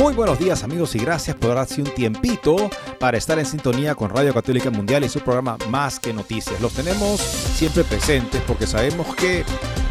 Muy 0.00 0.14
buenos 0.14 0.38
días 0.38 0.64
amigos 0.64 0.94
y 0.94 0.98
gracias 0.98 1.36
por 1.36 1.54
darse 1.54 1.82
un 1.82 1.92
tiempito 1.92 2.70
para 2.98 3.18
estar 3.18 3.38
en 3.38 3.44
sintonía 3.44 3.94
con 3.94 4.08
Radio 4.08 4.32
Católica 4.32 4.70
Mundial 4.70 5.04
y 5.04 5.10
su 5.10 5.20
programa 5.20 5.58
Más 5.68 6.00
que 6.00 6.14
Noticias. 6.14 6.58
Los 6.62 6.72
tenemos 6.72 7.20
siempre 7.20 7.84
presentes 7.84 8.40
porque 8.46 8.66
sabemos 8.66 9.14
que 9.14 9.44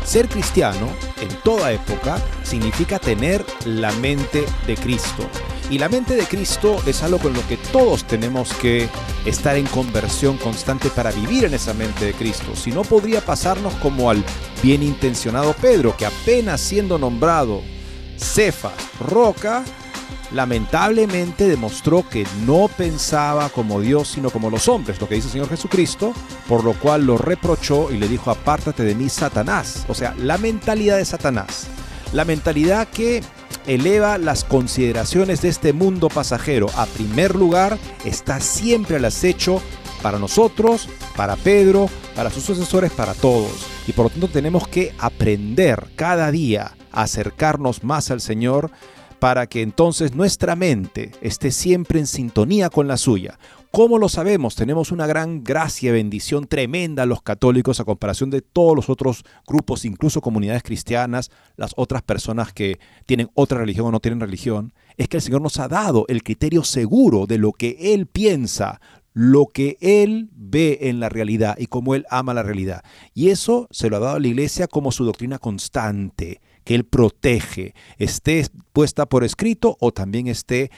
ser 0.04 0.28
cristiano 0.28 0.88
en 1.22 1.30
toda 1.44 1.72
época 1.72 2.18
significa 2.42 2.98
tener 2.98 3.46
la 3.66 3.92
mente 3.92 4.46
de 4.66 4.76
Cristo. 4.78 5.30
Y 5.70 5.78
la 5.78 5.90
mente 5.90 6.16
de 6.16 6.26
Cristo 6.26 6.82
es 6.88 7.04
algo 7.04 7.20
con 7.20 7.34
lo 7.34 7.48
que 7.48 7.58
todos 7.58 8.04
tenemos 8.06 8.52
que 8.56 8.90
estar 9.28 9.58
en 9.58 9.68
conversión 9.68 10.38
constante 10.38 10.90
para 10.90 11.12
vivir 11.12 11.46
en 11.46 11.54
esa 11.54 11.76
mente 11.76 12.06
de 12.06 12.14
Cristo. 12.14 12.56
Si 12.56 12.72
no 12.72 12.82
podría 12.82 13.22
pasarnos 13.22 13.76
como 13.76 14.10
al 14.10 14.24
bien 14.64 14.82
intencionado 14.82 15.54
Pedro, 15.54 15.96
que 15.96 16.08
apenas 16.08 16.62
siendo 16.62 16.98
nombrado 16.98 17.62
Cefa, 18.18 18.72
roca, 19.00 19.64
lamentablemente 20.32 21.48
demostró 21.48 22.08
que 22.08 22.26
no 22.46 22.70
pensaba 22.76 23.50
como 23.50 23.82
Dios, 23.82 24.10
sino 24.10 24.30
como 24.30 24.50
los 24.50 24.68
hombres, 24.68 25.00
lo 25.00 25.08
que 25.08 25.16
dice 25.16 25.28
el 25.28 25.34
Señor 25.34 25.50
Jesucristo, 25.50 26.14
por 26.48 26.64
lo 26.64 26.74
cual 26.74 27.06
lo 27.06 27.18
reprochó 27.18 27.92
y 27.92 27.98
le 27.98 28.08
dijo, 28.08 28.32
apártate 28.32 28.84
de 28.84 28.96
mí, 28.96 29.10
Satanás. 29.10 29.86
O 29.88 29.94
sea, 29.94 30.16
la 30.18 30.38
mentalidad 30.38 30.98
de 30.98 31.06
Satanás, 31.06 31.68
la 32.14 32.26
mentalidad 32.26 32.88
que 32.88 33.24
eleva 33.68 34.18
las 34.18 34.44
consideraciones 34.44 35.42
de 35.42 35.50
este 35.50 35.74
mundo 35.74 36.10
pasajero 36.10 36.68
a 36.76 36.86
primer 36.86 37.36
lugar, 37.36 37.78
está 38.06 38.40
siempre 38.40 38.98
al 38.98 39.06
acecho 39.06 39.62
para 40.02 40.20
nosotros, 40.20 40.88
para 41.16 41.36
Pedro, 41.36 41.90
para 42.16 42.30
sus 42.30 42.44
sucesores, 42.44 42.92
para 42.92 43.14
todos. 43.14 43.52
Y 43.88 43.92
por 43.92 44.06
lo 44.06 44.10
tanto 44.10 44.28
tenemos 44.28 44.68
que 44.68 44.94
aprender 44.98 45.88
cada 45.96 46.32
día 46.32 46.76
a 46.92 47.04
acercarnos 47.04 47.84
más 47.84 48.12
al 48.12 48.22
Señor 48.22 48.72
para 49.20 49.48
que 49.48 49.62
entonces 49.62 50.16
nuestra 50.16 50.56
mente 50.56 51.12
esté 51.22 51.52
siempre 51.52 52.00
en 52.00 52.08
sintonía 52.08 52.70
con 52.70 52.88
la 52.88 52.98
suya. 52.98 53.38
¿Cómo 53.72 54.00
lo 54.00 54.10
sabemos? 54.10 54.56
Tenemos 54.56 54.92
una 54.92 55.06
gran 55.06 55.44
gracia, 55.44 55.92
bendición 55.92 56.48
tremenda 56.48 57.06
los 57.06 57.22
católicos 57.22 57.80
a 57.80 57.86
comparación 57.86 58.32
de 58.32 58.42
todos 58.42 58.76
los 58.76 58.90
otros 58.90 59.24
grupos, 59.46 59.86
incluso 59.86 60.22
comunidades 60.22 60.64
cristianas, 60.64 61.30
las 61.56 61.74
otras 61.76 62.02
personas 62.02 62.52
que 62.52 62.80
tienen 63.06 63.30
otra 63.36 63.60
religión 63.60 63.86
o 63.88 63.92
no 63.92 64.00
tienen 64.00 64.22
religión. 64.22 64.74
Es 64.98 65.08
que 65.08 65.18
el 65.18 65.24
Señor 65.24 65.42
nos 65.42 65.60
ha 65.60 65.68
dado 65.68 66.06
el 66.08 66.24
criterio 66.24 66.64
seguro 66.64 67.28
de 67.28 67.38
lo 67.38 67.52
que 67.52 67.94
Él 67.94 68.08
piensa, 68.08 68.82
lo 69.14 69.46
que 69.46 69.78
Él 69.82 70.30
ve 70.32 70.80
en 70.84 71.00
la 71.00 71.10
realidad 71.10 71.56
y 71.60 71.68
cómo 71.68 71.94
Él 71.94 72.06
ama 72.10 72.34
la 72.34 72.44
realidad. 72.44 72.84
Y 73.14 73.30
eso 73.30 73.68
se 73.70 73.90
lo 73.90 73.98
ha 73.98 74.00
dado 74.00 74.16
a 74.16 74.20
la 74.20 74.28
iglesia 74.28 74.68
como 74.68 74.92
su 74.92 75.06
doctrina 75.06 75.38
constante 75.38 76.42
que 76.70 76.76
Él 76.76 76.86
protege, 76.86 77.74
esté 77.98 78.46
puesta 78.74 79.08
por 79.08 79.24
escrito 79.24 79.76
o 79.80 79.92
también 79.92 80.28
esté 80.28 80.70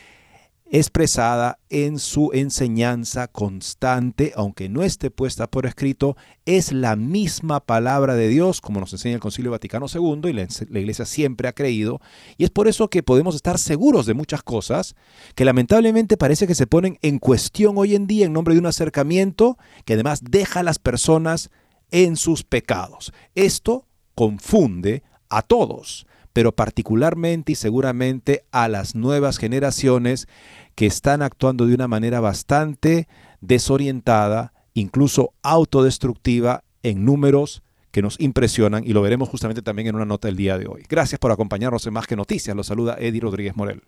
expresada 0.71 1.59
en 1.69 1.99
su 1.99 2.29
enseñanza 2.31 3.27
constante, 3.27 4.31
aunque 4.37 4.69
no 4.69 4.83
esté 4.83 5.11
puesta 5.11 5.47
por 5.47 5.65
escrito, 5.65 6.15
es 6.45 6.71
la 6.71 6.95
misma 6.95 7.59
palabra 7.59 8.15
de 8.15 8.29
Dios, 8.29 8.61
como 8.61 8.79
nos 8.79 8.93
enseña 8.93 9.15
el 9.15 9.19
Concilio 9.19 9.51
Vaticano 9.51 9.87
II 9.93 10.29
y 10.29 10.31
la, 10.31 10.47
la, 10.69 10.79
Iglesia 10.79 11.03
siempre 11.03 11.49
ha 11.49 11.53
creído, 11.53 11.99
y 12.37 12.45
es 12.45 12.51
por 12.51 12.69
eso 12.69 12.89
que 12.89 13.03
podemos 13.03 13.35
estar 13.35 13.59
seguros 13.59 14.05
de 14.05 14.13
muchas 14.13 14.43
cosas 14.43 14.95
que 15.35 15.43
lamentablemente 15.43 16.15
parece 16.15 16.47
que 16.47 16.55
se 16.55 16.67
ponen 16.67 16.99
en 17.01 17.19
cuestión 17.19 17.77
hoy 17.77 17.95
en 17.95 18.07
día 18.07 18.27
en 18.27 18.31
nombre 18.31 18.53
de 18.53 18.61
un 18.61 18.67
acercamiento 18.67 19.57
que 19.83 19.95
además 19.95 20.21
deja 20.23 20.61
a 20.61 20.63
las 20.63 20.79
personas 20.79 21.49
en 21.91 22.15
sus 22.15 22.45
pecados. 22.45 23.11
Esto 23.35 23.89
confunde 24.15 25.03
a 25.31 25.41
todos, 25.41 26.05
pero 26.33 26.51
particularmente 26.51 27.53
y 27.53 27.55
seguramente 27.55 28.45
a 28.51 28.67
las 28.67 28.93
nuevas 28.93 29.37
generaciones 29.37 30.27
que 30.75 30.85
están 30.85 31.21
actuando 31.21 31.65
de 31.65 31.73
una 31.73 31.87
manera 31.87 32.19
bastante 32.19 33.07
desorientada, 33.41 34.53
incluso 34.73 35.33
autodestructiva 35.41 36.63
en 36.83 37.05
números 37.05 37.63
que 37.91 38.01
nos 38.01 38.19
impresionan 38.19 38.83
y 38.85 38.93
lo 38.93 39.01
veremos 39.01 39.29
justamente 39.29 39.61
también 39.61 39.89
en 39.89 39.95
una 39.95 40.05
nota 40.05 40.27
del 40.27 40.37
día 40.37 40.57
de 40.57 40.67
hoy. 40.67 40.83
Gracias 40.87 41.19
por 41.19 41.31
acompañarnos 41.31 41.85
en 41.87 41.93
Más 41.93 42.07
que 42.07 42.15
Noticias. 42.15 42.55
Los 42.55 42.67
saluda 42.67 42.97
Eddie 42.99 43.21
Rodríguez 43.21 43.55
Morel. 43.55 43.83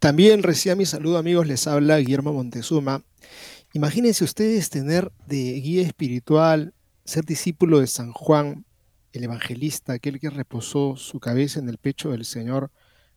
También 0.00 0.42
recién 0.42 0.78
mi 0.78 0.86
saludo 0.86 1.18
amigos, 1.18 1.46
les 1.46 1.66
habla 1.66 1.98
Guillermo 1.98 2.32
Montezuma. 2.32 3.02
Imagínense 3.72 4.24
ustedes 4.24 4.70
tener 4.70 5.12
de 5.26 5.60
guía 5.60 5.82
espiritual, 5.82 6.74
ser 7.04 7.24
discípulo 7.24 7.80
de 7.80 7.86
San 7.86 8.12
Juan, 8.12 8.64
el 9.12 9.24
evangelista, 9.24 9.94
aquel 9.94 10.20
que 10.20 10.30
reposó 10.30 10.96
su 10.96 11.20
cabeza 11.20 11.60
en 11.60 11.68
el 11.68 11.78
pecho 11.78 12.10
del 12.10 12.24
Señor, 12.24 12.70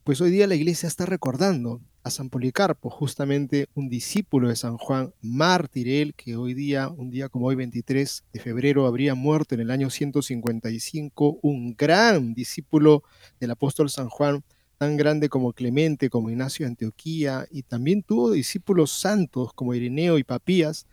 pues 0.03 0.19
hoy 0.19 0.31
día 0.31 0.47
la 0.47 0.55
iglesia 0.55 0.87
está 0.87 1.05
recordando 1.05 1.81
a 2.03 2.09
San 2.09 2.29
Policarpo, 2.29 2.89
justamente 2.89 3.67
un 3.73 3.87
discípulo 3.87 4.49
de 4.49 4.57
San 4.57 4.77
Juan, 4.77 5.13
mártir 5.21 5.87
él, 5.87 6.13
que 6.15 6.35
hoy 6.35 6.53
día, 6.53 6.89
un 6.89 7.09
día 7.09 7.29
como 7.29 7.45
hoy 7.45 7.55
23 7.55 8.25
de 8.33 8.39
febrero, 8.39 8.85
habría 8.85 9.15
muerto 9.15 9.55
en 9.55 9.61
el 9.61 9.71
año 9.71 9.89
155, 9.89 11.39
un 11.41 11.75
gran 11.77 12.33
discípulo 12.33 13.03
del 13.39 13.51
apóstol 13.51 13.89
San 13.89 14.09
Juan, 14.09 14.43
tan 14.83 14.97
grande 14.97 15.29
como 15.29 15.53
Clemente, 15.53 16.09
como 16.09 16.29
Ignacio 16.29 16.66
de 16.66 16.71
Antioquía, 16.71 17.47
y 17.49 17.63
también 17.63 18.03
tuvo 18.03 18.31
discípulos 18.31 18.91
santos 18.91 19.53
como 19.53 19.73
Ireneo 19.73 20.17
y 20.17 20.25
Papías. 20.25 20.88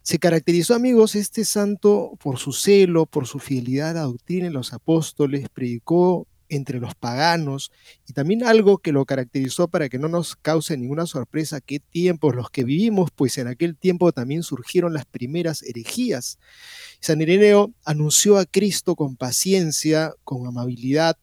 Se 0.00 0.18
caracterizó, 0.18 0.74
amigos, 0.74 1.14
este 1.14 1.44
santo 1.44 2.12
por 2.22 2.38
su 2.38 2.52
celo, 2.52 3.04
por 3.04 3.26
su 3.26 3.38
fidelidad 3.38 3.90
a 3.90 3.94
la 3.94 4.02
doctrina 4.04 4.46
de 4.46 4.52
los 4.54 4.72
apóstoles, 4.72 5.46
predicó 5.50 6.26
entre 6.48 6.80
los 6.80 6.94
paganos 6.94 7.70
y 8.08 8.14
también 8.14 8.44
algo 8.44 8.78
que 8.78 8.92
lo 8.92 9.04
caracterizó 9.04 9.68
para 9.68 9.90
que 9.90 9.98
no 9.98 10.08
nos 10.08 10.36
cause 10.36 10.76
ninguna 10.76 11.04
sorpresa 11.04 11.60
qué 11.60 11.80
tiempos 11.80 12.34
los 12.34 12.48
que 12.48 12.64
vivimos, 12.64 13.10
pues 13.14 13.36
en 13.36 13.48
aquel 13.48 13.76
tiempo 13.76 14.12
también 14.12 14.42
surgieron 14.42 14.94
las 14.94 15.04
primeras 15.04 15.62
herejías. 15.62 16.38
San 17.00 17.20
Ireneo 17.20 17.74
anunció 17.84 18.38
a 18.38 18.46
Cristo 18.46 18.94
con 18.94 19.16
paciencia, 19.16 20.14
con 20.24 20.46
amabilidad, 20.46 21.18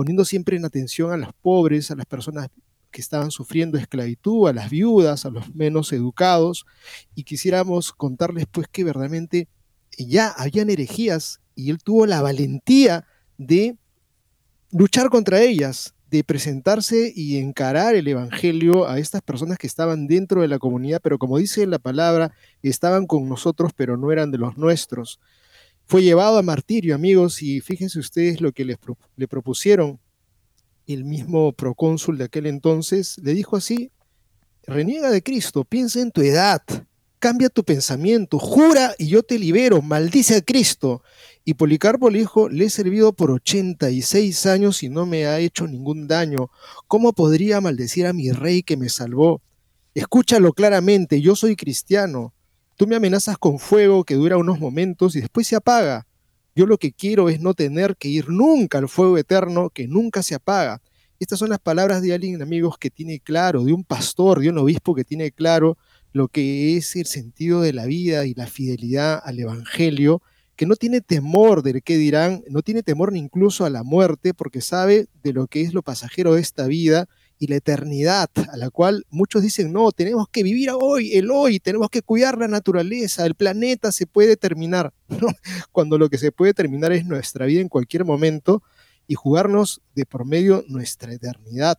poniendo 0.00 0.24
siempre 0.24 0.56
en 0.56 0.64
atención 0.64 1.12
a 1.12 1.18
los 1.18 1.34
pobres, 1.42 1.90
a 1.90 1.94
las 1.94 2.06
personas 2.06 2.48
que 2.90 3.02
estaban 3.02 3.30
sufriendo 3.30 3.76
esclavitud, 3.76 4.48
a 4.48 4.54
las 4.54 4.70
viudas, 4.70 5.26
a 5.26 5.30
los 5.30 5.54
menos 5.54 5.92
educados, 5.92 6.64
y 7.14 7.24
quisiéramos 7.24 7.92
contarles 7.92 8.46
pues 8.50 8.66
que 8.66 8.82
verdaderamente 8.82 9.46
ya 9.98 10.28
habían 10.28 10.70
herejías 10.70 11.42
y 11.54 11.68
él 11.68 11.82
tuvo 11.84 12.06
la 12.06 12.22
valentía 12.22 13.04
de 13.36 13.76
luchar 14.70 15.10
contra 15.10 15.42
ellas, 15.42 15.92
de 16.10 16.24
presentarse 16.24 17.12
y 17.14 17.36
encarar 17.36 17.94
el 17.94 18.08
Evangelio 18.08 18.88
a 18.88 18.98
estas 18.98 19.20
personas 19.20 19.58
que 19.58 19.66
estaban 19.66 20.06
dentro 20.06 20.40
de 20.40 20.48
la 20.48 20.58
comunidad, 20.58 21.02
pero 21.02 21.18
como 21.18 21.36
dice 21.36 21.66
la 21.66 21.78
palabra, 21.78 22.32
estaban 22.62 23.06
con 23.06 23.28
nosotros, 23.28 23.72
pero 23.76 23.98
no 23.98 24.12
eran 24.12 24.30
de 24.30 24.38
los 24.38 24.56
nuestros. 24.56 25.20
Fue 25.90 26.04
llevado 26.04 26.38
a 26.38 26.42
martirio, 26.42 26.94
amigos, 26.94 27.42
y 27.42 27.60
fíjense 27.60 27.98
ustedes 27.98 28.40
lo 28.40 28.52
que 28.52 28.64
le, 28.64 28.78
le 29.16 29.26
propusieron. 29.26 29.98
El 30.86 31.04
mismo 31.04 31.52
procónsul 31.52 32.16
de 32.16 32.26
aquel 32.26 32.46
entonces 32.46 33.18
le 33.20 33.34
dijo 33.34 33.56
así, 33.56 33.90
reniega 34.62 35.10
de 35.10 35.20
Cristo, 35.20 35.64
piensa 35.64 36.00
en 36.00 36.12
tu 36.12 36.20
edad, 36.20 36.62
cambia 37.18 37.48
tu 37.48 37.64
pensamiento, 37.64 38.38
jura 38.38 38.94
y 38.98 39.08
yo 39.08 39.24
te 39.24 39.36
libero, 39.36 39.82
maldice 39.82 40.36
a 40.36 40.42
Cristo. 40.42 41.02
Y 41.44 41.54
Policarpo 41.54 42.08
le 42.08 42.20
dijo, 42.20 42.48
le 42.48 42.66
he 42.66 42.70
servido 42.70 43.12
por 43.12 43.32
86 43.32 44.46
años 44.46 44.84
y 44.84 44.90
no 44.90 45.06
me 45.06 45.26
ha 45.26 45.40
hecho 45.40 45.66
ningún 45.66 46.06
daño. 46.06 46.52
¿Cómo 46.86 47.14
podría 47.14 47.60
maldecir 47.60 48.06
a 48.06 48.12
mi 48.12 48.30
rey 48.30 48.62
que 48.62 48.76
me 48.76 48.90
salvó? 48.90 49.42
Escúchalo 49.94 50.52
claramente, 50.52 51.20
yo 51.20 51.34
soy 51.34 51.56
cristiano. 51.56 52.32
Tú 52.80 52.86
me 52.86 52.96
amenazas 52.96 53.36
con 53.36 53.58
fuego 53.58 54.04
que 54.04 54.14
dura 54.14 54.38
unos 54.38 54.58
momentos 54.58 55.14
y 55.14 55.20
después 55.20 55.46
se 55.46 55.54
apaga. 55.54 56.06
Yo 56.54 56.64
lo 56.64 56.78
que 56.78 56.92
quiero 56.92 57.28
es 57.28 57.38
no 57.38 57.52
tener 57.52 57.94
que 57.94 58.08
ir 58.08 58.30
nunca 58.30 58.78
al 58.78 58.88
fuego 58.88 59.18
eterno 59.18 59.68
que 59.68 59.86
nunca 59.86 60.22
se 60.22 60.34
apaga. 60.34 60.80
Estas 61.18 61.40
son 61.40 61.50
las 61.50 61.58
palabras 61.58 62.00
de 62.00 62.14
alguien, 62.14 62.40
amigos, 62.40 62.78
que 62.78 62.88
tiene 62.88 63.20
claro, 63.20 63.64
de 63.64 63.74
un 63.74 63.84
pastor, 63.84 64.40
de 64.40 64.48
un 64.48 64.56
obispo 64.56 64.94
que 64.94 65.04
tiene 65.04 65.30
claro 65.30 65.76
lo 66.14 66.28
que 66.28 66.78
es 66.78 66.96
el 66.96 67.04
sentido 67.04 67.60
de 67.60 67.74
la 67.74 67.84
vida 67.84 68.24
y 68.24 68.32
la 68.32 68.46
fidelidad 68.46 69.20
al 69.22 69.38
Evangelio, 69.38 70.22
que 70.56 70.64
no 70.64 70.74
tiene 70.74 71.02
temor 71.02 71.62
de 71.62 71.82
qué 71.82 71.98
dirán, 71.98 72.44
no 72.48 72.62
tiene 72.62 72.82
temor 72.82 73.12
ni 73.12 73.18
incluso 73.18 73.66
a 73.66 73.70
la 73.70 73.82
muerte, 73.82 74.32
porque 74.32 74.62
sabe 74.62 75.06
de 75.22 75.34
lo 75.34 75.48
que 75.48 75.60
es 75.60 75.74
lo 75.74 75.82
pasajero 75.82 76.32
de 76.32 76.40
esta 76.40 76.66
vida 76.66 77.10
y 77.40 77.46
la 77.46 77.56
eternidad, 77.56 78.28
a 78.52 78.56
la 78.58 78.68
cual 78.68 79.06
muchos 79.08 79.42
dicen, 79.42 79.72
no, 79.72 79.90
tenemos 79.92 80.28
que 80.28 80.42
vivir 80.42 80.70
hoy, 80.78 81.16
el 81.16 81.30
hoy, 81.30 81.58
tenemos 81.58 81.88
que 81.88 82.02
cuidar 82.02 82.36
la 82.36 82.48
naturaleza, 82.48 83.24
el 83.24 83.34
planeta 83.34 83.92
se 83.92 84.06
puede 84.06 84.36
terminar, 84.36 84.92
cuando 85.72 85.96
lo 85.96 86.10
que 86.10 86.18
se 86.18 86.32
puede 86.32 86.52
terminar 86.52 86.92
es 86.92 87.06
nuestra 87.06 87.46
vida 87.46 87.62
en 87.62 87.70
cualquier 87.70 88.04
momento, 88.04 88.62
y 89.06 89.14
jugarnos 89.14 89.80
de 89.94 90.04
por 90.04 90.26
medio 90.26 90.64
nuestra 90.68 91.14
eternidad 91.14 91.78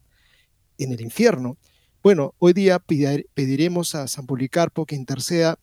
en 0.79 0.91
el 0.91 0.99
infierno. 0.99 1.57
Bueno, 2.01 2.33
hoy 2.39 2.53
día 2.53 2.79
pediremos 2.79 3.93
a 3.93 4.07
San 4.07 4.25
Policarpo 4.25 4.87
que 4.87 4.95
interceda 4.95 5.59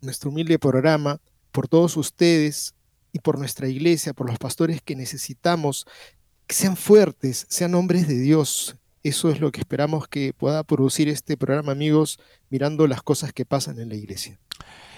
nuestro 0.00 0.30
humilde 0.30 0.58
programa 0.58 1.20
por 1.52 1.68
todos 1.68 1.96
ustedes 1.96 2.74
y 3.12 3.20
por 3.20 3.38
nuestra 3.38 3.68
iglesia, 3.68 4.12
por 4.12 4.28
los 4.28 4.38
pastores 4.38 4.82
que 4.82 4.96
necesitamos, 4.96 5.86
que 6.48 6.56
sean 6.56 6.76
fuertes, 6.76 7.46
sean 7.48 7.76
hombres 7.76 8.08
de 8.08 8.18
Dios. 8.18 8.76
Eso 9.02 9.30
es 9.30 9.40
lo 9.40 9.50
que 9.50 9.60
esperamos 9.60 10.08
que 10.08 10.34
pueda 10.34 10.62
producir 10.62 11.08
este 11.08 11.38
programa, 11.38 11.72
amigos, 11.72 12.18
mirando 12.50 12.86
las 12.86 13.02
cosas 13.02 13.32
que 13.32 13.46
pasan 13.46 13.78
en 13.80 13.88
la 13.88 13.94
iglesia. 13.94 14.38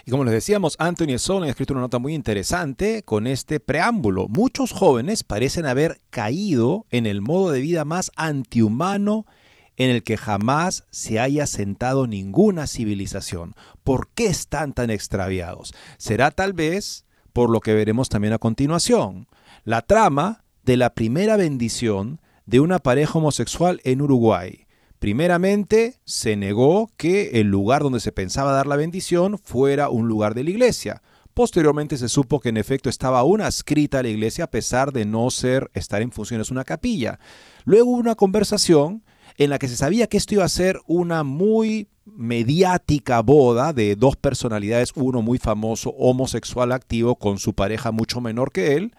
Y 0.05 0.11
como 0.11 0.25
les 0.25 0.35
decíamos, 0.35 0.75
Anthony 0.81 1.19
Sol 1.19 1.45
ha 1.45 1.49
escrito 1.49 1.73
una 1.73 1.83
nota 1.83 2.01
muy 2.01 2.15
interesante 2.15 3.05
con 3.05 3.29
este 3.29 3.61
preámbulo. 3.61 4.27
Muchos 4.27 4.73
jóvenes 4.73 5.23
parecen 5.23 5.67
haber 5.67 6.01
caído 6.11 6.87
en 6.91 7.07
el 7.07 7.21
modo 7.21 7.53
de 7.53 7.61
vida 7.61 7.85
más 7.85 8.11
antihumano 8.17 9.27
en 9.77 9.91
el 9.91 10.03
que 10.03 10.17
jamás 10.17 10.85
se 10.91 11.21
haya 11.21 11.47
sentado 11.47 12.09
ninguna 12.09 12.67
civilización. 12.67 13.55
¿Por 13.85 14.09
qué 14.09 14.27
están 14.27 14.73
tan 14.73 14.91
extraviados? 14.91 15.73
Será 15.99 16.33
tal 16.33 16.53
vez 16.53 17.05
por 17.33 17.51
lo 17.51 17.61
que 17.61 17.73
veremos 17.73 18.09
también 18.09 18.35
a 18.35 18.39
continuación. 18.39 19.29
La 19.65 19.83
trama 19.83 20.45
de 20.65 20.77
la 20.77 20.95
primera 20.95 21.37
bendición 21.37 22.21
de 22.47 22.61
una 22.61 22.79
pareja 22.79 23.19
homosexual 23.19 23.81
en 23.85 24.03
Uruguay. 24.03 24.67
Primeramente, 24.99 25.97
se 26.05 26.37
negó 26.37 26.91
que 26.97 27.41
el 27.41 27.49
lugar 27.49 27.83
donde 27.83 27.99
se 27.99 28.13
pensaba 28.13 28.53
dar 28.53 28.69
la 28.69 28.77
bendición 28.77 29.39
fuera 29.39 29.89
un 29.89 30.07
lugar 30.07 30.35
de 30.35 30.45
la 30.45 30.51
iglesia. 30.51 31.03
Posteriormente 31.35 31.97
se 31.97 32.09
supo 32.09 32.41
que 32.41 32.51
en 32.51 32.57
efecto 32.57 32.91
estaba 32.91 33.21
aún 33.21 33.41
adscrita 33.41 33.99
a 33.99 34.03
la 34.03 34.11
iglesia 34.11 34.45
a 34.45 34.51
pesar 34.51 34.93
de 34.93 35.05
no 35.05 35.31
ser 35.31 35.71
estar 35.75 36.03
en 36.03 36.13
funciones 36.13 36.51
una 36.51 36.63
capilla. 36.63 37.19
Luego 37.65 37.91
hubo 37.91 37.99
una 37.99 38.15
conversación 38.15 39.03
en 39.39 39.51
la 39.51 39.59
que 39.59 39.69
se 39.69 39.77
sabía 39.77 40.07
que 40.09 40.19
esto 40.19 40.35
iba 40.35 40.45
a 40.45 40.49
ser 40.49 40.79
una 40.87 41.25
muy 41.25 41.89
mediática 42.05 43.23
boda 43.23 43.73
de 43.73 43.97
dos 43.97 44.17
personalidades, 44.17 44.93
uno 44.95 45.23
muy 45.23 45.39
famoso 45.39 45.91
homosexual 45.91 46.71
activo 46.71 47.17
con 47.17 47.39
su 47.39 47.55
pareja 47.55 47.93
mucho 47.93 48.21
menor 48.21 48.53
que 48.53 48.75
él. 48.75 48.95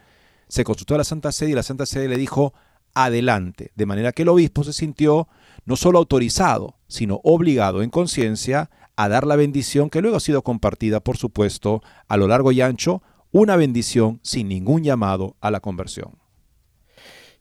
Se 0.48 0.64
consultó 0.64 0.96
a 0.96 1.00
la 1.00 1.04
Santa 1.04 1.32
Sede 1.32 1.52
y 1.52 1.56
la 1.56 1.64
Santa 1.64 1.86
Sede 1.86 2.08
le 2.08 2.18
dijo 2.18 2.54
adelante, 2.94 3.72
de 3.76 3.86
manera 3.86 4.12
que 4.12 4.24
el 4.24 4.30
obispo 4.30 4.64
se 4.64 4.74
sintió 4.74 5.28
no 5.66 5.76
solo 5.76 6.00
autorizado, 6.00 6.78
sino 6.88 7.22
obligado 7.24 7.82
en 7.82 7.90
conciencia 7.90 8.70
a 8.96 9.10
dar 9.10 9.26
la 9.26 9.36
bendición 9.36 9.90
que 9.90 10.02
luego 10.02 10.18
ha 10.18 10.20
sido 10.20 10.44
compartida, 10.44 11.00
por 11.00 11.18
supuesto, 11.18 11.82
a 12.08 12.18
lo 12.18 12.28
largo 12.28 12.52
y 12.52 12.62
ancho, 12.62 13.02
una 13.32 13.56
bendición 13.56 14.20
sin 14.24 14.48
ningún 14.48 14.84
llamado 14.84 15.36
a 15.42 15.50
la 15.50 15.60
conversión. 15.60 16.20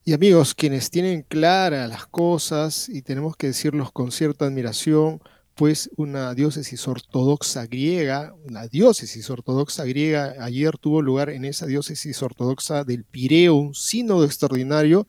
Y 0.04 0.14
amigos, 0.14 0.54
quienes 0.54 0.90
tienen 0.90 1.22
claras 1.22 1.88
las 1.88 2.06
cosas, 2.06 2.88
y 2.88 3.02
tenemos 3.02 3.36
que 3.36 3.48
decirlos 3.48 3.92
con 3.92 4.10
cierta 4.10 4.46
admiración, 4.46 5.20
pues 5.54 5.90
una 5.96 6.34
diócesis 6.34 6.88
ortodoxa 6.88 7.66
griega, 7.66 8.34
una 8.48 8.66
diócesis 8.66 9.28
ortodoxa 9.28 9.84
griega, 9.84 10.34
ayer 10.40 10.78
tuvo 10.78 11.02
lugar 11.02 11.30
en 11.30 11.44
esa 11.44 11.66
diócesis 11.66 12.22
ortodoxa 12.22 12.84
del 12.84 13.04
Pireo 13.04 13.54
un 13.54 13.74
sínodo 13.74 14.24
extraordinario 14.24 15.06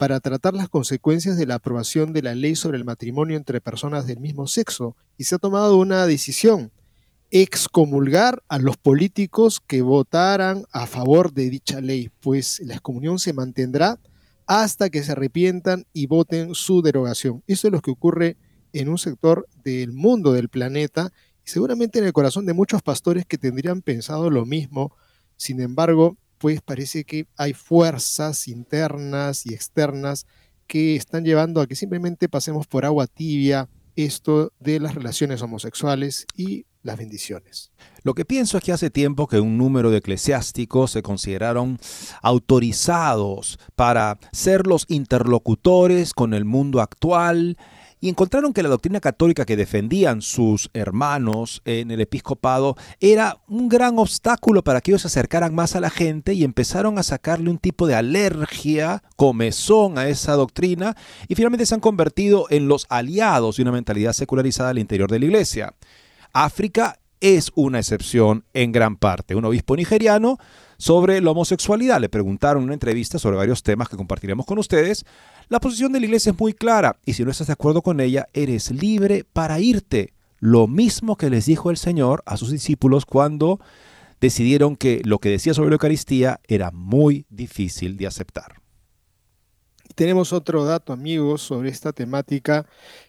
para 0.00 0.18
tratar 0.20 0.54
las 0.54 0.70
consecuencias 0.70 1.36
de 1.36 1.44
la 1.44 1.56
aprobación 1.56 2.14
de 2.14 2.22
la 2.22 2.34
ley 2.34 2.56
sobre 2.56 2.78
el 2.78 2.86
matrimonio 2.86 3.36
entre 3.36 3.60
personas 3.60 4.06
del 4.06 4.18
mismo 4.18 4.46
sexo 4.46 4.96
y 5.18 5.24
se 5.24 5.34
ha 5.34 5.38
tomado 5.38 5.76
una 5.76 6.06
decisión, 6.06 6.72
excomulgar 7.30 8.42
a 8.48 8.58
los 8.58 8.78
políticos 8.78 9.60
que 9.60 9.82
votaran 9.82 10.64
a 10.72 10.86
favor 10.86 11.34
de 11.34 11.50
dicha 11.50 11.82
ley, 11.82 12.08
pues 12.20 12.62
la 12.64 12.72
excomunión 12.72 13.18
se 13.18 13.34
mantendrá 13.34 14.00
hasta 14.46 14.88
que 14.88 15.02
se 15.02 15.12
arrepientan 15.12 15.84
y 15.92 16.06
voten 16.06 16.54
su 16.54 16.80
derogación. 16.80 17.42
Eso 17.46 17.68
es 17.68 17.72
lo 17.72 17.82
que 17.82 17.90
ocurre 17.90 18.38
en 18.72 18.88
un 18.88 18.96
sector 18.96 19.46
del 19.64 19.92
mundo, 19.92 20.32
del 20.32 20.48
planeta, 20.48 21.12
y 21.44 21.50
seguramente 21.50 21.98
en 21.98 22.06
el 22.06 22.14
corazón 22.14 22.46
de 22.46 22.54
muchos 22.54 22.80
pastores 22.80 23.26
que 23.26 23.36
tendrían 23.36 23.82
pensado 23.82 24.30
lo 24.30 24.46
mismo. 24.46 24.96
Sin 25.36 25.60
embargo, 25.60 26.16
pues 26.40 26.62
parece 26.62 27.04
que 27.04 27.26
hay 27.36 27.52
fuerzas 27.52 28.48
internas 28.48 29.44
y 29.44 29.52
externas 29.52 30.26
que 30.66 30.96
están 30.96 31.22
llevando 31.22 31.60
a 31.60 31.66
que 31.66 31.76
simplemente 31.76 32.30
pasemos 32.30 32.66
por 32.66 32.86
agua 32.86 33.06
tibia 33.06 33.68
esto 33.94 34.50
de 34.58 34.80
las 34.80 34.94
relaciones 34.94 35.42
homosexuales 35.42 36.26
y 36.34 36.64
las 36.82 36.96
bendiciones. 36.96 37.72
Lo 38.04 38.14
que 38.14 38.24
pienso 38.24 38.56
es 38.56 38.64
que 38.64 38.72
hace 38.72 38.88
tiempo 38.88 39.26
que 39.26 39.38
un 39.38 39.58
número 39.58 39.90
de 39.90 39.98
eclesiásticos 39.98 40.92
se 40.92 41.02
consideraron 41.02 41.78
autorizados 42.22 43.58
para 43.76 44.18
ser 44.32 44.66
los 44.66 44.86
interlocutores 44.88 46.14
con 46.14 46.32
el 46.32 46.46
mundo 46.46 46.80
actual 46.80 47.58
y 48.00 48.08
encontraron 48.08 48.52
que 48.52 48.62
la 48.62 48.68
doctrina 48.68 49.00
católica 49.00 49.44
que 49.44 49.56
defendían 49.56 50.22
sus 50.22 50.70
hermanos 50.72 51.62
en 51.64 51.90
el 51.90 52.00
episcopado 52.00 52.76
era 52.98 53.38
un 53.46 53.68
gran 53.68 53.98
obstáculo 53.98 54.64
para 54.64 54.80
que 54.80 54.90
ellos 54.90 55.02
se 55.02 55.08
acercaran 55.08 55.54
más 55.54 55.76
a 55.76 55.80
la 55.80 55.90
gente 55.90 56.32
y 56.34 56.44
empezaron 56.44 56.98
a 56.98 57.02
sacarle 57.02 57.50
un 57.50 57.58
tipo 57.58 57.86
de 57.86 57.94
alergia, 57.94 59.02
comezón 59.16 59.98
a 59.98 60.08
esa 60.08 60.32
doctrina 60.32 60.96
y 61.28 61.34
finalmente 61.34 61.66
se 61.66 61.74
han 61.74 61.80
convertido 61.80 62.46
en 62.50 62.68
los 62.68 62.86
aliados 62.88 63.56
de 63.56 63.62
una 63.62 63.72
mentalidad 63.72 64.12
secularizada 64.12 64.70
al 64.70 64.78
interior 64.78 65.10
de 65.10 65.18
la 65.18 65.26
iglesia. 65.26 65.74
África 66.32 66.98
es 67.20 67.52
una 67.54 67.78
excepción 67.78 68.44
en 68.54 68.72
gran 68.72 68.96
parte. 68.96 69.34
Un 69.34 69.44
obispo 69.44 69.76
nigeriano 69.76 70.38
sobre 70.78 71.20
la 71.20 71.30
homosexualidad 71.30 72.00
le 72.00 72.08
preguntaron 72.08 72.62
en 72.62 72.66
una 72.66 72.74
entrevista 72.74 73.18
sobre 73.18 73.36
varios 73.36 73.62
temas 73.62 73.88
que 73.88 73.96
compartiremos 73.96 74.46
con 74.46 74.58
ustedes 74.58 75.04
la 75.50 75.58
posición 75.58 75.90
de 75.90 75.98
la 75.98 76.06
iglesia 76.06 76.30
es 76.30 76.38
muy 76.38 76.52
clara 76.52 77.00
y 77.04 77.14
si 77.14 77.24
no 77.24 77.32
estás 77.32 77.48
de 77.48 77.54
acuerdo 77.54 77.82
con 77.82 77.98
ella, 77.98 78.28
eres 78.34 78.70
libre 78.70 79.24
para 79.24 79.58
irte. 79.58 80.14
Lo 80.38 80.68
mismo 80.68 81.16
que 81.16 81.28
les 81.28 81.46
dijo 81.46 81.72
el 81.72 81.76
Señor 81.76 82.22
a 82.24 82.36
sus 82.36 82.52
discípulos 82.52 83.04
cuando 83.04 83.58
decidieron 84.20 84.76
que 84.76 85.02
lo 85.04 85.18
que 85.18 85.28
decía 85.28 85.52
sobre 85.52 85.70
la 85.70 85.74
Eucaristía 85.74 86.40
era 86.46 86.70
muy 86.70 87.26
difícil 87.30 87.96
de 87.96 88.06
aceptar. 88.06 88.62
Tenemos 89.96 90.32
otro 90.32 90.64
dato, 90.64 90.92
amigos, 90.92 91.42
sobre 91.42 91.70
esta 91.70 91.92
temática, 91.92 92.64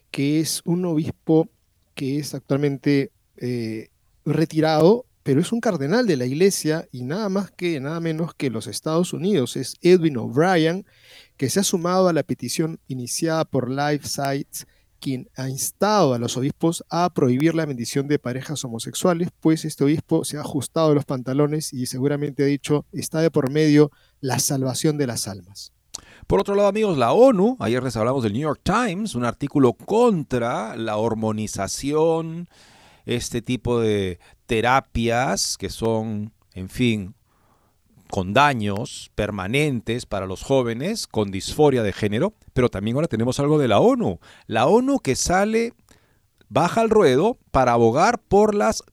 que 0.10 0.40
es 0.40 0.64
un 0.66 0.84
obispo 0.86 1.48
que 1.94 2.18
es 2.18 2.34
actualmente 2.34 3.12
eh, 3.38 3.90
retirado, 4.26 5.06
pero 5.24 5.42
es 5.42 5.52
un 5.52 5.60
cardenal 5.60 6.08
de 6.08 6.18
la 6.18 6.26
iglesia 6.26 6.88
y 6.92 7.04
nada 7.04 7.30
más 7.30 7.52
que, 7.52 7.80
nada 7.80 8.00
menos 8.00 8.34
que 8.34 8.50
los 8.50 8.68
Estados 8.68 9.14
Unidos. 9.14 9.56
Es 9.56 9.76
Edwin 9.82 10.18
O'Brien, 10.18 10.86
que 11.38 11.50
se 11.50 11.60
ha 11.60 11.64
sumado 11.64 12.08
a 12.08 12.14
la 12.14 12.24
petición 12.24 12.80
iniciada 12.88 13.46
por 13.46 13.70
Life 13.70 14.08
Sites, 14.08 14.68
quien 15.00 15.30
ha 15.36 15.50
instado 15.50 16.14
a 16.14 16.20
los 16.20 16.38
obispos 16.38 16.86
a 16.90 17.12
prohibir 17.14 17.56
la 17.56 17.66
bendición 17.66 18.08
de 18.08 18.20
parejas 18.20 18.64
homosexuales, 18.64 19.30
pues 19.40 19.66
este 19.66 19.84
obispo 19.84 20.24
se 20.24 20.38
ha 20.38 20.42
ajustado 20.42 20.94
los 20.94 21.06
pantalones 21.06 21.74
y 21.74 21.88
seguramente 21.88 22.44
ha 22.44 22.46
dicho 22.46 22.86
está 22.92 23.20
de 23.20 23.32
por 23.32 23.50
medio 23.50 23.92
la 24.22 24.38
salvación 24.40 24.98
de 24.98 25.08
las 25.08 25.28
almas. 25.28 25.74
Por 26.28 26.40
otro 26.40 26.56
lado, 26.56 26.70
amigos, 26.70 26.98
la 26.98 27.12
ONU, 27.12 27.58
ayer 27.60 27.84
les 27.84 27.98
hablamos 27.98 28.24
del 28.24 28.34
New 28.34 28.44
York 28.44 28.62
Times, 28.64 29.16
un 29.16 29.26
artículo 29.26 29.74
contra 29.74 30.78
la 30.78 30.98
hormonización, 30.98 32.48
este 33.06 33.42
tipo 33.42 33.80
de 33.80 34.20
terapias 34.46 35.58
que 35.58 35.70
son, 35.70 36.34
en 36.54 36.70
fin, 36.70 37.16
con 38.12 38.34
daños 38.34 39.10
permanentes 39.16 40.06
para 40.06 40.28
los 40.28 40.44
jóvenes 40.44 41.08
con 41.08 41.32
disforia 41.32 41.82
de 41.82 41.94
género, 41.94 42.34
pero 42.54 42.70
también 42.70 42.98
ahora 42.98 43.08
tenemos 43.08 43.40
algo 43.40 43.58
de 43.58 43.70
la 43.70 43.80
ONU. 43.80 44.20
La 44.48 44.68
ONU 44.68 45.00
que 45.00 45.16
sale, 45.16 45.74
baja 46.50 46.82
al 46.82 46.90
ruedo 46.90 47.40
para 47.52 47.72
abogar 47.72 48.20
por 48.20 48.54
las 48.54 48.84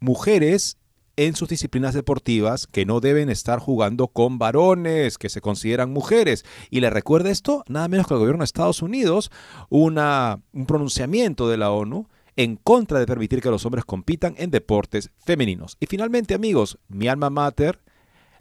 mujeres 0.00 0.78
en 1.16 1.36
sus 1.36 1.48
disciplinas 1.48 1.94
deportivas 1.94 2.66
que 2.66 2.86
no 2.86 3.00
deben 3.00 3.28
estar 3.28 3.58
jugando 3.58 4.08
con 4.08 4.38
varones 4.38 5.18
que 5.18 5.28
se 5.28 5.42
consideran 5.42 5.92
mujeres. 5.92 6.44
Y 6.70 6.80
le 6.80 6.90
recuerda 6.90 7.30
esto, 7.30 7.64
nada 7.68 7.88
menos 7.88 8.06
que 8.06 8.14
el 8.14 8.20
gobierno 8.20 8.40
de 8.40 8.46
Estados 8.46 8.80
Unidos, 8.80 9.30
una, 9.68 10.40
un 10.52 10.66
pronunciamiento 10.66 11.48
de 11.48 11.58
la 11.58 11.70
ONU 11.70 12.08
en 12.36 12.56
contra 12.56 12.98
de 12.98 13.06
permitir 13.06 13.40
que 13.40 13.50
los 13.50 13.64
hombres 13.66 13.84
compitan 13.84 14.34
en 14.38 14.50
deportes 14.50 15.10
femeninos. 15.18 15.76
Y 15.80 15.86
finalmente, 15.86 16.34
amigos, 16.34 16.78
mi 16.88 17.08
alma 17.08 17.30
mater, 17.30 17.78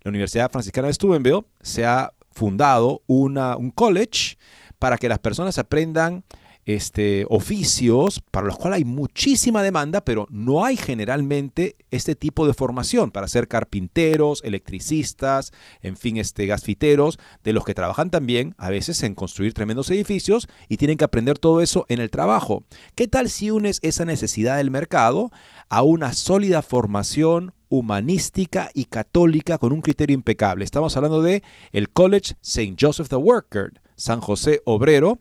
la 0.03 0.09
Universidad 0.09 0.51
Franciscana 0.51 0.87
de 0.87 0.93
Steubenville, 0.93 1.45
se 1.61 1.85
ha 1.85 2.13
fundado 2.31 3.03
una, 3.07 3.57
un 3.57 3.71
college 3.71 4.37
para 4.79 4.97
que 4.97 5.09
las 5.09 5.19
personas 5.19 5.57
aprendan 5.57 6.23
este, 6.65 7.25
oficios 7.29 8.21
para 8.31 8.47
los 8.47 8.57
cuales 8.57 8.77
hay 8.77 8.85
muchísima 8.85 9.63
demanda, 9.63 10.01
pero 10.01 10.27
no 10.29 10.63
hay 10.63 10.77
generalmente 10.77 11.75
este 11.89 12.15
tipo 12.15 12.45
de 12.47 12.53
formación 12.53 13.11
para 13.11 13.27
ser 13.27 13.47
carpinteros, 13.47 14.41
electricistas, 14.43 15.51
en 15.81 15.97
fin, 15.97 16.17
este, 16.17 16.45
gasfiteros, 16.45 17.19
de 17.43 17.53
los 17.53 17.65
que 17.65 17.73
trabajan 17.73 18.09
también 18.09 18.55
a 18.57 18.69
veces 18.69 19.01
en 19.03 19.15
construir 19.15 19.53
tremendos 19.53 19.89
edificios 19.89 20.47
y 20.69 20.77
tienen 20.77 20.97
que 20.97 21.05
aprender 21.05 21.39
todo 21.39 21.61
eso 21.61 21.85
en 21.89 21.99
el 21.99 22.09
trabajo. 22.09 22.63
¿Qué 22.95 23.07
tal 23.07 23.29
si 23.29 23.51
unes 23.51 23.79
esa 23.81 24.05
necesidad 24.05 24.57
del 24.57 24.71
mercado 24.71 25.31
a 25.69 25.83
una 25.83 26.13
sólida 26.13 26.61
formación 26.61 27.53
humanística 27.69 28.69
y 28.73 28.85
católica 28.85 29.57
con 29.57 29.71
un 29.71 29.81
criterio 29.81 30.13
impecable? 30.13 30.65
Estamos 30.65 30.95
hablando 30.95 31.21
de 31.21 31.43
el 31.71 31.89
College 31.89 32.35
St. 32.41 32.75
Joseph 32.79 33.09
the 33.09 33.15
Worker, 33.15 33.81
San 33.95 34.19
José 34.19 34.61
Obrero, 34.65 35.19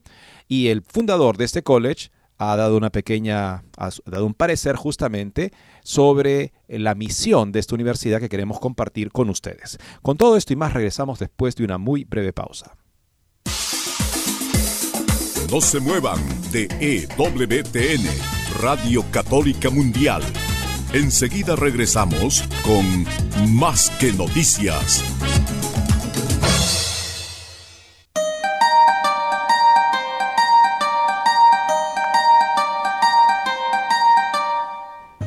y 0.50 0.66
el 0.66 0.82
fundador 0.82 1.36
de 1.36 1.44
este 1.44 1.62
college 1.62 2.10
ha 2.36 2.56
dado 2.56 2.76
una 2.76 2.90
pequeña, 2.90 3.62
ha 3.76 3.90
dado 4.04 4.26
un 4.26 4.34
parecer 4.34 4.74
justamente 4.74 5.52
sobre 5.84 6.52
la 6.66 6.96
misión 6.96 7.52
de 7.52 7.60
esta 7.60 7.76
universidad 7.76 8.18
que 8.18 8.28
queremos 8.28 8.58
compartir 8.58 9.12
con 9.12 9.30
ustedes. 9.30 9.78
Con 10.02 10.16
todo 10.16 10.36
esto 10.36 10.52
y 10.52 10.56
más 10.56 10.72
regresamos 10.72 11.20
después 11.20 11.54
de 11.54 11.64
una 11.64 11.78
muy 11.78 12.04
breve 12.04 12.32
pausa. 12.32 12.76
No 15.52 15.60
se 15.60 15.78
muevan 15.78 16.18
de 16.50 16.64
EWTN, 16.80 18.04
Radio 18.60 19.04
Católica 19.12 19.70
Mundial. 19.70 20.22
Enseguida 20.92 21.54
regresamos 21.54 22.42
con 22.64 23.06
Más 23.54 23.90
que 24.00 24.12
Noticias. 24.12 25.04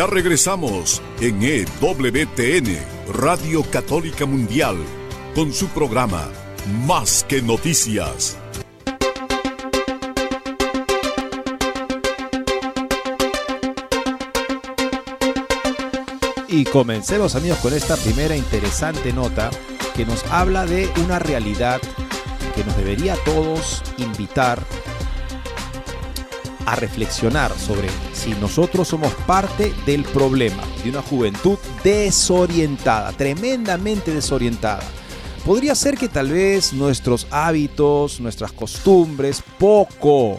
Ya 0.00 0.06
regresamos 0.06 1.02
en 1.20 1.42
EWTN, 1.42 2.78
Radio 3.12 3.62
Católica 3.70 4.24
Mundial, 4.24 4.78
con 5.34 5.52
su 5.52 5.68
programa 5.68 6.26
Más 6.86 7.22
que 7.28 7.42
Noticias. 7.42 8.38
Y 16.48 16.64
comencemos 16.64 17.34
amigos 17.34 17.58
con 17.58 17.74
esta 17.74 17.98
primera 17.98 18.34
interesante 18.34 19.12
nota 19.12 19.50
que 19.94 20.06
nos 20.06 20.24
habla 20.30 20.64
de 20.64 20.90
una 21.04 21.18
realidad 21.18 21.78
que 22.56 22.64
nos 22.64 22.74
debería 22.78 23.12
a 23.12 23.24
todos 23.24 23.82
invitar 23.98 24.64
a 26.70 26.76
reflexionar 26.76 27.52
sobre 27.58 27.88
si 28.12 28.30
nosotros 28.34 28.86
somos 28.86 29.12
parte 29.26 29.74
del 29.86 30.04
problema 30.04 30.62
de 30.84 30.90
una 30.90 31.02
juventud 31.02 31.58
desorientada, 31.82 33.10
tremendamente 33.12 34.14
desorientada. 34.14 34.84
Podría 35.44 35.74
ser 35.74 35.96
que 35.96 36.08
tal 36.08 36.30
vez 36.30 36.72
nuestros 36.72 37.26
hábitos, 37.32 38.20
nuestras 38.20 38.52
costumbres, 38.52 39.42
poco, 39.58 40.38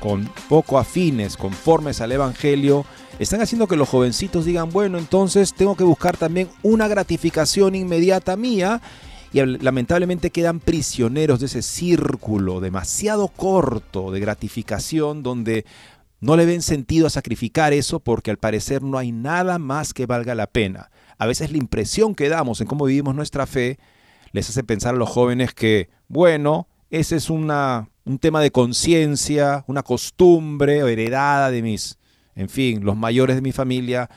con 0.00 0.30
poco 0.48 0.78
afines, 0.78 1.36
conformes 1.36 2.00
al 2.00 2.12
Evangelio, 2.12 2.86
están 3.18 3.42
haciendo 3.42 3.68
que 3.68 3.76
los 3.76 3.88
jovencitos 3.88 4.46
digan, 4.46 4.70
bueno, 4.70 4.96
entonces 4.96 5.52
tengo 5.52 5.76
que 5.76 5.84
buscar 5.84 6.16
también 6.16 6.48
una 6.62 6.88
gratificación 6.88 7.74
inmediata 7.74 8.34
mía 8.36 8.80
y 9.34 9.44
lamentablemente 9.44 10.30
quedan 10.30 10.60
prisioneros 10.60 11.40
de 11.40 11.46
ese 11.46 11.62
círculo 11.62 12.60
demasiado 12.60 13.26
corto 13.26 14.12
de 14.12 14.20
gratificación 14.20 15.24
donde 15.24 15.66
no 16.20 16.36
le 16.36 16.46
ven 16.46 16.62
sentido 16.62 17.08
a 17.08 17.10
sacrificar 17.10 17.72
eso 17.72 17.98
porque 17.98 18.30
al 18.30 18.36
parecer 18.36 18.82
no 18.82 18.96
hay 18.96 19.10
nada 19.10 19.58
más 19.58 19.92
que 19.92 20.06
valga 20.06 20.36
la 20.36 20.46
pena. 20.46 20.92
A 21.18 21.26
veces 21.26 21.50
la 21.50 21.58
impresión 21.58 22.14
que 22.14 22.28
damos 22.28 22.60
en 22.60 22.68
cómo 22.68 22.84
vivimos 22.84 23.16
nuestra 23.16 23.46
fe 23.46 23.80
les 24.30 24.48
hace 24.48 24.62
pensar 24.62 24.94
a 24.94 24.98
los 24.98 25.10
jóvenes 25.10 25.52
que, 25.52 25.90
bueno, 26.06 26.68
ese 26.90 27.16
es 27.16 27.28
una, 27.28 27.88
un 28.04 28.20
tema 28.20 28.40
de 28.40 28.52
conciencia, 28.52 29.64
una 29.66 29.82
costumbre 29.82 30.78
heredada 30.78 31.50
de 31.50 31.60
mis, 31.60 31.98
en 32.36 32.48
fin, 32.48 32.84
los 32.84 32.96
mayores 32.96 33.34
de 33.34 33.42
mi 33.42 33.50
familia. 33.50 34.08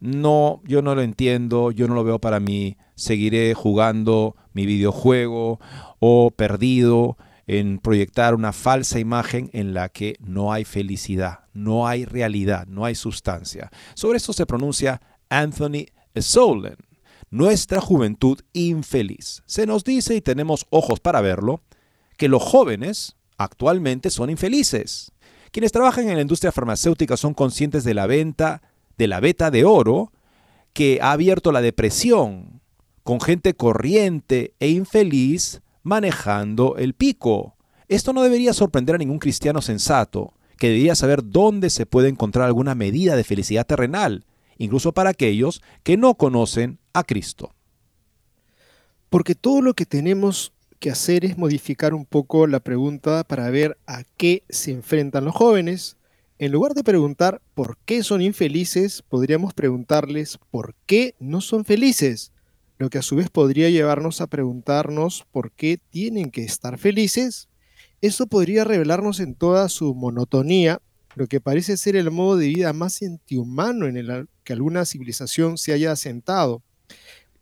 No, 0.00 0.62
yo 0.64 0.82
no 0.82 0.94
lo 0.94 1.02
entiendo, 1.02 1.70
yo 1.70 1.88
no 1.88 1.94
lo 1.94 2.04
veo 2.04 2.18
para 2.18 2.40
mí. 2.40 2.76
Seguiré 2.94 3.54
jugando 3.54 4.36
mi 4.52 4.66
videojuego 4.66 5.60
o 5.98 6.30
perdido 6.30 7.16
en 7.46 7.78
proyectar 7.78 8.34
una 8.34 8.52
falsa 8.52 8.98
imagen 8.98 9.50
en 9.52 9.72
la 9.72 9.88
que 9.88 10.16
no 10.20 10.52
hay 10.52 10.64
felicidad, 10.64 11.40
no 11.54 11.88
hay 11.88 12.04
realidad, 12.04 12.66
no 12.66 12.84
hay 12.84 12.94
sustancia. 12.94 13.70
Sobre 13.94 14.18
esto 14.18 14.32
se 14.32 14.46
pronuncia 14.46 15.00
Anthony 15.30 15.86
Solen. 16.14 16.76
Nuestra 17.30 17.80
juventud 17.80 18.40
infeliz. 18.52 19.42
Se 19.46 19.66
nos 19.66 19.84
dice, 19.84 20.14
y 20.14 20.20
tenemos 20.20 20.66
ojos 20.70 21.00
para 21.00 21.20
verlo, 21.20 21.62
que 22.16 22.28
los 22.28 22.42
jóvenes 22.42 23.16
actualmente 23.38 24.10
son 24.10 24.30
infelices. 24.30 25.12
Quienes 25.50 25.72
trabajan 25.72 26.08
en 26.08 26.16
la 26.16 26.22
industria 26.22 26.52
farmacéutica 26.52 27.16
son 27.16 27.32
conscientes 27.34 27.84
de 27.84 27.94
la 27.94 28.06
venta 28.06 28.62
de 28.98 29.06
la 29.06 29.20
beta 29.20 29.50
de 29.50 29.64
oro 29.64 30.12
que 30.72 30.98
ha 31.00 31.12
abierto 31.12 31.52
la 31.52 31.62
depresión 31.62 32.60
con 33.02 33.20
gente 33.20 33.54
corriente 33.54 34.52
e 34.60 34.68
infeliz 34.68 35.62
manejando 35.82 36.76
el 36.76 36.92
pico. 36.92 37.56
Esto 37.88 38.12
no 38.12 38.22
debería 38.22 38.52
sorprender 38.52 38.96
a 38.96 38.98
ningún 38.98 39.18
cristiano 39.18 39.62
sensato, 39.62 40.34
que 40.58 40.68
debería 40.68 40.94
saber 40.94 41.22
dónde 41.24 41.70
se 41.70 41.86
puede 41.86 42.08
encontrar 42.08 42.46
alguna 42.46 42.74
medida 42.74 43.16
de 43.16 43.24
felicidad 43.24 43.66
terrenal, 43.66 44.26
incluso 44.58 44.92
para 44.92 45.10
aquellos 45.10 45.62
que 45.84 45.96
no 45.96 46.16
conocen 46.16 46.78
a 46.92 47.04
Cristo. 47.04 47.54
Porque 49.08 49.34
todo 49.34 49.62
lo 49.62 49.72
que 49.72 49.86
tenemos 49.86 50.52
que 50.78 50.90
hacer 50.90 51.24
es 51.24 51.38
modificar 51.38 51.94
un 51.94 52.04
poco 52.04 52.46
la 52.46 52.60
pregunta 52.60 53.24
para 53.24 53.48
ver 53.50 53.78
a 53.86 54.02
qué 54.16 54.42
se 54.48 54.72
enfrentan 54.72 55.24
los 55.24 55.34
jóvenes. 55.34 55.96
En 56.40 56.52
lugar 56.52 56.74
de 56.74 56.84
preguntar 56.84 57.42
por 57.54 57.78
qué 57.84 58.04
son 58.04 58.22
infelices, 58.22 59.02
podríamos 59.02 59.54
preguntarles 59.54 60.38
por 60.50 60.76
qué 60.86 61.16
no 61.18 61.40
son 61.40 61.64
felices 61.64 62.32
lo 62.78 62.90
que 62.90 62.98
a 62.98 63.02
su 63.02 63.16
vez 63.16 63.28
podría 63.28 63.68
llevarnos 63.70 64.20
a 64.20 64.28
preguntarnos 64.28 65.26
por 65.32 65.50
qué 65.50 65.80
tienen 65.90 66.30
que 66.30 66.44
estar 66.44 66.78
felices. 66.78 67.48
Esto 68.00 68.28
podría 68.28 68.62
revelarnos 68.62 69.18
en 69.18 69.34
toda 69.34 69.68
su 69.68 69.96
monotonía 69.96 70.80
lo 71.16 71.26
que 71.26 71.40
parece 71.40 71.76
ser 71.76 71.96
el 71.96 72.12
modo 72.12 72.36
de 72.36 72.46
vida 72.46 72.72
más 72.72 73.02
antihumano 73.02 73.88
en 73.88 73.96
el 73.96 74.28
que 74.44 74.52
alguna 74.52 74.84
civilización 74.84 75.58
se 75.58 75.72
haya 75.72 75.90
asentado. 75.90 76.62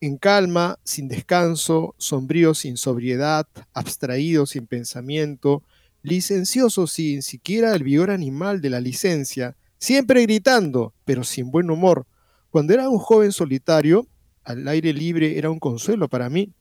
En 0.01 0.17
calma, 0.17 0.79
sin 0.85 1.09
descanso, 1.09 1.95
sombrío 1.99 2.55
sin 2.55 2.79
sobriedad, 2.79 3.47
abstraído 3.75 4.47
sin 4.47 4.67
pensamiento, 4.67 5.63
licencioso 6.07 6.87
sin 6.87 7.21
siquiera 7.21 7.75
el 7.75 7.83
vigor 7.83 8.13
animal 8.13 8.61
de 8.61 8.71
la 8.71 8.81
licencia, 8.81 9.57
siempre 9.79 10.23
gritando, 10.23 10.95
pero 11.05 11.25
sin 11.25 11.51
buen 11.51 11.69
humor. 11.69 12.07
Cuando 12.51 12.73
era 12.73 12.89
un 12.89 12.99
joven 12.99 13.33
solitario, 13.33 14.07
al 14.45 14.69
aire 14.69 14.93
libre 14.93 15.37
era 15.37 15.51
un 15.51 15.59
consuelo 15.59 16.09
para 16.09 16.31
mí, 16.31 16.53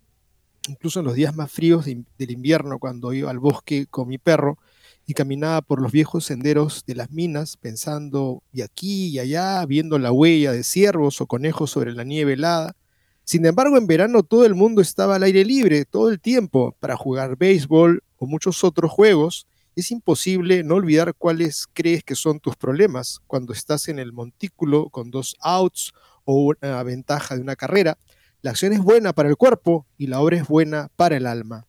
incluso 0.68 1.00
en 1.00 1.06
los 1.06 1.14
días 1.14 1.36
más 1.36 1.52
fríos 1.52 1.86
del 1.86 2.32
invierno, 2.32 2.80
cuando 2.80 3.14
iba 3.14 3.30
al 3.30 3.38
bosque 3.38 3.86
con 3.86 4.08
mi 4.08 4.18
perro 4.18 4.58
y 5.06 5.14
caminaba 5.14 5.62
por 5.62 5.80
los 5.80 5.92
viejos 5.92 6.25
senderos 6.25 6.84
de 6.88 6.96
las 6.96 7.12
minas, 7.12 7.56
pensando 7.56 8.42
y 8.52 8.64
aquí 8.64 9.10
y 9.10 9.20
allá, 9.20 9.64
viendo 9.68 10.00
la 10.00 10.12
huella 10.12 10.54
de 10.54 10.64
ciervos 10.64 11.22
o 11.22 11.28
conejos 11.28 11.70
sobre 11.70 11.94
la 11.94 12.04
nieve 12.04 12.34
helada. 12.34 12.75
Sin 13.24 13.46
embargo, 13.46 13.78
en 13.78 13.86
verano 13.86 14.24
todo 14.24 14.44
el 14.46 14.56
mundo 14.56 14.82
estaba 14.82 15.18
al 15.18 15.24
aire 15.24 15.46
libre 15.46 15.86
todo 15.86 16.10
el 16.10 16.20
tiempo 16.20 16.75
para 16.80 16.98
jugar 16.98 17.38
béisbol 17.38 18.02
muchos 18.25 18.63
otros 18.63 18.91
juegos. 18.91 19.48
Es 19.75 19.91
imposible 19.91 20.63
no 20.63 20.75
olvidar 20.75 21.13
cuáles 21.15 21.67
crees 21.74 22.03
que 22.03 22.15
son 22.15 22.39
tus 22.39 22.55
problemas 22.55 23.20
cuando 23.27 23.53
estás 23.53 23.88
en 23.89 24.00
el 24.00 24.13
montículo 24.13 24.89
con 24.89 25.12
dos 25.12 25.36
outs 25.41 25.94
o 26.24 26.53
una 26.62 26.82
ventaja 26.84 27.36
de 27.36 27.41
una 27.41 27.55
carrera. 27.55 27.98
La 28.41 28.51
acción 28.51 28.74
es 28.74 28.79
buena 28.79 29.13
para 29.13 29.29
el 29.29 29.38
cuerpo 29.38 29.86
y 29.98 30.08
la 30.08 30.20
obra 30.20 30.38
es 30.38 30.48
buena 30.48 30.89
para 30.96 31.17
el 31.17 31.25
alma. 31.25 31.65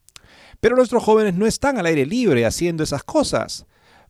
Pero 0.61 0.77
nuestros 0.77 1.03
jóvenes 1.03 1.35
no 1.35 1.47
están 1.47 1.79
al 1.79 1.87
aire 1.87 2.07
libre 2.07 2.47
haciendo 2.47 2.83
esas 2.83 3.03
cosas. 3.03 3.67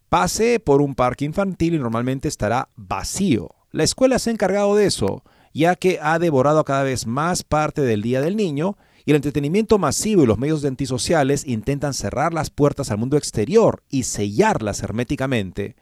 Pase 0.08 0.60
por 0.60 0.80
un 0.80 0.94
parque 0.94 1.24
infantil 1.24 1.74
y 1.74 1.78
normalmente 1.78 2.28
estará 2.28 2.68
vacío. 2.76 3.50
La 3.72 3.84
escuela 3.84 4.18
se 4.18 4.30
ha 4.30 4.32
encargado 4.32 4.76
de 4.76 4.86
eso, 4.86 5.22
ya 5.52 5.74
que 5.74 5.98
ha 6.00 6.18
devorado 6.18 6.64
cada 6.64 6.82
vez 6.82 7.06
más 7.06 7.42
parte 7.42 7.82
del 7.82 8.02
día 8.02 8.20
del 8.20 8.36
niño 8.36 8.76
y 9.06 9.12
el 9.12 9.16
entretenimiento 9.16 9.78
masivo 9.78 10.24
y 10.24 10.26
los 10.26 10.36
medios 10.36 10.64
antisociales 10.64 11.46
intentan 11.46 11.94
cerrar 11.94 12.34
las 12.34 12.50
puertas 12.50 12.90
al 12.90 12.98
mundo 12.98 13.16
exterior 13.16 13.84
y 13.88 14.02
sellarlas 14.02 14.82
herméticamente. 14.82 15.76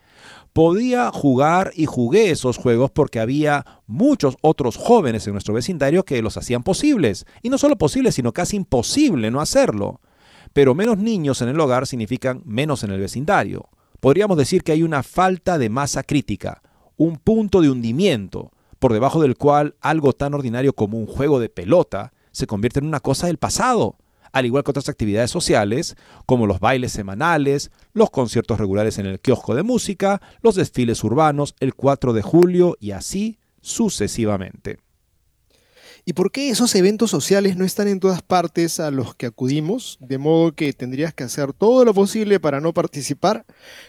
Podía 0.53 1.11
jugar 1.11 1.73
y 1.75 1.87
jugué 1.87 2.31
esos 2.31 2.59
juegos 2.59 2.91
porque 2.91 3.21
había 3.21 3.65
muchos 3.87 4.37
otros 4.43 4.77
jóvenes 4.77 5.27
en 5.27 5.33
nuestro 5.33 5.55
vecindario 5.55 6.05
que 6.05 6.21
los 6.21 6.37
hacían 6.37 6.63
posibles. 6.63 7.25
Y 7.43 7.49
no 7.49 7.57
solo 7.57 7.77
posibles, 7.77 8.15
sino 8.15 8.33
casi 8.33 8.57
imposible 8.57 9.31
no 9.31 9.41
hacerlo. 9.41 10.03
Pero 10.53 10.75
menos 10.75 10.99
niños 10.99 11.41
en 11.41 11.49
el 11.49 11.59
hogar 11.59 11.87
significan 11.87 12.43
menos 12.45 12.85
en 12.85 12.91
el 12.91 13.01
vecindario. 13.01 13.71
Podríamos 14.01 14.37
decir 14.37 14.63
que 14.63 14.73
hay 14.73 14.83
una 14.83 15.03
falta 15.03 15.57
de 15.57 15.71
masa 15.71 16.03
crítica, 16.03 16.63
un 16.99 17.17
punto 17.17 17.63
de 17.63 17.71
hundimiento, 17.71 18.53
por 18.79 18.93
debajo 18.93 19.23
del 19.23 19.37
cual 19.37 19.77
algo 19.81 20.13
tan 20.13 20.35
ordinario 20.35 20.75
como 20.75 20.99
un 20.99 21.07
juego 21.07 21.41
de 21.41 21.49
pelota 21.49 22.13
se 22.35 22.47
convierte 22.47 22.81
en 22.81 22.87
una 22.87 23.01
cosa 23.01 23.29
del 23.29 23.39
pasado, 23.39 23.97
al 24.33 24.47
igual 24.47 24.65
que 24.65 24.73
otras 24.73 24.89
actividades 24.89 25.31
sociales, 25.31 25.95
como 26.27 26.47
los 26.47 26.59
bailes 26.59 26.91
semanales, 26.91 27.71
los 27.93 28.11
conciertos 28.11 28.59
regulares 28.59 28.99
en 28.99 29.07
el 29.07 29.21
kiosco 29.21 29.55
de 29.55 29.63
música, 29.63 30.21
los 30.43 30.57
desfiles 30.57 31.05
urbanos, 31.05 31.55
el 31.61 31.75
4 31.75 32.13
de 32.13 32.23
julio 32.23 32.77
y 32.81 32.91
así 32.91 33.39
sucesivamente. 33.61 34.79
¿Y 36.07 36.13
por 36.13 36.33
qué 36.33 36.51
esos 36.51 36.75
eventos 36.75 37.11
sociales 37.11 37.57
no 37.57 37.65
están 37.65 37.89
en 37.89 38.01
todas 38.01 38.21
partes 38.21 38.79
a 38.79 38.91
los 38.91 39.15
que 39.15 39.25
acudimos? 39.25 39.97
De 40.01 40.19
modo 40.19 40.53
que 40.53 40.73
tendrías 40.75 41.15
que 41.15 41.25
hacer 41.25 41.55
todo 41.55 41.83
lo 41.85 41.95
posible 41.95 42.41
para 42.41 42.61
no 42.61 42.75
participar. 42.75 43.47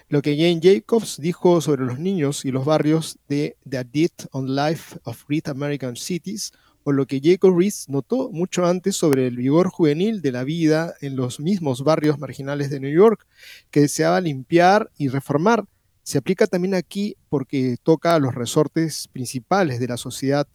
Lo 0.07 0.21
que 0.21 0.37
Jane 0.37 0.61
Jacobs 0.63 1.17
dijo 1.19 1.59
sobre 1.59 1.83
los 1.83 1.99
niños 1.99 2.45
y 2.45 2.51
los 2.51 2.63
barrios 2.63 3.17
de 3.27 3.57
The 3.67 3.83
Deed 3.83 4.11
on 4.31 4.55
Life 4.55 4.97
of 5.03 5.23
Great 5.27 5.49
American 5.49 5.97
Cities 5.97 6.53
o 6.87 6.91
lo 6.91 7.07
que 7.07 7.19
Jacob 7.21 7.57
Rees 7.57 7.89
notó 7.89 8.29
mucho 8.29 8.63
antes 8.63 8.95
sobre 8.95 9.25
el 9.25 9.37
vigor 9.37 9.69
juvenil 9.69 10.21
de 10.21 10.31
la 10.31 10.43
vida 10.43 10.93
en 11.01 11.15
los 11.15 11.39
mismos 11.39 11.83
barrios 11.83 12.19
marginales 12.19 12.69
de 12.69 12.79
New 12.79 12.93
York, 12.93 13.25
que 13.71 13.81
deseaba 13.81 14.21
limpiar 14.21 14.91
y 14.95 15.07
reformar. 15.07 15.65
Se 16.03 16.19
aplica 16.19 16.45
también 16.45 16.75
aquí 16.75 17.17
porque 17.27 17.77
toca 17.81 18.13
a 18.13 18.19
los 18.19 18.35
resortes 18.35 19.07
principales 19.07 19.79
de 19.79 19.87
la 19.87 19.97
sociedad, 19.97 20.47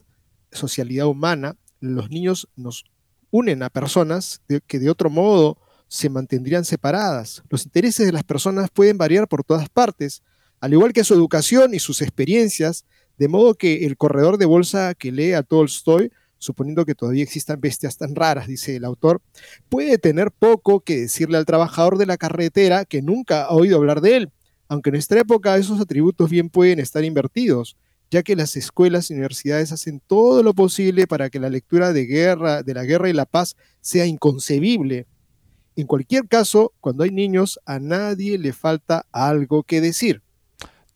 socialidad 0.53 1.09
humana. 1.09 1.57
Los 1.81 2.11
niños 2.11 2.49
nos 2.55 2.85
unen 3.33 3.65
a 3.65 3.69
personas 3.69 4.41
que 4.69 4.79
de 4.79 4.89
otro 4.89 5.11
modo 5.11 5.59
se 5.89 6.09
mantendrían 6.11 6.65
separadas. 6.65 7.43
Los 7.51 7.65
intereses 7.65 8.07
de 8.07 8.13
las 8.13 8.23
personas 8.23 8.71
pueden 8.73 8.99
variar 8.99 9.27
por 9.27 9.43
todas 9.43 9.69
partes, 9.69 10.23
al 10.61 10.75
igual 10.75 10.93
que 10.93 11.03
su 11.03 11.13
educación 11.13 11.75
y 11.75 11.81
sus 11.81 12.03
experiencias, 12.03 12.85
de 13.19 13.27
modo 13.27 13.55
que 13.55 13.85
el 13.85 13.97
corredor 13.97 14.39
de 14.39 14.47
bolsa 14.47 14.95
que 14.95 15.11
lee 15.11 15.33
a 15.33 15.43
Tolstoy 15.43 16.13
suponiendo 16.41 16.87
que 16.87 16.95
todavía 16.95 17.23
existan 17.23 17.61
bestias 17.61 17.97
tan 17.99 18.17
raras, 18.17 18.49
dice 18.49 18.75
el 18.75 18.85
autor, 18.85 19.23
puede 19.69 19.99
tener 19.99 20.33
poco 20.33 20.81
que 20.81 21.03
decirle 21.03 21.37
al 21.37 21.45
trabajador 21.45 21.99
de 21.99 22.07
la 22.07 22.17
carretera 22.17 22.85
que 22.85 23.03
nunca 23.03 23.45
ha 23.45 23.51
oído 23.51 23.77
hablar 23.77 24.01
de 24.01 24.17
él, 24.17 24.33
aunque 24.67 24.91
en 24.91 24.95
nuestra 24.95 25.21
época 25.21 25.57
esos 25.57 25.81
atributos 25.81 26.31
bien 26.31 26.49
pueden 26.49 26.81
estar 26.81 27.05
invertidos, 27.05 27.77
ya 28.11 28.23
que 28.23 28.37
las 28.37 28.57
escuelas 28.57 29.11
y 29.11 29.15
universidades 29.15 29.71
hacen 29.71 30.01
todo 30.05 30.43
lo 30.43 30.55
posible 30.55 31.07
para 31.07 31.29
que 31.29 31.39
la 31.39 31.51
lectura 31.51 31.93
de 31.93 32.07
guerra, 32.07 32.63
de 32.63 32.75
la 32.75 32.85
guerra 32.85 33.11
y 33.11 33.13
la 33.13 33.27
paz 33.27 33.55
sea 33.83 34.07
inconcebible. 34.07 35.07
En 35.77 35.87
cualquier 35.87 36.27
caso, 36.27 36.73
cuando 36.81 37.05
hay 37.05 37.11
niños, 37.11 37.61
a 37.67 37.79
nadie 37.79 38.39
le 38.39 38.53
falta 38.53 39.07
algo 39.13 39.63
que 39.63 39.81
decir. 39.81 40.23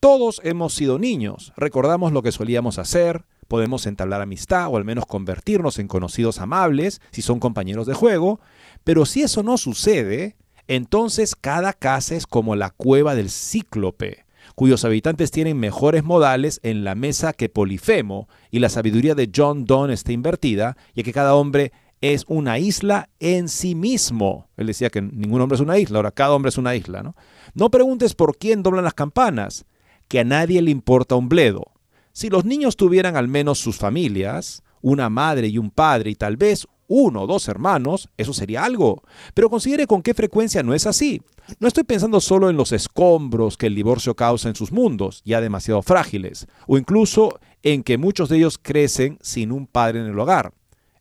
Todos 0.00 0.40
hemos 0.42 0.74
sido 0.74 0.98
niños, 0.98 1.52
recordamos 1.56 2.12
lo 2.12 2.22
que 2.22 2.32
solíamos 2.32 2.78
hacer, 2.78 3.24
podemos 3.54 3.86
entablar 3.86 4.20
amistad 4.20 4.66
o 4.68 4.76
al 4.76 4.84
menos 4.84 5.06
convertirnos 5.06 5.78
en 5.78 5.86
conocidos 5.86 6.40
amables 6.40 7.00
si 7.12 7.22
son 7.22 7.38
compañeros 7.38 7.86
de 7.86 7.94
juego, 7.94 8.40
pero 8.82 9.06
si 9.06 9.22
eso 9.22 9.44
no 9.44 9.58
sucede, 9.58 10.34
entonces 10.66 11.36
cada 11.36 11.72
casa 11.72 12.16
es 12.16 12.26
como 12.26 12.56
la 12.56 12.70
cueva 12.70 13.14
del 13.14 13.30
cíclope, 13.30 14.24
cuyos 14.56 14.84
habitantes 14.84 15.30
tienen 15.30 15.56
mejores 15.56 16.02
modales 16.02 16.58
en 16.64 16.82
la 16.82 16.96
mesa 16.96 17.32
que 17.32 17.48
Polifemo, 17.48 18.28
y 18.50 18.58
la 18.58 18.70
sabiduría 18.70 19.14
de 19.14 19.30
John 19.32 19.66
Donne 19.66 19.94
está 19.94 20.10
invertida, 20.10 20.76
ya 20.96 21.04
que 21.04 21.12
cada 21.12 21.36
hombre 21.36 21.70
es 22.00 22.24
una 22.26 22.58
isla 22.58 23.08
en 23.20 23.48
sí 23.48 23.76
mismo. 23.76 24.48
Él 24.56 24.66
decía 24.66 24.90
que 24.90 25.00
ningún 25.00 25.40
hombre 25.40 25.54
es 25.54 25.62
una 25.62 25.78
isla, 25.78 25.98
ahora 25.98 26.10
cada 26.10 26.34
hombre 26.34 26.48
es 26.48 26.58
una 26.58 26.74
isla, 26.74 27.04
¿no? 27.04 27.14
No 27.54 27.70
preguntes 27.70 28.16
por 28.16 28.36
quién 28.36 28.64
doblan 28.64 28.82
las 28.82 28.94
campanas, 28.94 29.64
que 30.08 30.18
a 30.18 30.24
nadie 30.24 30.60
le 30.60 30.72
importa 30.72 31.14
un 31.14 31.28
bledo. 31.28 31.73
Si 32.14 32.30
los 32.30 32.44
niños 32.44 32.76
tuvieran 32.76 33.16
al 33.16 33.26
menos 33.26 33.58
sus 33.58 33.76
familias, 33.76 34.62
una 34.82 35.10
madre 35.10 35.48
y 35.48 35.58
un 35.58 35.72
padre 35.72 36.10
y 36.10 36.14
tal 36.14 36.36
vez 36.36 36.68
uno 36.86 37.22
o 37.22 37.26
dos 37.26 37.48
hermanos, 37.48 38.08
eso 38.16 38.32
sería 38.32 38.64
algo. 38.64 39.02
Pero 39.34 39.50
considere 39.50 39.88
con 39.88 40.00
qué 40.00 40.14
frecuencia 40.14 40.62
no 40.62 40.74
es 40.74 40.86
así. 40.86 41.20
No 41.58 41.66
estoy 41.66 41.82
pensando 41.82 42.20
solo 42.20 42.48
en 42.48 42.56
los 42.56 42.70
escombros 42.70 43.56
que 43.56 43.66
el 43.66 43.74
divorcio 43.74 44.14
causa 44.14 44.48
en 44.48 44.54
sus 44.54 44.70
mundos, 44.70 45.22
ya 45.24 45.40
demasiado 45.40 45.82
frágiles, 45.82 46.46
o 46.68 46.78
incluso 46.78 47.40
en 47.64 47.82
que 47.82 47.98
muchos 47.98 48.28
de 48.28 48.36
ellos 48.36 48.60
crecen 48.62 49.18
sin 49.20 49.50
un 49.50 49.66
padre 49.66 49.98
en 49.98 50.06
el 50.06 50.18
hogar. 50.18 50.52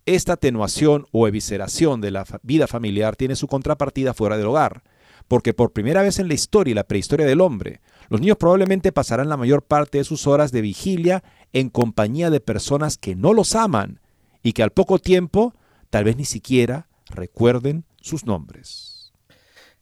Esta 0.07 0.33
atenuación 0.33 1.05
o 1.11 1.27
evisceración 1.27 2.01
de 2.01 2.09
la 2.09 2.25
vida 2.41 2.65
familiar 2.65 3.15
tiene 3.15 3.35
su 3.35 3.47
contrapartida 3.47 4.15
fuera 4.15 4.35
del 4.35 4.47
hogar, 4.47 4.81
porque 5.27 5.53
por 5.53 5.73
primera 5.73 6.01
vez 6.01 6.17
en 6.17 6.27
la 6.27 6.33
historia 6.33 6.71
y 6.71 6.75
la 6.75 6.87
prehistoria 6.87 7.27
del 7.27 7.39
hombre, 7.39 7.81
los 8.09 8.21
niños 8.21 8.37
probablemente 8.37 8.91
pasarán 8.91 9.29
la 9.29 9.37
mayor 9.37 9.63
parte 9.63 9.97
de 9.97 10.03
sus 10.03 10.27
horas 10.27 10.51
de 10.51 10.61
vigilia 10.61 11.23
en 11.53 11.69
compañía 11.69 12.29
de 12.29 12.39
personas 12.39 12.97
que 12.97 13.15
no 13.15 13.33
los 13.33 13.55
aman 13.55 13.99
y 14.41 14.53
que 14.53 14.63
al 14.63 14.71
poco 14.71 14.99
tiempo 14.99 15.53
tal 15.89 16.03
vez 16.03 16.17
ni 16.17 16.25
siquiera 16.25 16.87
recuerden 17.09 17.85
sus 18.01 18.25
nombres. 18.25 19.13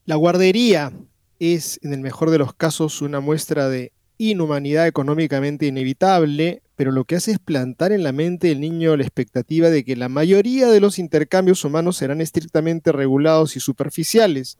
La 0.05 0.15
guardería 0.15 0.91
es, 1.39 1.79
en 1.84 1.93
el 1.93 2.01
mejor 2.01 2.29
de 2.31 2.38
los 2.38 2.53
casos, 2.53 3.01
una 3.01 3.19
muestra 3.19 3.69
de 3.69 3.93
inhumanidad 4.17 4.86
económicamente 4.86 5.65
inevitable, 5.65 6.62
pero 6.75 6.91
lo 6.91 7.05
que 7.05 7.15
hace 7.15 7.31
es 7.31 7.39
plantar 7.39 7.91
en 7.91 8.03
la 8.03 8.12
mente 8.12 8.47
del 8.47 8.60
niño 8.60 8.95
la 8.95 9.03
expectativa 9.03 9.69
de 9.69 9.84
que 9.84 9.95
la 9.95 10.10
mayoría 10.10 10.67
de 10.67 10.79
los 10.79 10.99
intercambios 10.99 11.65
humanos 11.65 11.97
serán 11.97 12.21
estrictamente 12.21 12.91
regulados 12.91 13.55
y 13.55 13.60
superficiales. 13.60 14.60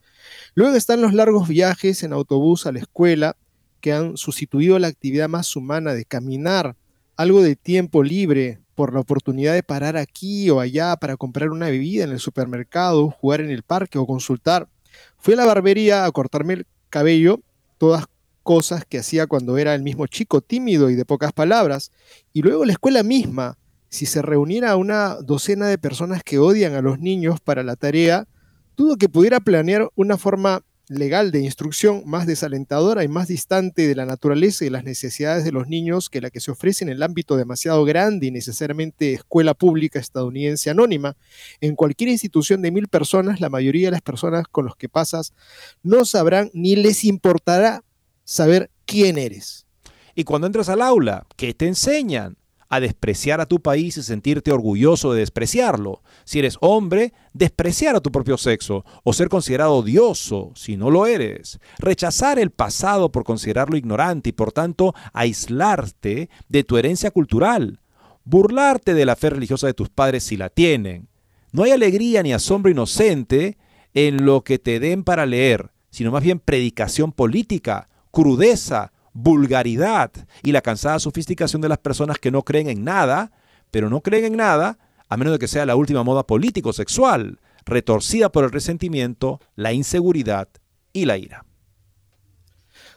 Luego 0.56 0.76
están 0.76 1.02
los 1.02 1.14
largos 1.14 1.48
viajes 1.48 2.02
en 2.02 2.14
autobús 2.14 2.66
a 2.66 2.72
la 2.72 2.80
escuela, 2.80 3.36
que 3.82 3.92
han 3.92 4.16
sustituido 4.16 4.80
la 4.80 4.88
actividad 4.88 5.28
más 5.28 5.56
humana 5.56 5.94
de 5.94 6.06
caminar, 6.06 6.76
algo 7.18 7.42
de 7.42 7.56
tiempo 7.56 8.04
libre 8.04 8.62
por 8.76 8.94
la 8.94 9.02
oportunidad 9.02 9.54
de 9.54 9.64
parar 9.64 9.98
aquí 9.98 10.50
o 10.50 10.60
allá 10.60 10.96
para 10.96 11.18
comprar 11.18 11.50
una 11.50 11.68
bebida 11.68 12.04
en 12.04 12.12
el 12.12 12.20
supermercado, 12.20 13.10
jugar 13.12 13.42
en 13.42 13.50
el 13.50 13.64
parque 13.64 13.98
o 13.98 14.08
consultar. 14.08 14.70
Fui 15.18 15.34
a 15.34 15.38
la 15.38 15.46
barbería 15.46 16.06
a 16.06 16.12
cortarme 16.12 16.54
el 16.54 16.68
cabello, 16.90 17.42
todas 17.78 18.06
cosas 18.44 18.86
que 18.86 19.00
hacía 19.00 19.28
cuando 19.28 19.58
era 19.58 19.76
el 19.76 19.84
mismo 19.84 20.08
chico 20.08 20.42
tímido 20.42 20.90
y 20.90 20.96
de 20.96 21.06
pocas 21.06 21.32
palabras, 21.32 21.92
y 22.34 22.42
luego 22.42 22.66
la 22.66 22.74
escuela 22.74 23.04
misma, 23.04 23.58
si 23.90 24.06
se 24.06 24.22
reuniera 24.22 24.76
una 24.78 25.16
docena 25.16 25.68
de 25.68 25.78
personas 25.78 26.24
que 26.24 26.40
odian 26.40 26.74
a 26.74 26.82
los 26.82 27.00
niños 27.00 27.40
para 27.40 27.62
la 27.62 27.76
tarea, 27.76 28.28
dudo 28.76 28.98
que 28.98 29.10
pudiera 29.10 29.40
planear 29.40 29.90
una 29.96 30.18
forma 30.18 30.64
legal 30.92 31.32
de 31.32 31.40
instrucción 31.40 32.04
más 32.06 32.28
desalentadora 32.28 33.04
y 33.04 33.08
más 33.08 33.30
distante 33.30 33.88
de 33.88 33.96
la 33.96 34.06
naturaleza 34.06 34.66
y 34.66 34.70
las 34.70 34.84
necesidades 34.84 35.46
de 35.46 35.54
los 35.54 35.68
niños 35.68 36.10
que 36.10 36.20
la 36.20 36.30
que 36.30 36.42
se 36.42 36.52
ofrece 36.52 36.84
en 36.84 36.90
el 36.90 37.02
ámbito 37.02 37.38
demasiado 37.38 37.86
grande 37.86 38.28
y 38.28 38.32
necesariamente 38.32 39.14
escuela 39.14 39.54
pública 39.54 40.00
estadounidense 40.00 40.70
anónima. 40.70 41.16
En 41.62 41.76
cualquier 41.76 42.10
institución 42.10 42.62
de 42.62 42.72
mil 42.72 42.90
personas, 42.90 43.40
la 43.40 43.50
mayoría 43.50 43.88
de 43.88 43.92
las 43.92 44.02
personas 44.02 44.46
con 44.52 44.66
los 44.66 44.76
que 44.76 44.90
pasas 44.90 45.34
no 45.82 46.04
sabrán 46.04 46.52
ni 46.54 46.76
les 46.76 47.06
importará 47.06 47.84
saber 48.26 48.70
quién 48.86 49.18
eres. 49.18 49.66
Y 50.14 50.26
cuando 50.26 50.48
entras 50.48 50.68
al 50.68 50.82
aula, 50.82 51.26
¿qué 51.38 51.54
te 51.54 51.68
enseñan? 51.68 52.36
A 52.72 52.80
despreciar 52.80 53.42
a 53.42 53.46
tu 53.46 53.60
país 53.60 53.98
y 53.98 54.02
sentirte 54.02 54.52
orgulloso 54.52 55.12
de 55.12 55.20
despreciarlo. 55.20 56.02
Si 56.24 56.40
eres 56.40 56.58
hombre, 56.62 57.14
despreciar 57.34 57.98
a 57.98 58.00
tu 58.00 58.14
propio 58.14 58.38
sexo 58.38 58.86
o 59.04 59.12
ser 59.12 59.28
considerado 59.28 59.76
odioso 59.76 60.54
si 60.56 60.78
no 60.78 60.90
lo 60.90 61.06
eres. 61.06 61.60
Rechazar 61.80 62.40
el 62.40 62.50
pasado 62.50 63.12
por 63.12 63.26
considerarlo 63.26 63.76
ignorante 63.76 64.30
y 64.30 64.32
por 64.32 64.54
tanto 64.54 64.96
aislarte 65.12 66.30
de 66.48 66.64
tu 66.64 66.78
herencia 66.78 67.12
cultural. 67.12 67.82
Burlarte 68.24 68.94
de 68.94 69.06
la 69.06 69.18
fe 69.18 69.32
religiosa 69.32 69.68
de 69.68 69.74
tus 69.74 69.90
padres 69.90 70.24
si 70.24 70.38
la 70.38 70.50
tienen. 70.50 71.10
No 71.52 71.64
hay 71.64 71.72
alegría 71.72 72.24
ni 72.24 72.32
asombro 72.32 72.72
inocente 72.72 73.58
en 73.94 74.26
lo 74.26 74.46
que 74.46 74.60
te 74.60 74.80
den 74.80 75.04
para 75.04 75.26
leer, 75.26 75.72
sino 75.90 76.10
más 76.12 76.24
bien 76.24 76.40
predicación 76.40 77.12
política, 77.12 77.90
crudeza, 78.12 78.94
vulgaridad 79.14 80.12
y 80.44 80.52
la 80.52 80.62
cansada 80.62 81.00
sofisticación 81.00 81.62
de 81.62 81.70
las 81.70 81.78
personas 81.78 82.18
que 82.18 82.32
no 82.32 82.44
creen 82.44 82.70
en 82.70 82.84
nada, 82.84 83.32
pero 83.72 83.90
no 83.90 84.02
creen 84.02 84.26
en 84.26 84.38
nada 84.38 84.78
a 85.12 85.18
menos 85.18 85.34
de 85.34 85.40
que 85.40 85.50
sea 85.50 85.66
la 85.66 85.76
última 85.76 86.04
moda 86.04 86.26
político-sexual, 86.26 87.42
retorcida 87.66 88.32
por 88.32 88.46
el 88.46 88.52
resentimiento, 88.52 89.42
la 89.58 89.74
inseguridad 89.74 90.48
y 90.94 91.04
la 91.04 91.18
ira. 91.18 91.46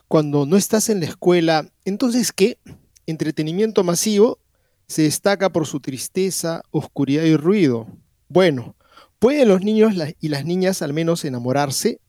Cuando 0.06 0.46
no 0.46 0.56
estás 0.56 0.90
en 0.90 1.00
la 1.00 1.06
escuela, 1.06 1.68
entonces 1.84 2.30
¿qué? 2.30 2.58
Entretenimiento 3.06 3.82
masivo 3.82 4.38
se 4.86 5.02
destaca 5.02 5.50
por 5.50 5.66
su 5.66 5.80
tristeza, 5.80 6.62
oscuridad 6.70 7.24
y 7.24 7.36
ruido. 7.36 7.88
Bueno, 8.28 8.76
¿pueden 9.18 9.48
los 9.48 9.62
niños 9.62 9.94
y 10.20 10.28
las 10.28 10.44
niñas 10.44 10.82
al 10.82 10.92
menos 10.92 11.24
enamorarse? 11.24 12.00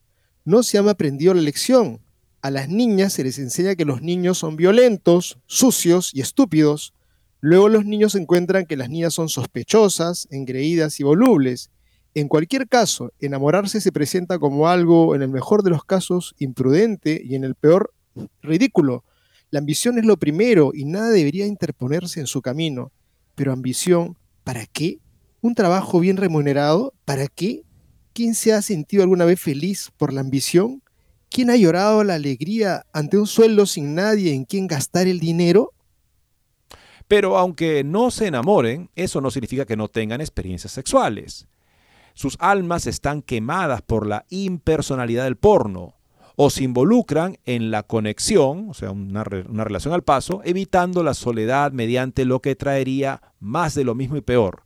No 0.43 0.61
se 0.61 0.77
han 0.77 0.87
aprendido 0.87 1.33
la 1.33 1.41
lección 1.41 2.04
a 2.45 2.51
las 2.51 2.69
niñas 2.69 3.13
se 3.13 3.23
les 3.23 3.39
enseña 3.39 3.73
que 3.73 3.85
los 3.85 4.03
niños 4.03 4.37
son 4.37 4.55
violentos, 4.55 5.39
sucios 5.47 6.11
y 6.13 6.21
estúpidos. 6.21 6.93
Luego 7.41 7.69
los 7.69 7.85
niños 7.85 8.13
encuentran 8.13 8.67
que 8.67 8.77
las 8.77 8.87
niñas 8.87 9.15
son 9.15 9.29
sospechosas, 9.29 10.27
engreídas 10.29 10.99
y 10.99 11.03
volubles. 11.03 11.71
En 12.13 12.27
cualquier 12.27 12.67
caso, 12.67 13.11
enamorarse 13.19 13.81
se 13.81 13.91
presenta 13.91 14.37
como 14.37 14.67
algo, 14.67 15.15
en 15.15 15.23
el 15.23 15.29
mejor 15.29 15.63
de 15.63 15.71
los 15.71 15.85
casos, 15.85 16.35
imprudente 16.37 17.19
y 17.25 17.33
en 17.33 17.45
el 17.45 17.55
peor, 17.55 17.91
ridículo. 18.43 19.03
La 19.49 19.57
ambición 19.57 19.97
es 19.97 20.05
lo 20.05 20.17
primero 20.17 20.69
y 20.71 20.85
nada 20.85 21.09
debería 21.09 21.47
interponerse 21.47 22.19
en 22.19 22.27
su 22.27 22.43
camino. 22.43 22.91
Pero 23.33 23.53
ambición, 23.53 24.19
¿para 24.43 24.67
qué? 24.67 24.99
¿Un 25.41 25.55
trabajo 25.55 25.99
bien 25.99 26.17
remunerado? 26.17 26.93
¿Para 27.05 27.25
qué? 27.25 27.63
¿Quién 28.13 28.35
se 28.35 28.53
ha 28.53 28.61
sentido 28.61 29.01
alguna 29.01 29.25
vez 29.25 29.39
feliz 29.41 29.89
por 29.97 30.13
la 30.13 30.21
ambición? 30.21 30.83
¿Quién 31.35 31.49
ha 31.49 31.57
llorado 31.57 32.01
la 32.05 32.13
alegría 32.13 32.85
ante 32.93 33.17
un 33.17 33.27
sueldo 33.27 33.65
sin 33.65 33.93
nadie 33.93 34.33
en 34.33 34.45
quien 34.45 34.67
gastar 34.67 35.05
el 35.05 35.19
dinero? 35.19 35.73
Pero 37.09 37.37
aunque 37.37 37.83
no 37.83 38.09
se 38.09 38.27
enamoren, 38.27 38.89
eso 38.95 39.19
no 39.19 39.29
significa 39.29 39.65
que 39.65 39.75
no 39.75 39.89
tengan 39.89 40.21
experiencias 40.21 40.71
sexuales. 40.71 41.45
Sus 42.13 42.37
almas 42.39 42.87
están 42.87 43.21
quemadas 43.21 43.81
por 43.81 44.07
la 44.07 44.25
impersonalidad 44.29 45.25
del 45.25 45.35
porno 45.35 45.95
o 46.37 46.49
se 46.49 46.63
involucran 46.63 47.37
en 47.43 47.69
la 47.69 47.83
conexión, 47.83 48.69
o 48.69 48.73
sea, 48.73 48.91
una, 48.91 49.25
una 49.49 49.65
relación 49.65 49.93
al 49.93 50.03
paso, 50.03 50.39
evitando 50.45 51.03
la 51.03 51.13
soledad 51.13 51.73
mediante 51.73 52.23
lo 52.23 52.39
que 52.39 52.55
traería 52.55 53.21
más 53.41 53.75
de 53.75 53.83
lo 53.83 53.93
mismo 53.93 54.15
y 54.15 54.21
peor, 54.21 54.63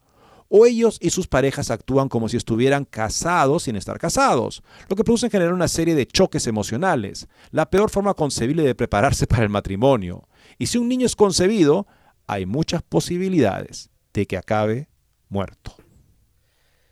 o 0.49 0.65
ellos 0.65 0.97
y 0.99 1.11
sus 1.11 1.27
parejas 1.27 1.71
actúan 1.71 2.09
como 2.09 2.27
si 2.27 2.35
estuvieran 2.35 2.83
casados 2.83 3.63
sin 3.63 3.75
estar 3.75 3.97
casados, 3.99 4.63
lo 4.89 4.95
que 4.95 5.03
produce 5.03 5.27
en 5.27 5.31
general 5.31 5.53
una 5.53 5.67
serie 5.67 5.95
de 5.95 6.07
choques 6.07 6.47
emocionales, 6.47 7.27
la 7.51 7.69
peor 7.69 7.89
forma 7.89 8.15
concebible 8.15 8.63
de 8.63 8.75
prepararse 8.75 9.27
para 9.27 9.43
el 9.43 9.49
matrimonio. 9.49 10.27
Y 10.57 10.67
si 10.67 10.77
un 10.77 10.89
niño 10.89 11.05
es 11.05 11.15
concebido, 11.15 11.87
hay 12.27 12.45
muchas 12.45 12.81
posibilidades 12.83 13.89
de 14.13 14.25
que 14.25 14.37
acabe 14.37 14.89
muerto. 15.29 15.75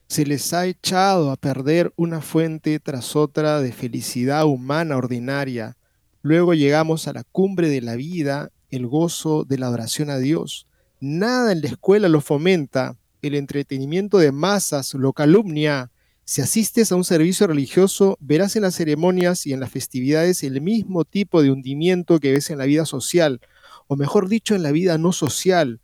Se 0.08 0.26
les 0.26 0.54
ha 0.54 0.66
echado 0.66 1.32
a 1.32 1.36
perder 1.36 1.92
una 1.98 2.22
fuente 2.22 2.80
tras 2.80 3.16
otra 3.16 3.60
de 3.60 3.74
felicidad 3.74 4.46
humana 4.46 4.96
ordinaria. 4.96 5.76
Luego 6.22 6.54
llegamos 6.54 7.08
a 7.08 7.14
la 7.14 7.24
cumbre 7.24 7.68
de 7.68 7.82
la 7.82 7.96
vida, 7.96 8.52
el 8.70 8.88
gozo 8.88 9.44
de 9.44 9.58
la 9.58 9.68
adoración 9.68 10.10
a 10.10 10.18
Dios. 10.18 10.68
Nada 11.02 11.52
en 11.52 11.62
la 11.62 11.68
escuela 11.68 12.08
lo 12.08 12.22
fomenta, 12.22 12.96
el 13.22 13.36
entretenimiento 13.36 14.18
de 14.18 14.32
masas 14.32 14.94
lo 14.94 15.14
calumnia. 15.14 15.92
Si 16.26 16.42
asistes 16.42 16.92
a 16.92 16.96
un 16.96 17.04
servicio 17.04 17.48
religioso, 17.48 18.18
verás 18.20 18.56
en 18.56 18.64
las 18.64 18.76
ceremonias 18.76 19.46
y 19.46 19.54
en 19.54 19.60
las 19.60 19.72
festividades 19.72 20.44
el 20.44 20.62
mismo 20.62 21.06
tipo 21.06 21.42
de 21.42 21.52
hundimiento 21.52 22.20
que 22.20 22.34
ves 22.34 22.50
en 22.50 22.58
la 22.58 22.66
vida 22.66 22.86
social, 22.86 23.40
o 23.88 23.96
mejor 23.96 24.28
dicho, 24.28 24.54
en 24.54 24.64
la 24.64 24.72
vida 24.72 24.98
no 24.98 25.14
social. 25.14 25.80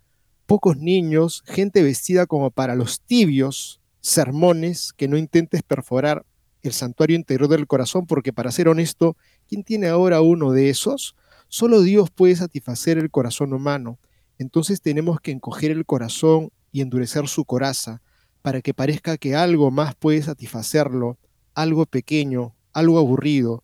Pocos 0.46 0.78
niños, 0.78 1.44
gente 1.46 1.82
vestida 1.82 2.26
como 2.26 2.52
para 2.52 2.76
los 2.76 3.00
tibios, 3.00 3.80
sermones 4.02 4.92
que 4.92 5.08
no 5.08 5.18
intentes 5.18 5.64
perforar 5.64 6.26
el 6.62 6.74
santuario 6.74 7.16
interior 7.16 7.50
del 7.50 7.68
corazón, 7.68 8.06
porque 8.06 8.34
para 8.34 8.52
ser 8.52 8.68
honesto, 8.68 9.16
¿quién 9.48 9.64
tiene 9.64 9.88
ahora 9.88 10.22
uno 10.22 10.52
de 10.52 10.70
esos? 10.70 11.16
Solo 11.48 11.82
Dios 11.82 12.10
puede 12.10 12.36
satisfacer 12.36 12.98
el 12.98 13.12
corazón 13.12 13.54
humano. 13.54 14.00
Entonces 14.40 14.82
tenemos 14.82 15.22
que 15.22 15.32
encoger 15.32 15.72
el 15.72 15.86
corazón 15.86 16.52
y 16.74 16.82
endurecer 16.82 17.30
su 17.30 17.46
coraza, 17.46 18.02
para 18.42 18.62
que 18.62 18.74
parezca 18.74 19.18
que 19.18 19.36
algo 19.38 19.72
más 19.72 19.96
puede 19.96 20.22
satisfacerlo, 20.22 21.18
algo 21.54 21.86
pequeño, 21.86 22.54
algo 22.74 23.00
aburrido. 23.00 23.64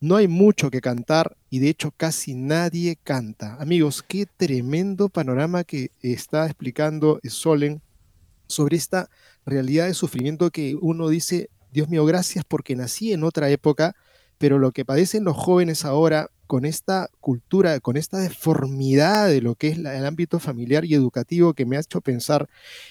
No 0.00 0.16
hay 0.16 0.28
mucho 0.28 0.70
que 0.70 0.82
cantar 0.82 1.36
y 1.48 1.60
de 1.60 1.70
hecho 1.70 1.92
casi 1.96 2.34
nadie 2.34 2.98
canta. 3.02 3.56
Amigos, 3.58 4.04
qué 4.06 4.26
tremendo 4.26 5.08
panorama 5.08 5.64
que 5.64 5.92
está 6.02 6.44
explicando 6.44 7.20
Solen 7.24 7.80
sobre 8.46 8.76
esta 8.76 9.08
realidad 9.46 9.86
de 9.86 9.94
sufrimiento 9.94 10.50
que 10.50 10.76
uno 10.80 11.08
dice, 11.08 11.50
Dios 11.72 11.88
mío, 11.88 12.04
gracias 12.04 12.44
porque 12.46 12.76
nací 12.76 13.12
en 13.12 13.24
otra 13.24 13.48
época, 13.50 13.96
pero 14.38 14.58
lo 14.58 14.72
que 14.72 14.84
padecen 14.84 15.24
los 15.24 15.36
jóvenes 15.36 15.84
ahora 15.84 16.30
con 16.46 16.64
esta 16.64 17.10
cultura, 17.20 17.78
con 17.80 17.96
esta 17.96 18.18
deformidad 18.18 19.28
de 19.28 19.42
lo 19.42 19.54
que 19.54 19.68
es 19.68 19.78
el 19.78 20.06
ámbito 20.06 20.38
familiar 20.38 20.84
y 20.84 20.94
educativo 20.94 21.52
que 21.52 21.66
me 21.66 21.76
ha 21.76 21.80
hecho 21.80 22.00
pensar 22.00 22.48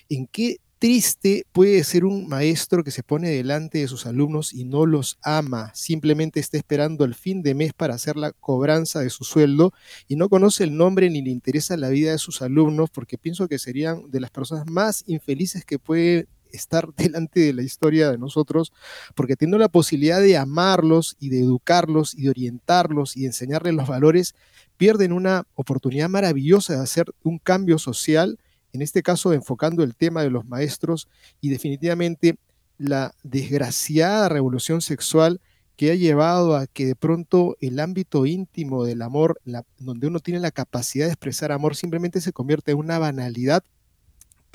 en 0.09 0.27
qué 0.27 0.57
triste 0.79 1.45
puede 1.51 1.83
ser 1.83 2.05
un 2.05 2.27
maestro 2.27 2.83
que 2.83 2.91
se 2.91 3.03
pone 3.03 3.29
delante 3.29 3.79
de 3.79 3.87
sus 3.87 4.05
alumnos 4.05 4.53
y 4.53 4.63
no 4.63 4.85
los 4.85 5.17
ama, 5.23 5.71
simplemente 5.73 6.39
está 6.39 6.57
esperando 6.57 7.03
el 7.03 7.15
fin 7.15 7.41
de 7.41 7.55
mes 7.55 7.73
para 7.73 7.95
hacer 7.95 8.15
la 8.15 8.31
cobranza 8.31 8.99
de 8.99 9.09
su 9.09 9.23
sueldo 9.23 9.73
y 10.07 10.15
no 10.15 10.29
conoce 10.29 10.63
el 10.63 10.77
nombre 10.77 11.09
ni 11.09 11.21
le 11.21 11.31
interesa 11.31 11.77
la 11.77 11.89
vida 11.89 12.11
de 12.11 12.17
sus 12.19 12.41
alumnos 12.41 12.89
porque 12.91 13.17
pienso 13.17 13.47
que 13.47 13.57
serían 13.59 14.09
de 14.11 14.19
las 14.19 14.29
personas 14.29 14.65
más 14.69 15.03
infelices 15.07 15.65
que 15.65 15.79
puede 15.79 16.27
estar 16.51 16.93
delante 16.97 17.39
de 17.41 17.53
la 17.53 17.63
historia 17.63 18.11
de 18.11 18.17
nosotros, 18.17 18.73
porque 19.15 19.35
teniendo 19.35 19.57
la 19.57 19.69
posibilidad 19.69 20.21
de 20.21 20.37
amarlos 20.37 21.15
y 21.19 21.29
de 21.29 21.39
educarlos 21.39 22.13
y 22.15 22.23
de 22.23 22.29
orientarlos 22.29 23.17
y 23.17 23.25
enseñarles 23.25 23.73
los 23.73 23.87
valores, 23.87 24.35
pierden 24.77 25.11
una 25.11 25.43
oportunidad 25.55 26.09
maravillosa 26.09 26.75
de 26.75 26.81
hacer 26.81 27.13
un 27.23 27.39
cambio 27.39 27.79
social, 27.79 28.39
en 28.73 28.81
este 28.81 29.01
caso 29.01 29.33
enfocando 29.33 29.83
el 29.83 29.95
tema 29.95 30.21
de 30.21 30.29
los 30.29 30.45
maestros 30.45 31.07
y 31.41 31.49
definitivamente 31.49 32.37
la 32.77 33.15
desgraciada 33.23 34.29
revolución 34.29 34.81
sexual 34.81 35.41
que 35.77 35.91
ha 35.91 35.95
llevado 35.95 36.55
a 36.55 36.65
que 36.65 36.85
de 36.85 36.95
pronto 36.95 37.55
el 37.61 37.79
ámbito 37.79 38.25
íntimo 38.25 38.83
del 38.83 39.03
amor, 39.03 39.39
donde 39.77 40.07
uno 40.07 40.19
tiene 40.19 40.39
la 40.39 40.51
capacidad 40.51 41.05
de 41.05 41.11
expresar 41.11 41.51
amor, 41.51 41.75
simplemente 41.75 42.19
se 42.19 42.33
convierte 42.33 42.71
en 42.71 42.79
una 42.79 42.97
banalidad 42.97 43.63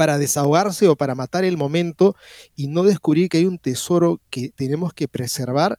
para 0.02 0.18
desahogarse 0.18 0.88
o 0.88 0.96
para 0.96 1.14
matar 1.14 1.44
el 1.44 1.56
momento 1.56 2.16
y 2.56 2.66
no 2.66 2.82
descubrir 2.82 3.28
que 3.28 3.38
hay 3.38 3.46
un 3.46 3.56
tesoro 3.56 4.20
que 4.30 4.48
tenemos 4.48 4.92
que 4.92 5.06
preservar 5.06 5.78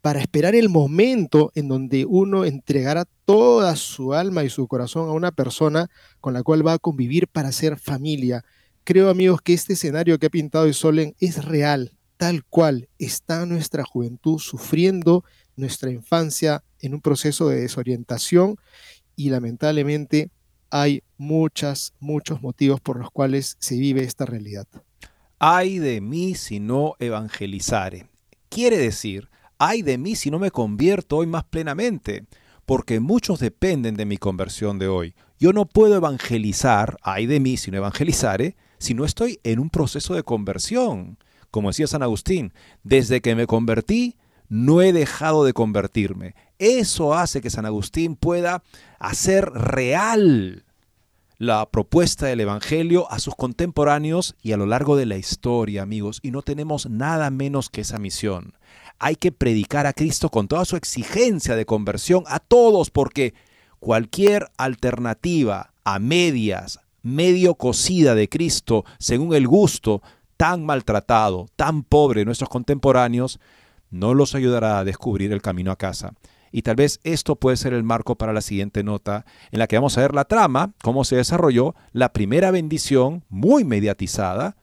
para 0.00 0.20
esperar 0.20 0.54
el 0.54 0.68
momento 0.68 1.50
en 1.56 1.66
donde 1.66 2.04
uno 2.04 2.44
entregará 2.44 3.04
toda 3.24 3.74
su 3.74 4.14
alma 4.14 4.44
y 4.44 4.48
su 4.48 4.68
corazón 4.68 5.08
a 5.08 5.12
una 5.12 5.32
persona 5.32 5.90
con 6.20 6.34
la 6.34 6.44
cual 6.44 6.64
va 6.64 6.74
a 6.74 6.78
convivir 6.78 7.26
para 7.26 7.50
ser 7.50 7.76
familia. 7.76 8.44
Creo, 8.84 9.10
amigos, 9.10 9.40
que 9.42 9.54
este 9.54 9.72
escenario 9.72 10.20
que 10.20 10.26
ha 10.26 10.30
pintado 10.30 10.72
Solen 10.72 11.16
es 11.18 11.44
real, 11.44 11.98
tal 12.16 12.44
cual 12.44 12.88
está 13.00 13.44
nuestra 13.44 13.82
juventud 13.82 14.38
sufriendo 14.38 15.24
nuestra 15.56 15.90
infancia 15.90 16.62
en 16.78 16.94
un 16.94 17.00
proceso 17.00 17.48
de 17.48 17.62
desorientación 17.62 18.54
y 19.16 19.30
lamentablemente 19.30 20.30
hay 20.76 21.04
muchas, 21.18 21.94
muchos 22.00 22.42
motivos 22.42 22.80
por 22.80 22.98
los 22.98 23.08
cuales 23.12 23.56
se 23.60 23.76
vive 23.76 24.02
esta 24.02 24.26
realidad. 24.26 24.66
Ay 25.38 25.78
de 25.78 26.00
mí 26.00 26.34
si 26.34 26.58
no 26.58 26.96
evangelizare. 26.98 28.08
Quiere 28.48 28.76
decir, 28.76 29.30
ay 29.56 29.82
de 29.82 29.98
mí 29.98 30.16
si 30.16 30.32
no 30.32 30.40
me 30.40 30.50
convierto 30.50 31.18
hoy 31.18 31.28
más 31.28 31.44
plenamente, 31.44 32.26
porque 32.66 32.98
muchos 32.98 33.38
dependen 33.38 33.94
de 33.94 34.04
mi 34.04 34.16
conversión 34.16 34.80
de 34.80 34.88
hoy. 34.88 35.14
Yo 35.38 35.52
no 35.52 35.64
puedo 35.66 35.94
evangelizar, 35.94 36.96
ay 37.02 37.26
de 37.26 37.38
mí 37.38 37.56
si 37.56 37.70
no 37.70 37.76
evangelizare, 37.76 38.56
si 38.78 38.94
no 38.94 39.04
estoy 39.04 39.38
en 39.44 39.60
un 39.60 39.70
proceso 39.70 40.14
de 40.14 40.24
conversión. 40.24 41.18
Como 41.52 41.68
decía 41.68 41.86
San 41.86 42.02
Agustín, 42.02 42.52
desde 42.82 43.20
que 43.20 43.36
me 43.36 43.46
convertí, 43.46 44.16
no 44.48 44.82
he 44.82 44.92
dejado 44.92 45.44
de 45.44 45.52
convertirme. 45.52 46.34
Eso 46.58 47.14
hace 47.14 47.40
que 47.40 47.50
San 47.50 47.64
Agustín 47.64 48.16
pueda 48.16 48.64
hacer 48.98 49.44
real 49.52 50.63
la 51.44 51.70
propuesta 51.70 52.26
del 52.26 52.40
Evangelio 52.40 53.10
a 53.10 53.18
sus 53.18 53.34
contemporáneos 53.34 54.34
y 54.42 54.52
a 54.52 54.56
lo 54.56 54.66
largo 54.66 54.96
de 54.96 55.06
la 55.06 55.16
historia, 55.16 55.82
amigos, 55.82 56.20
y 56.22 56.30
no 56.30 56.42
tenemos 56.42 56.88
nada 56.88 57.30
menos 57.30 57.70
que 57.70 57.82
esa 57.82 57.98
misión. 57.98 58.54
Hay 58.98 59.16
que 59.16 59.32
predicar 59.32 59.86
a 59.86 59.92
Cristo 59.92 60.30
con 60.30 60.48
toda 60.48 60.64
su 60.64 60.76
exigencia 60.76 61.56
de 61.56 61.66
conversión 61.66 62.24
a 62.26 62.38
todos, 62.40 62.90
porque 62.90 63.34
cualquier 63.78 64.50
alternativa 64.56 65.72
a 65.84 65.98
medias, 65.98 66.80
medio 67.02 67.54
cocida 67.56 68.14
de 68.14 68.28
Cristo, 68.28 68.84
según 68.98 69.34
el 69.34 69.46
gusto 69.46 70.02
tan 70.36 70.64
maltratado, 70.64 71.46
tan 71.56 71.82
pobre 71.82 72.20
de 72.20 72.24
nuestros 72.24 72.48
contemporáneos, 72.48 73.38
no 73.90 74.14
los 74.14 74.34
ayudará 74.34 74.78
a 74.78 74.84
descubrir 74.84 75.32
el 75.32 75.42
camino 75.42 75.70
a 75.70 75.76
casa. 75.76 76.14
Y 76.56 76.62
tal 76.62 76.76
vez 76.76 77.00
esto 77.02 77.34
puede 77.34 77.56
ser 77.56 77.72
el 77.72 77.82
marco 77.82 78.14
para 78.14 78.32
la 78.32 78.40
siguiente 78.40 78.84
nota, 78.84 79.26
en 79.50 79.58
la 79.58 79.66
que 79.66 79.74
vamos 79.74 79.98
a 79.98 80.02
ver 80.02 80.14
la 80.14 80.24
trama, 80.24 80.72
cómo 80.84 81.02
se 81.02 81.16
desarrolló 81.16 81.74
la 81.92 82.12
primera 82.12 82.52
bendición, 82.52 83.24
muy 83.28 83.64
mediatizada, 83.64 84.56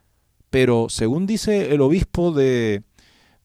pero 0.49 0.87
según 0.87 1.25
dice 1.25 1.73
el 1.73 1.81
obispo 1.81 2.31
de, 2.31 2.83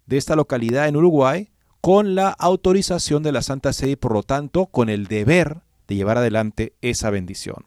de 0.07 0.17
esta 0.17 0.37
localidad 0.37 0.87
en 0.87 0.95
Uruguay, 0.95 1.51
con 1.81 2.15
la 2.15 2.29
autorización 2.29 3.25
de 3.25 3.33
la 3.33 3.43
Santa 3.43 3.73
Sede 3.73 3.91
y 3.91 3.97
por 3.97 4.13
lo 4.13 4.23
tanto 4.23 4.67
con 4.67 4.91
el 4.91 5.09
deber 5.09 5.63
de 5.89 5.97
llevar 5.97 6.19
adelante 6.19 6.75
esa 6.83 7.11
bendición. 7.11 7.65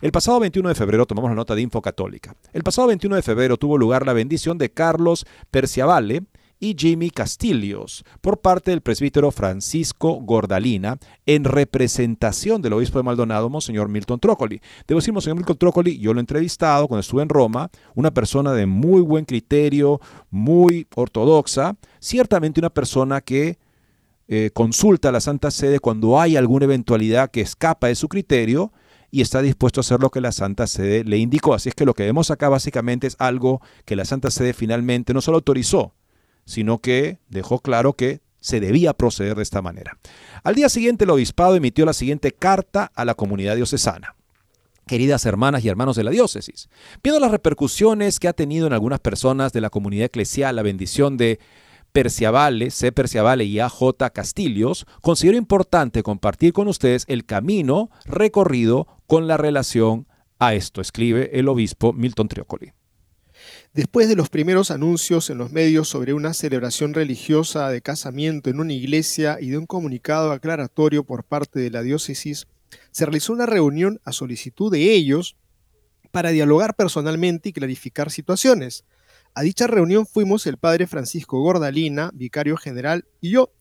El 0.00 0.12
pasado 0.12 0.40
21 0.40 0.70
de 0.70 0.74
febrero 0.74 1.04
tomamos 1.04 1.30
la 1.30 1.36
nota 1.36 1.54
de 1.54 1.60
Info 1.60 1.82
Católica. 1.82 2.34
El 2.54 2.62
pasado 2.62 2.88
21 2.88 3.16
de 3.16 3.22
febrero 3.22 3.58
tuvo 3.58 3.76
lugar 3.76 4.06
la 4.06 4.14
bendición 4.14 4.56
de 4.56 4.70
Carlos 4.70 5.26
Perciavale, 5.50 6.22
y 6.62 6.76
Jimmy 6.78 7.10
Castillos 7.10 8.04
por 8.20 8.40
parte 8.40 8.70
del 8.70 8.82
presbítero 8.82 9.32
Francisco 9.32 10.20
Gordalina 10.22 10.96
en 11.26 11.42
representación 11.42 12.62
del 12.62 12.74
obispo 12.74 13.00
de 13.00 13.02
Maldonado, 13.02 13.50
Monseñor 13.50 13.88
Milton 13.88 14.20
Trócoli. 14.20 14.60
Debo 14.86 15.00
decir, 15.00 15.12
Monseñor 15.12 15.38
Milton 15.38 15.58
Trócoli, 15.58 15.98
yo 15.98 16.14
lo 16.14 16.20
he 16.20 16.22
entrevistado 16.22 16.86
cuando 16.86 17.00
estuve 17.00 17.22
en 17.22 17.28
Roma, 17.28 17.68
una 17.96 18.12
persona 18.12 18.52
de 18.52 18.66
muy 18.66 19.00
buen 19.00 19.24
criterio, 19.24 20.00
muy 20.30 20.86
ortodoxa, 20.94 21.74
ciertamente 21.98 22.60
una 22.60 22.70
persona 22.70 23.20
que 23.20 23.58
eh, 24.28 24.50
consulta 24.54 25.08
a 25.08 25.12
la 25.12 25.20
Santa 25.20 25.50
Sede 25.50 25.80
cuando 25.80 26.20
hay 26.20 26.36
alguna 26.36 26.66
eventualidad 26.66 27.32
que 27.32 27.40
escapa 27.40 27.88
de 27.88 27.96
su 27.96 28.08
criterio 28.08 28.72
y 29.10 29.20
está 29.20 29.42
dispuesto 29.42 29.80
a 29.80 29.82
hacer 29.82 30.00
lo 30.00 30.10
que 30.10 30.20
la 30.20 30.30
Santa 30.30 30.68
Sede 30.68 31.02
le 31.02 31.18
indicó. 31.18 31.54
Así 31.54 31.70
es 31.70 31.74
que 31.74 31.84
lo 31.84 31.94
que 31.94 32.04
vemos 32.04 32.30
acá 32.30 32.48
básicamente 32.48 33.08
es 33.08 33.16
algo 33.18 33.60
que 33.84 33.96
la 33.96 34.04
Santa 34.04 34.30
Sede 34.30 34.52
finalmente 34.52 35.12
no 35.12 35.20
solo 35.20 35.38
autorizó, 35.38 35.92
sino 36.44 36.78
que 36.78 37.18
dejó 37.28 37.60
claro 37.60 37.94
que 37.94 38.20
se 38.40 38.60
debía 38.60 38.92
proceder 38.92 39.36
de 39.36 39.42
esta 39.42 39.62
manera. 39.62 39.98
Al 40.42 40.54
día 40.54 40.68
siguiente 40.68 41.04
el 41.04 41.10
obispado 41.10 41.54
emitió 41.54 41.86
la 41.86 41.92
siguiente 41.92 42.32
carta 42.32 42.90
a 42.94 43.04
la 43.04 43.14
comunidad 43.14 43.56
diocesana. 43.56 44.16
Queridas 44.86 45.24
hermanas 45.26 45.64
y 45.64 45.68
hermanos 45.68 45.94
de 45.94 46.02
la 46.02 46.10
diócesis, 46.10 46.68
viendo 47.02 47.20
las 47.20 47.30
repercusiones 47.30 48.18
que 48.18 48.26
ha 48.26 48.32
tenido 48.32 48.66
en 48.66 48.72
algunas 48.72 48.98
personas 48.98 49.52
de 49.52 49.60
la 49.60 49.70
comunidad 49.70 50.06
eclesial 50.06 50.56
la 50.56 50.62
bendición 50.62 51.16
de 51.16 51.38
Perciavale, 51.92 52.70
C. 52.70 52.90
Perciavale 52.90 53.44
y 53.44 53.60
A.J. 53.60 54.10
Castillos, 54.10 54.86
considero 55.02 55.38
importante 55.38 56.02
compartir 56.02 56.52
con 56.52 56.66
ustedes 56.66 57.04
el 57.06 57.26
camino 57.26 57.90
recorrido 58.06 58.88
con 59.06 59.28
la 59.28 59.36
relación 59.36 60.08
a 60.38 60.54
esto, 60.54 60.80
escribe 60.80 61.38
el 61.38 61.46
obispo 61.46 61.92
Milton 61.92 62.26
Triocoli. 62.26 62.72
Después 63.74 64.06
de 64.06 64.16
los 64.16 64.28
primeros 64.28 64.70
anuncios 64.70 65.30
en 65.30 65.38
los 65.38 65.50
medios 65.50 65.88
sobre 65.88 66.12
una 66.12 66.34
celebración 66.34 66.92
religiosa 66.92 67.70
de 67.70 67.80
casamiento 67.80 68.50
en 68.50 68.60
una 68.60 68.74
iglesia 68.74 69.38
y 69.40 69.48
de 69.48 69.56
un 69.56 69.64
comunicado 69.64 70.32
aclaratorio 70.32 71.04
por 71.04 71.24
parte 71.24 71.58
de 71.58 71.70
la 71.70 71.80
diócesis, 71.80 72.46
se 72.90 73.06
realizó 73.06 73.32
una 73.32 73.46
reunión 73.46 73.98
a 74.04 74.12
solicitud 74.12 74.70
de 74.70 74.92
ellos 74.92 75.36
para 76.10 76.32
dialogar 76.32 76.74
personalmente 76.74 77.48
y 77.48 77.54
clarificar 77.54 78.10
situaciones. 78.10 78.84
A 79.32 79.40
dicha 79.40 79.66
reunión 79.66 80.06
fuimos 80.06 80.46
el 80.46 80.58
padre 80.58 80.86
Francisco 80.86 81.40
Gordalina, 81.40 82.10
vicario 82.12 82.58
general, 82.58 83.06
y 83.22 83.30
yo. 83.30 83.54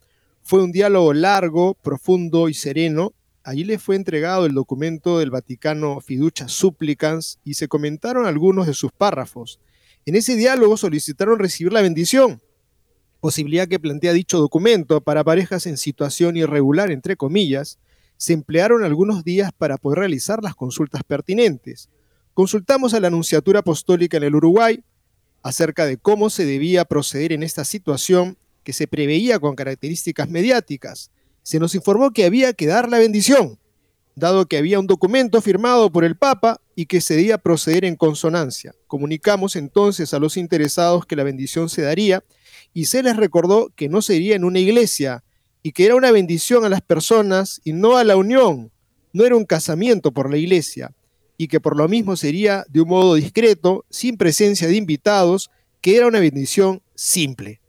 Fue 0.43 0.61
un 0.61 0.73
diálogo 0.73 1.13
largo, 1.13 1.75
profundo 1.75 2.49
y 2.49 2.53
sereno. 2.53 3.13
Allí 3.43 3.63
le 3.63 3.79
fue 3.79 3.95
entregado 3.95 4.45
el 4.45 4.55
documento 4.55 5.19
del 5.19 5.31
Vaticano 5.31 6.01
Fiducia 6.01 6.49
Supplicans 6.49 7.39
y 7.45 7.53
se 7.53 7.69
comentaron 7.69 8.25
algunos 8.25 8.67
de 8.67 8.73
sus 8.73 8.91
párrafos. 8.91 9.61
En 10.05 10.15
ese 10.15 10.35
diálogo 10.35 10.77
solicitaron 10.77 11.37
recibir 11.37 11.71
la 11.73 11.81
bendición, 11.81 12.41
posibilidad 13.19 13.67
que 13.67 13.79
plantea 13.79 14.13
dicho 14.13 14.39
documento 14.39 15.01
para 15.01 15.23
parejas 15.23 15.67
en 15.67 15.77
situación 15.77 16.37
irregular, 16.37 16.91
entre 16.91 17.15
comillas. 17.15 17.77
Se 18.17 18.33
emplearon 18.33 18.83
algunos 18.83 19.23
días 19.23 19.51
para 19.55 19.77
poder 19.77 19.99
realizar 19.99 20.41
las 20.43 20.55
consultas 20.55 21.03
pertinentes. 21.03 21.89
Consultamos 22.33 22.93
a 22.93 22.99
la 22.99 23.07
Anunciatura 23.07 23.59
Apostólica 23.59 24.17
en 24.17 24.23
el 24.23 24.35
Uruguay 24.35 24.83
acerca 25.43 25.85
de 25.85 25.97
cómo 25.97 26.29
se 26.29 26.45
debía 26.45 26.85
proceder 26.85 27.31
en 27.31 27.43
esta 27.43 27.63
situación 27.63 28.37
que 28.63 28.73
se 28.73 28.87
preveía 28.87 29.39
con 29.39 29.55
características 29.55 30.29
mediáticas. 30.29 31.11
Se 31.43 31.59
nos 31.59 31.75
informó 31.75 32.11
que 32.11 32.25
había 32.25 32.53
que 32.53 32.67
dar 32.67 32.89
la 32.89 32.99
bendición, 32.99 33.59
dado 34.15 34.45
que 34.45 34.57
había 34.57 34.79
un 34.79 34.87
documento 34.87 35.41
firmado 35.41 35.91
por 35.91 36.03
el 36.03 36.15
Papa 36.15 36.59
y 36.75 36.85
que 36.85 37.01
se 37.01 37.15
debía 37.15 37.37
proceder 37.37 37.85
en 37.85 37.95
consonancia. 37.95 38.73
Comunicamos 38.87 39.55
entonces 39.55 40.13
a 40.13 40.19
los 40.19 40.37
interesados 40.37 41.05
que 41.05 41.15
la 41.15 41.23
bendición 41.23 41.69
se 41.69 41.81
daría 41.81 42.23
y 42.73 42.85
se 42.85 43.03
les 43.03 43.17
recordó 43.17 43.69
que 43.75 43.89
no 43.89 44.01
sería 44.01 44.35
en 44.35 44.43
una 44.43 44.59
iglesia 44.59 45.23
y 45.63 45.71
que 45.71 45.85
era 45.85 45.95
una 45.95 46.11
bendición 46.11 46.65
a 46.65 46.69
las 46.69 46.81
personas 46.81 47.61
y 47.63 47.73
no 47.73 47.97
a 47.97 48.03
la 48.03 48.17
unión. 48.17 48.71
No 49.13 49.25
era 49.25 49.35
un 49.35 49.45
casamiento 49.45 50.11
por 50.11 50.29
la 50.29 50.37
iglesia 50.37 50.93
y 51.37 51.47
que 51.47 51.59
por 51.59 51.75
lo 51.77 51.87
mismo 51.87 52.15
sería 52.15 52.65
de 52.69 52.81
un 52.81 52.89
modo 52.89 53.15
discreto, 53.15 53.85
sin 53.89 54.17
presencia 54.17 54.67
de 54.67 54.75
invitados, 54.75 55.49
que 55.81 55.95
era 55.95 56.07
una 56.07 56.19
bendición 56.19 56.81
simple. 56.93 57.60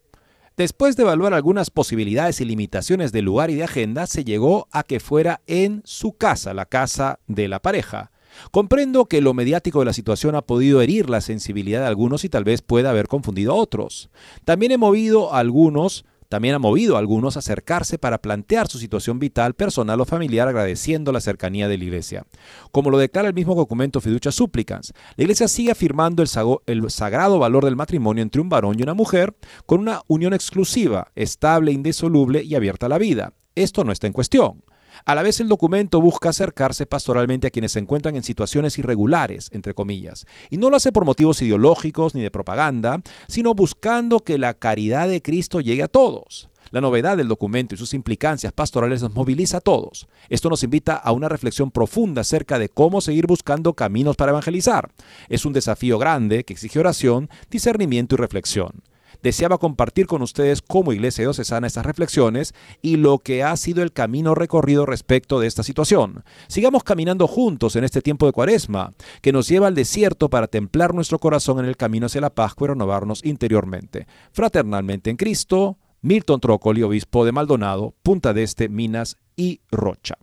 Después 0.57 0.97
de 0.97 1.05
evaluar 1.05 1.33
algunas 1.33 1.71
posibilidades 1.71 2.41
y 2.41 2.45
limitaciones 2.45 3.11
de 3.11 3.23
lugar 3.23 3.51
y 3.51 3.55
de 3.55 3.65
agenda, 3.65 4.07
se 4.07 4.25
llegó 4.25 4.69
a 4.71 4.83
que 4.83 5.01
fuera 5.01 5.41
en 5.47 5.83
su 5.85 6.13
casa, 6.13 6.53
la 6.53 6.67
casa 6.67 7.21
de 7.27 7.49
la 7.49 7.61
pareja. 7.61 8.13
Comprendo 8.51 9.07
que 9.07 9.21
lo 9.21 9.35
mediático 9.35 9.79
de 9.79 9.87
la 9.87 9.93
situación 9.93 10.35
ha 10.35 10.43
podido 10.43 10.81
herir 10.81 11.09
la 11.09 11.21
sensibilidad 11.21 11.81
de 11.81 11.87
algunos 11.87 12.25
y 12.25 12.29
tal 12.29 12.45
vez 12.45 12.63
pueda 12.63 12.91
haber 12.91 13.09
confundido 13.09 13.53
a 13.53 13.57
otros. 13.57 14.11
También 14.45 14.73
he 14.73 14.79
movido 14.79 15.33
a 15.33 15.39
algunos 15.39 16.05
también 16.33 16.55
ha 16.55 16.59
movido 16.59 16.97
a 16.97 16.99
algunos 16.99 17.37
a 17.37 17.41
acercarse 17.41 17.99
para 17.99 18.17
plantear 18.23 18.67
su 18.67 18.79
situación 18.79 19.19
vital, 19.19 19.53
personal 19.53 20.01
o 20.01 20.07
familiar 20.07 20.49
agradeciendo 20.49 21.13
la 21.13 21.21
cercanía 21.21 21.69
de 21.69 21.77
la 21.77 21.85
Iglesia. 21.85 22.25
Como 22.71 22.89
lo 22.89 22.97
declara 22.97 23.29
el 23.29 23.35
mismo 23.35 23.55
documento 23.55 24.01
Fiducia 24.01 24.33
Supplicans, 24.33 24.95
la 25.17 25.25
Iglesia 25.25 25.47
sigue 25.47 25.73
afirmando 25.73 26.23
el, 26.23 26.31
el 26.65 26.91
sagrado 26.91 27.39
valor 27.39 27.67
del 27.67 27.77
matrimonio 27.77 28.23
entre 28.23 28.41
un 28.41 28.49
varón 28.49 28.79
y 28.79 28.83
una 28.83 28.95
mujer 28.95 29.37
con 29.67 29.81
una 29.81 30.01
unión 30.07 30.33
exclusiva, 30.33 31.13
estable, 31.17 31.71
indisoluble 31.71 32.43
y 32.43 32.55
abierta 32.55 32.87
a 32.87 32.89
la 32.89 32.97
vida. 32.97 33.35
Esto 33.55 33.85
no 33.85 33.93
está 33.93 34.07
en 34.07 34.15
cuestión. 34.15 34.65
A 35.05 35.15
la 35.15 35.23
vez 35.23 35.41
el 35.41 35.49
documento 35.49 36.01
busca 36.01 36.31
acercarse 36.31 36.87
pastoralmente 36.87 37.47
a 37.47 37.51
quienes 37.51 37.73
se 37.73 37.79
encuentran 37.79 38.17
en 38.17 38.23
situaciones 38.23 38.79
irregulares, 38.79 39.49
entre 39.53 39.75
comillas, 39.75 40.27
y 40.51 40.57
no 40.57 40.71
lo 40.71 40.77
hace 40.77 40.93
por 40.93 41.05
motivos 41.05 41.43
ideológicos 41.43 42.15
ni 42.15 42.23
de 42.23 42.31
propaganda, 42.31 43.03
sino 43.29 43.55
buscando 43.55 44.21
que 44.21 44.39
la 44.39 44.55
caridad 44.55 45.09
de 45.09 45.23
Cristo 45.23 45.61
llegue 45.61 45.83
a 45.83 45.89
todos. 45.89 46.49
La 46.71 46.81
novedad 46.81 47.19
del 47.19 47.29
documento 47.29 47.75
y 47.75 47.79
sus 47.79 47.93
implicancias 47.93 48.53
pastorales 48.53 49.03
nos 49.03 49.15
moviliza 49.15 49.59
a 49.59 49.61
todos. 49.61 50.09
Esto 50.31 50.49
nos 50.49 50.63
invita 50.63 50.95
a 50.95 51.13
una 51.13 51.29
reflexión 51.29 51.71
profunda 51.71 52.23
acerca 52.23 52.59
de 52.59 52.71
cómo 52.71 53.03
seguir 53.03 53.27
buscando 53.27 53.75
caminos 53.75 54.17
para 54.17 54.31
evangelizar. 54.31 54.91
Es 55.29 55.45
un 55.45 55.53
desafío 55.53 55.99
grande 55.99 56.45
que 56.45 56.55
exige 56.55 56.79
oración, 56.79 57.29
discernimiento 57.51 58.15
y 58.15 58.19
reflexión 58.19 58.83
deseaba 59.23 59.59
compartir 59.59 60.07
con 60.07 60.23
ustedes 60.23 60.63
como 60.63 60.93
Iglesia 60.93 61.23
Diocesana 61.23 61.67
estas 61.67 61.87
reflexiones 61.87 62.55
y 62.83 62.97
lo 62.97 63.19
que 63.19 63.43
ha 63.43 63.57
sido 63.57 63.83
el 63.83 63.93
camino 63.93 64.35
recorrido 64.35 64.87
respecto 64.87 65.41
de 65.41 65.47
esta 65.47 65.63
situación. 65.63 66.25
Sigamos 66.49 66.85
caminando 66.85 67.27
juntos 67.27 67.77
en 67.77 67.85
este 67.85 68.03
tiempo 68.03 68.27
de 68.27 68.33
cuaresma, 68.33 68.93
que 69.21 69.33
nos 69.33 69.49
lleva 69.49 69.69
al 69.69 69.75
desierto 69.75 70.29
para 70.29 70.49
templar 70.49 70.95
nuestro 70.95 71.19
corazón 71.19 71.59
en 71.59 71.67
el 71.67 71.77
camino 71.77 72.07
hacia 72.07 72.21
la 72.21 72.35
Pascua 72.35 72.67
y 72.67 72.69
renovarnos 72.71 73.25
interiormente. 73.25 74.07
Fraternalmente 74.33 75.11
en 75.11 75.17
Cristo, 75.17 75.79
Milton 76.01 76.41
Trócoli, 76.41 76.83
obispo 76.83 77.25
de 77.25 77.33
Maldonado, 77.33 77.95
Punta 78.03 78.33
de 78.33 78.43
Este, 78.43 78.69
Minas 78.69 79.19
y 79.37 79.61
Rocha. 79.71 80.17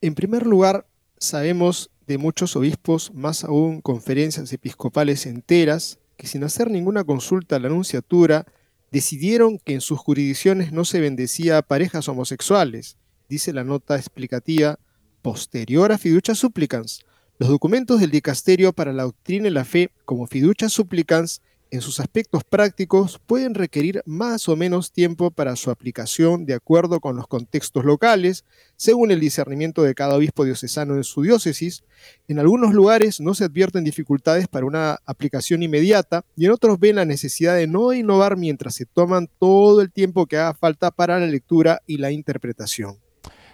En 0.00 0.14
primer 0.14 0.46
lugar, 0.46 0.88
sabemos 1.18 1.90
de 2.06 2.18
muchos 2.18 2.56
obispos, 2.56 3.12
más 3.14 3.44
aún 3.44 3.80
conferencias 3.80 4.52
episcopales 4.52 5.26
enteras, 5.26 5.99
que 6.20 6.26
sin 6.26 6.44
hacer 6.44 6.70
ninguna 6.70 7.02
consulta 7.02 7.56
a 7.56 7.58
la 7.58 7.68
anunciatura 7.68 8.44
decidieron 8.90 9.58
que 9.58 9.72
en 9.72 9.80
sus 9.80 9.98
jurisdicciones 9.98 10.70
no 10.70 10.84
se 10.84 11.00
bendecía 11.00 11.56
a 11.56 11.62
parejas 11.62 12.08
homosexuales, 12.08 12.98
dice 13.30 13.54
la 13.54 13.64
nota 13.64 13.96
explicativa 13.96 14.78
posterior 15.22 15.92
a 15.92 15.96
Fiducia 15.96 16.34
Supplicans. 16.34 17.06
Los 17.38 17.48
documentos 17.48 18.00
del 18.00 18.10
Dicasterio 18.10 18.74
para 18.74 18.92
la 18.92 19.04
Doctrina 19.04 19.48
y 19.48 19.50
la 19.50 19.64
Fe, 19.64 19.92
como 20.04 20.26
Fiducia 20.26 20.68
Supplicans, 20.68 21.40
en 21.70 21.80
sus 21.80 22.00
aspectos 22.00 22.44
prácticos 22.44 23.20
pueden 23.26 23.54
requerir 23.54 24.02
más 24.06 24.48
o 24.48 24.56
menos 24.56 24.92
tiempo 24.92 25.30
para 25.30 25.56
su 25.56 25.70
aplicación 25.70 26.46
de 26.46 26.54
acuerdo 26.54 27.00
con 27.00 27.16
los 27.16 27.26
contextos 27.26 27.84
locales, 27.84 28.44
según 28.76 29.10
el 29.10 29.20
discernimiento 29.20 29.82
de 29.82 29.94
cada 29.94 30.16
obispo 30.16 30.44
diocesano 30.44 30.96
en 30.96 31.04
su 31.04 31.22
diócesis. 31.22 31.84
En 32.28 32.38
algunos 32.38 32.74
lugares 32.74 33.20
no 33.20 33.34
se 33.34 33.44
advierten 33.44 33.84
dificultades 33.84 34.48
para 34.48 34.66
una 34.66 34.98
aplicación 35.06 35.62
inmediata 35.62 36.24
y 36.36 36.46
en 36.46 36.52
otros 36.52 36.78
ven 36.80 36.96
la 36.96 37.04
necesidad 37.04 37.56
de 37.56 37.66
no 37.66 37.92
innovar 37.92 38.36
mientras 38.36 38.74
se 38.74 38.86
toman 38.86 39.28
todo 39.38 39.80
el 39.80 39.92
tiempo 39.92 40.26
que 40.26 40.38
haga 40.38 40.54
falta 40.54 40.90
para 40.90 41.20
la 41.20 41.26
lectura 41.26 41.80
y 41.86 41.98
la 41.98 42.10
interpretación. 42.10 43.09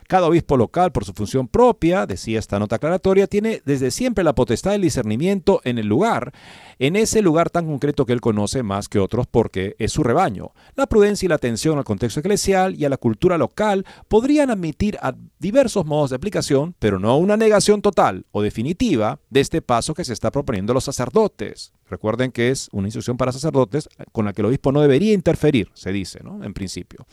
Cada 0.09 0.27
obispo 0.27 0.57
local, 0.57 0.93
por 0.93 1.05
su 1.05 1.13
función 1.13 1.49
propia, 1.49 2.07
decía 2.07 2.39
esta 2.39 2.59
nota 2.59 2.77
aclaratoria, 2.77 3.27
tiene 3.27 3.63
desde 3.65 3.91
siempre 3.91 4.23
la 4.23 4.35
potestad 4.35 4.73
del 4.73 4.83
discernimiento 4.83 5.61
en 5.65 5.79
el 5.79 5.87
lugar, 5.87 6.33
en 6.79 6.97
ese 6.97 7.23
lugar 7.23 7.51
tan 7.51 7.67
concreto 7.67 8.07
que 8.07 8.13
él 8.13 8.21
conoce 8.21 8.63
más 8.63 8.89
que 8.89 8.99
otros 8.99 9.27
porque 9.27 9.75
es 9.79 9.93
su 9.93 10.03
rebaño. 10.03 10.53
La 10.75 10.87
prudencia 10.87 11.27
y 11.27 11.29
la 11.29 11.37
atención 11.37 11.79
al 11.79 11.85
contexto 11.85 12.21
eclesial 12.21 12.75
y 12.77 12.85
a 12.85 12.89
la 12.89 12.97
cultura 12.97 13.39
local 13.39 13.85
podrían 14.09 14.51
admitir 14.51 14.99
a 15.03 15.15
diversos 15.39 15.85
modos 15.87 16.11
de 16.11 16.17
aplicación, 16.17 16.75
pero 16.79 16.99
no 16.99 17.17
una 17.17 17.37
negación 17.37 17.83
total 17.83 18.27
o 18.31 18.43
definitiva 18.43 19.19
de 19.31 19.41
este 19.41 19.63
paso 19.63 19.95
que 19.95 20.05
se 20.05 20.13
está 20.13 20.31
proponiendo 20.31 20.73
a 20.73 20.75
los 20.75 20.85
sacerdotes. 20.85 21.73
Recuerden 21.89 22.33
que 22.33 22.51
es 22.51 22.69
una 22.73 22.89
instrucción 22.89 23.17
para 23.17 23.33
sacerdotes 23.33 23.89
con 24.13 24.25
la 24.25 24.33
que 24.33 24.43
el 24.43 24.47
obispo 24.47 24.73
no 24.73 24.81
debería 24.81 25.13
interferir, 25.13 25.71
se 25.75 25.93
dice, 25.93 26.21
¿no? 26.23 26.43
En 26.43 26.53
principio. 26.53 27.07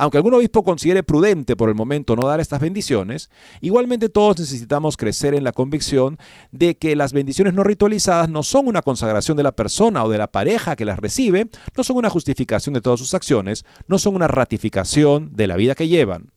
Aunque 0.00 0.16
algún 0.16 0.32
obispo 0.32 0.64
considere 0.64 1.02
prudente 1.02 1.56
por 1.56 1.68
el 1.68 1.74
momento 1.74 2.16
no 2.16 2.26
dar 2.26 2.40
estas 2.40 2.58
bendiciones, 2.58 3.28
igualmente 3.60 4.08
todos 4.08 4.38
necesitamos 4.38 4.96
crecer 4.96 5.34
en 5.34 5.44
la 5.44 5.52
convicción 5.52 6.16
de 6.52 6.78
que 6.78 6.96
las 6.96 7.12
bendiciones 7.12 7.52
no 7.52 7.64
ritualizadas 7.64 8.30
no 8.30 8.42
son 8.42 8.66
una 8.66 8.80
consagración 8.80 9.36
de 9.36 9.42
la 9.42 9.52
persona 9.52 10.02
o 10.02 10.08
de 10.08 10.16
la 10.16 10.32
pareja 10.32 10.74
que 10.74 10.86
las 10.86 10.98
recibe, 10.98 11.50
no 11.76 11.84
son 11.84 11.98
una 11.98 12.08
justificación 12.08 12.72
de 12.72 12.80
todas 12.80 12.98
sus 12.98 13.12
acciones, 13.12 13.66
no 13.88 13.98
son 13.98 14.14
una 14.14 14.26
ratificación 14.26 15.36
de 15.36 15.46
la 15.46 15.56
vida 15.56 15.74
que 15.74 15.88
llevan. 15.88 16.32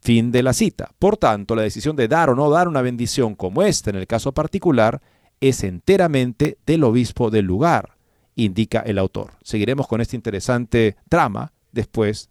Fin 0.00 0.32
de 0.32 0.42
la 0.42 0.54
cita. 0.54 0.90
Por 0.98 1.18
tanto, 1.18 1.54
la 1.54 1.60
decisión 1.60 1.94
de 1.94 2.08
dar 2.08 2.30
o 2.30 2.34
no 2.34 2.48
dar 2.48 2.68
una 2.68 2.80
bendición 2.80 3.34
como 3.34 3.64
esta 3.64 3.90
en 3.90 3.96
el 3.96 4.06
caso 4.06 4.32
particular 4.32 5.02
es 5.42 5.62
enteramente 5.62 6.56
del 6.64 6.84
obispo 6.84 7.28
del 7.28 7.44
lugar, 7.44 7.98
indica 8.34 8.80
el 8.80 8.96
autor. 8.96 9.32
Seguiremos 9.42 9.86
con 9.86 10.00
este 10.00 10.16
interesante 10.16 10.96
trama 11.10 11.52
después 11.72 12.30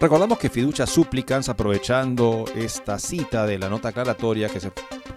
Recordamos 0.00 0.38
que 0.38 0.48
Fiducia 0.48 0.86
Supplicans, 0.86 1.48
aprovechando 1.48 2.44
esta 2.54 3.00
cita 3.00 3.46
de 3.46 3.58
la 3.58 3.68
nota 3.68 3.88
aclaratoria 3.88 4.48
que 4.48 4.60
se 4.60 4.70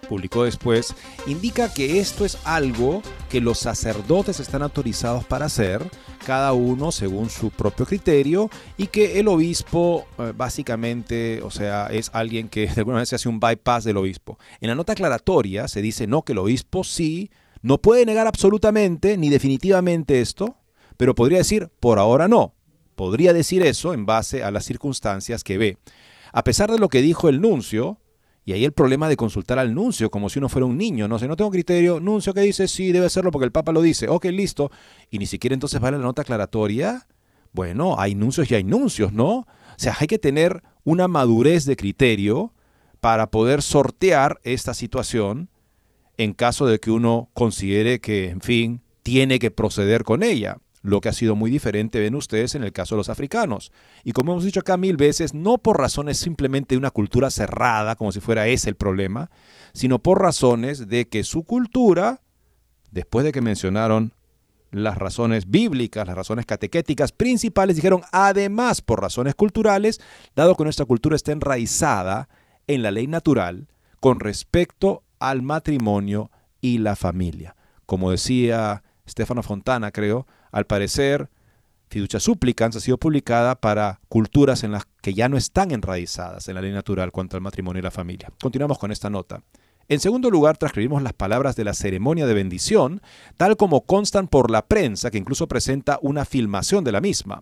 publicó 0.09 0.43
después, 0.43 0.95
indica 1.27 1.71
que 1.71 1.99
esto 1.99 2.25
es 2.25 2.39
algo 2.45 3.03
que 3.29 3.41
los 3.41 3.59
sacerdotes 3.59 4.39
están 4.39 4.63
autorizados 4.63 5.23
para 5.23 5.45
hacer, 5.45 5.87
cada 6.25 6.53
uno 6.53 6.91
según 6.91 7.29
su 7.29 7.51
propio 7.51 7.85
criterio, 7.85 8.49
y 8.75 8.87
que 8.87 9.19
el 9.19 9.27
obispo 9.27 10.07
eh, 10.17 10.33
básicamente, 10.35 11.43
o 11.43 11.51
sea, 11.51 11.85
es 11.91 12.09
alguien 12.11 12.49
que 12.49 12.65
de 12.65 12.81
alguna 12.81 13.05
se 13.05 13.15
hace 13.15 13.29
un 13.29 13.39
bypass 13.39 13.83
del 13.83 13.97
obispo. 13.97 14.39
En 14.61 14.69
la 14.69 14.75
nota 14.75 14.93
aclaratoria 14.93 15.67
se 15.67 15.83
dice 15.83 16.07
no, 16.07 16.23
que 16.23 16.31
el 16.31 16.39
obispo 16.39 16.83
sí, 16.83 17.29
no 17.61 17.77
puede 17.77 18.03
negar 18.07 18.25
absolutamente 18.25 19.15
ni 19.15 19.29
definitivamente 19.29 20.21
esto, 20.21 20.57
pero 20.97 21.13
podría 21.13 21.37
decir 21.37 21.69
por 21.79 21.99
ahora 21.99 22.27
no 22.27 22.55
podría 23.01 23.33
decir 23.33 23.63
eso 23.63 23.95
en 23.95 24.05
base 24.05 24.43
a 24.43 24.51
las 24.51 24.63
circunstancias 24.63 25.43
que 25.43 25.57
ve. 25.57 25.79
A 26.33 26.43
pesar 26.43 26.71
de 26.71 26.77
lo 26.77 26.87
que 26.87 27.01
dijo 27.01 27.29
el 27.29 27.41
nuncio, 27.41 27.97
y 28.45 28.51
ahí 28.51 28.63
el 28.63 28.73
problema 28.73 29.09
de 29.09 29.17
consultar 29.17 29.57
al 29.57 29.73
nuncio 29.73 30.11
como 30.11 30.29
si 30.29 30.37
uno 30.37 30.49
fuera 30.49 30.67
un 30.67 30.77
niño, 30.77 31.07
no 31.07 31.17
sé, 31.17 31.27
no 31.27 31.35
tengo 31.35 31.49
criterio, 31.49 31.99
nuncio 31.99 32.31
que 32.35 32.41
dice, 32.41 32.67
sí, 32.67 32.91
debe 32.91 33.09
serlo 33.09 33.31
porque 33.31 33.45
el 33.45 33.51
Papa 33.51 33.71
lo 33.71 33.81
dice, 33.81 34.07
ok, 34.07 34.25
listo, 34.25 34.69
y 35.09 35.17
ni 35.17 35.25
siquiera 35.25 35.55
entonces 35.55 35.81
vale 35.81 35.97
la 35.97 36.03
nota 36.03 36.21
aclaratoria. 36.21 37.07
Bueno, 37.53 37.95
hay 37.97 38.13
nuncios 38.13 38.51
y 38.51 38.53
hay 38.53 38.63
nuncios, 38.63 39.13
¿no? 39.13 39.31
O 39.31 39.47
sea, 39.77 39.97
hay 39.99 40.05
que 40.05 40.19
tener 40.19 40.61
una 40.83 41.07
madurez 41.07 41.65
de 41.65 41.77
criterio 41.77 42.53
para 42.99 43.31
poder 43.31 43.63
sortear 43.63 44.39
esta 44.43 44.75
situación 44.75 45.49
en 46.17 46.33
caso 46.33 46.67
de 46.67 46.79
que 46.79 46.91
uno 46.91 47.31
considere 47.33 47.99
que, 47.99 48.29
en 48.29 48.41
fin, 48.41 48.83
tiene 49.01 49.39
que 49.39 49.49
proceder 49.49 50.03
con 50.03 50.21
ella 50.21 50.59
lo 50.81 50.99
que 50.99 51.09
ha 51.09 51.13
sido 51.13 51.35
muy 51.35 51.51
diferente, 51.51 51.99
ven 51.99 52.15
ustedes, 52.15 52.55
en 52.55 52.63
el 52.63 52.73
caso 52.73 52.95
de 52.95 52.99
los 52.99 53.09
africanos. 53.09 53.71
Y 54.03 54.13
como 54.13 54.31
hemos 54.31 54.43
dicho 54.43 54.61
acá 54.61 54.77
mil 54.77 54.97
veces, 54.97 55.33
no 55.33 55.57
por 55.59 55.79
razones 55.79 56.17
simplemente 56.17 56.75
de 56.75 56.79
una 56.79 56.91
cultura 56.91 57.29
cerrada, 57.29 57.95
como 57.95 58.11
si 58.11 58.19
fuera 58.19 58.47
ese 58.47 58.69
el 58.69 58.75
problema, 58.75 59.29
sino 59.73 59.99
por 59.99 60.21
razones 60.21 60.87
de 60.87 61.07
que 61.07 61.23
su 61.23 61.43
cultura, 61.43 62.21
después 62.89 63.23
de 63.23 63.31
que 63.31 63.41
mencionaron 63.41 64.13
las 64.71 64.97
razones 64.97 65.49
bíblicas, 65.49 66.07
las 66.07 66.15
razones 66.15 66.45
catequéticas 66.45 67.11
principales, 67.11 67.75
dijeron 67.75 68.01
además 68.11 68.81
por 68.81 69.01
razones 69.01 69.35
culturales, 69.35 69.99
dado 70.35 70.55
que 70.55 70.63
nuestra 70.63 70.85
cultura 70.85 71.15
está 71.15 71.31
enraizada 71.31 72.29
en 72.67 72.81
la 72.81 72.91
ley 72.91 73.07
natural 73.07 73.67
con 73.99 74.19
respecto 74.19 75.03
al 75.19 75.41
matrimonio 75.41 76.31
y 76.61 76.79
la 76.79 76.95
familia. 76.95 77.55
Como 77.85 78.11
decía 78.11 78.83
Stefano 79.07 79.43
Fontana, 79.43 79.91
creo, 79.91 80.25
al 80.51 80.65
parecer, 80.65 81.29
Fiducia 81.89 82.19
Supplicans 82.19 82.75
ha 82.75 82.79
sido 82.79 82.97
publicada 82.97 83.55
para 83.59 83.99
culturas 84.07 84.63
en 84.63 84.71
las 84.71 84.85
que 85.01 85.13
ya 85.13 85.27
no 85.27 85.37
están 85.37 85.71
enraizadas 85.71 86.47
en 86.47 86.55
la 86.55 86.61
ley 86.61 86.71
natural 86.71 87.11
cuanto 87.11 87.35
al 87.35 87.41
matrimonio 87.41 87.79
y 87.79 87.83
la 87.83 87.91
familia. 87.91 88.31
Continuamos 88.41 88.79
con 88.79 88.91
esta 88.91 89.09
nota. 89.09 89.43
En 89.89 89.99
segundo 89.99 90.29
lugar, 90.29 90.57
transcribimos 90.57 91.03
las 91.03 91.11
palabras 91.11 91.57
de 91.57 91.65
la 91.65 91.73
ceremonia 91.73 92.25
de 92.25 92.33
bendición, 92.33 93.01
tal 93.35 93.57
como 93.57 93.81
constan 93.81 94.29
por 94.29 94.49
la 94.49 94.65
prensa, 94.67 95.11
que 95.11 95.17
incluso 95.17 95.49
presenta 95.49 95.99
una 96.01 96.23
filmación 96.23 96.85
de 96.85 96.93
la 96.93 97.01
misma. 97.01 97.41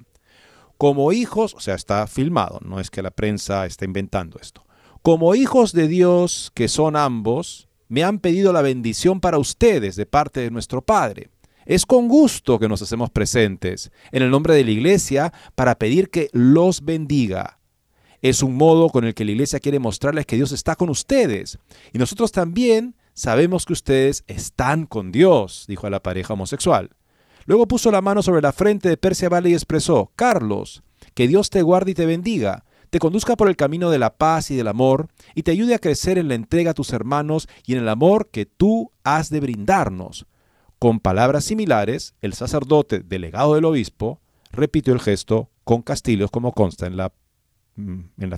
Como 0.80 1.12
hijos, 1.12 1.54
o 1.54 1.60
sea, 1.60 1.76
está 1.76 2.08
filmado, 2.08 2.60
no 2.64 2.80
es 2.80 2.90
que 2.90 3.04
la 3.04 3.12
prensa 3.12 3.68
está 3.68 3.86
inventando 3.86 4.40
esto. 4.42 4.66
Como 5.04 5.36
hijos 5.36 5.74
de 5.74 5.88
Dios 5.88 6.52
que 6.56 6.68
son 6.68 6.96
ambos, 6.96 7.68
me 7.88 8.04
han 8.04 8.18
pedido 8.18 8.52
la 8.52 8.64
bendición 8.64 9.20
para 9.20 9.38
ustedes 9.38 9.96
de 9.96 10.06
parte 10.08 10.40
de 10.40 10.50
nuestro 10.52 10.82
Padre. 10.82 11.30
Es 11.70 11.86
con 11.86 12.08
gusto 12.08 12.58
que 12.58 12.68
nos 12.68 12.82
hacemos 12.82 13.12
presentes 13.12 13.92
en 14.12 14.24
el 14.24 14.32
nombre 14.32 14.56
de 14.56 14.64
la 14.64 14.72
Iglesia 14.72 15.32
para 15.54 15.78
pedir 15.78 16.10
que 16.10 16.30
los 16.34 16.84
bendiga. 16.84 17.60
Es 18.24 18.42
un 18.42 18.56
modo 18.56 18.90
con 18.90 19.06
el 19.06 19.14
que 19.14 19.24
la 19.24 19.34
Iglesia 19.34 19.60
quiere 19.60 19.78
mostrarles 19.78 20.26
que 20.26 20.36
Dios 20.36 20.52
está 20.52 20.76
con 20.76 20.90
ustedes. 20.90 21.60
Y 21.94 22.00
nosotros 22.00 22.32
también 22.32 22.96
sabemos 23.14 23.68
que 23.68 23.74
ustedes 23.74 24.24
están 24.26 24.88
con 24.88 25.12
Dios, 25.12 25.66
dijo 25.68 25.86
a 25.86 25.92
la 25.92 26.02
pareja 26.02 26.34
homosexual. 26.34 26.90
Luego 27.46 27.68
puso 27.68 27.92
la 27.92 28.02
mano 28.02 28.24
sobre 28.24 28.42
la 28.42 28.52
frente 28.52 28.90
de 28.90 28.98
Persia 28.98 29.30
Vale 29.30 29.52
y 29.52 29.54
expresó, 29.54 30.12
Carlos, 30.16 30.82
que 31.14 31.28
Dios 31.28 31.52
te 31.52 31.62
guarde 31.62 31.92
y 31.92 31.94
te 31.94 32.08
bendiga, 32.08 32.66
te 32.90 32.98
conduzca 32.98 33.36
por 33.36 33.48
el 33.48 33.56
camino 33.56 33.92
de 33.92 34.00
la 34.00 34.18
paz 34.18 34.50
y 34.50 34.56
del 34.56 34.70
amor, 34.70 35.10
y 35.36 35.44
te 35.44 35.52
ayude 35.52 35.76
a 35.76 35.80
crecer 35.80 36.18
en 36.18 36.30
la 36.30 36.34
entrega 36.34 36.72
a 36.72 36.74
tus 36.74 36.94
hermanos 36.94 37.48
y 37.68 37.74
en 37.74 37.80
el 37.82 37.90
amor 37.90 38.32
que 38.32 38.48
tú 38.48 38.92
has 39.04 39.30
de 39.30 39.40
brindarnos. 39.40 40.26
Con 40.80 41.02
palabras 41.02 41.44
similares, 41.44 42.16
el 42.22 42.34
sacerdote 42.34 43.00
delegado 43.00 43.56
del 43.56 43.66
obispo 43.66 44.22
repitió 44.50 44.94
el 44.94 45.02
gesto 45.02 45.50
con 45.66 45.82
castillos 45.82 46.32
como 46.32 46.54
consta 46.54 46.88
en 46.88 46.96
la, 46.96 47.12
mm, 47.76 48.00
en 48.18 48.30
la. 48.30 48.38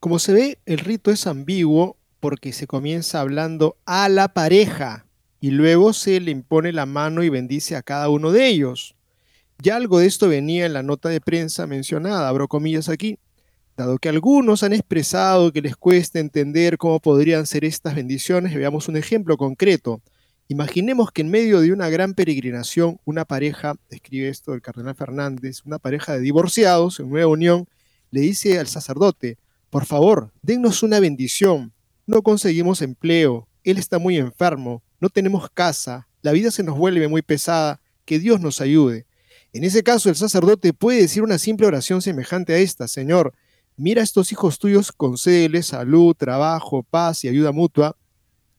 Como 0.00 0.18
se 0.18 0.32
ve, 0.32 0.58
el 0.64 0.78
rito 0.78 1.10
es 1.10 1.26
ambiguo 1.26 1.98
porque 2.20 2.54
se 2.54 2.66
comienza 2.66 3.20
hablando 3.20 3.76
a 3.84 4.08
la 4.08 4.32
pareja 4.32 5.06
y 5.40 5.50
luego 5.50 5.92
se 5.92 6.20
le 6.20 6.30
impone 6.30 6.72
la 6.72 6.86
mano 6.86 7.22
y 7.22 7.28
bendice 7.28 7.76
a 7.76 7.82
cada 7.82 8.08
uno 8.08 8.32
de 8.32 8.48
ellos. 8.48 8.94
Ya 9.58 9.76
algo 9.76 9.98
de 9.98 10.06
esto 10.06 10.28
venía 10.28 10.64
en 10.66 10.72
la 10.72 10.82
nota 10.82 11.08
de 11.08 11.20
prensa 11.20 11.66
mencionada, 11.66 12.28
abro 12.28 12.48
comillas 12.48 12.88
aquí. 12.88 13.18
Dado 13.76 13.98
que 13.98 14.08
algunos 14.08 14.62
han 14.62 14.72
expresado 14.72 15.52
que 15.52 15.62
les 15.62 15.76
cuesta 15.76 16.18
entender 16.18 16.78
cómo 16.78 16.98
podrían 16.98 17.46
ser 17.46 17.64
estas 17.64 17.94
bendiciones, 17.94 18.54
veamos 18.54 18.88
un 18.88 18.96
ejemplo 18.96 19.36
concreto. 19.36 20.00
Imaginemos 20.48 21.10
que 21.12 21.22
en 21.22 21.30
medio 21.30 21.60
de 21.60 21.72
una 21.72 21.88
gran 21.88 22.14
peregrinación, 22.14 22.98
una 23.04 23.24
pareja, 23.24 23.74
escribe 23.90 24.28
esto 24.28 24.54
el 24.54 24.62
cardenal 24.62 24.94
Fernández, 24.94 25.62
una 25.64 25.78
pareja 25.78 26.14
de 26.14 26.20
divorciados 26.20 27.00
en 27.00 27.08
nueva 27.08 27.28
unión, 27.28 27.68
le 28.10 28.20
dice 28.20 28.58
al 28.58 28.66
sacerdote, 28.66 29.38
por 29.70 29.86
favor, 29.86 30.32
dennos 30.42 30.82
una 30.82 31.00
bendición. 31.00 31.72
No 32.06 32.22
conseguimos 32.22 32.82
empleo, 32.82 33.48
él 33.64 33.78
está 33.78 33.98
muy 33.98 34.18
enfermo, 34.18 34.82
no 35.00 35.08
tenemos 35.08 35.48
casa, 35.50 36.08
la 36.20 36.32
vida 36.32 36.50
se 36.50 36.62
nos 36.62 36.76
vuelve 36.76 37.08
muy 37.08 37.22
pesada, 37.22 37.80
que 38.04 38.18
Dios 38.18 38.40
nos 38.40 38.60
ayude. 38.60 39.06
En 39.52 39.64
ese 39.64 39.82
caso, 39.82 40.08
el 40.08 40.16
sacerdote 40.16 40.72
puede 40.72 41.02
decir 41.02 41.22
una 41.22 41.38
simple 41.38 41.66
oración 41.66 42.02
semejante 42.02 42.52
a 42.54 42.58
esta, 42.58 42.88
Señor, 42.88 43.34
mira 43.76 44.00
a 44.00 44.04
estos 44.04 44.32
hijos 44.32 44.58
tuyos, 44.58 44.92
concédeles 44.92 45.66
salud, 45.66 46.14
trabajo, 46.14 46.82
paz 46.82 47.24
y 47.24 47.28
ayuda 47.28 47.52
mutua, 47.52 47.96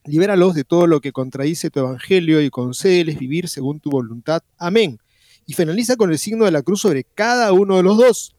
Libéralos 0.06 0.54
de 0.54 0.66
todo 0.66 0.86
lo 0.86 0.99
que 0.99 1.14
contradice 1.14 1.70
tu 1.70 1.80
evangelio 1.80 2.41
y 2.41 2.49
concédeles 2.49 3.18
vivir 3.18 3.47
según 3.47 3.80
tu 3.80 3.89
voluntad. 3.89 4.43
Amén. 4.58 4.99
Y 5.45 5.54
finaliza 5.54 5.95
con 5.95 6.12
el 6.12 6.18
signo 6.18 6.45
de 6.45 6.51
la 6.51 6.62
cruz 6.62 6.82
sobre 6.82 7.04
cada 7.04 7.54
uno 7.54 7.78
de 7.78 7.84
los 7.84 7.97
dos. 7.97 8.36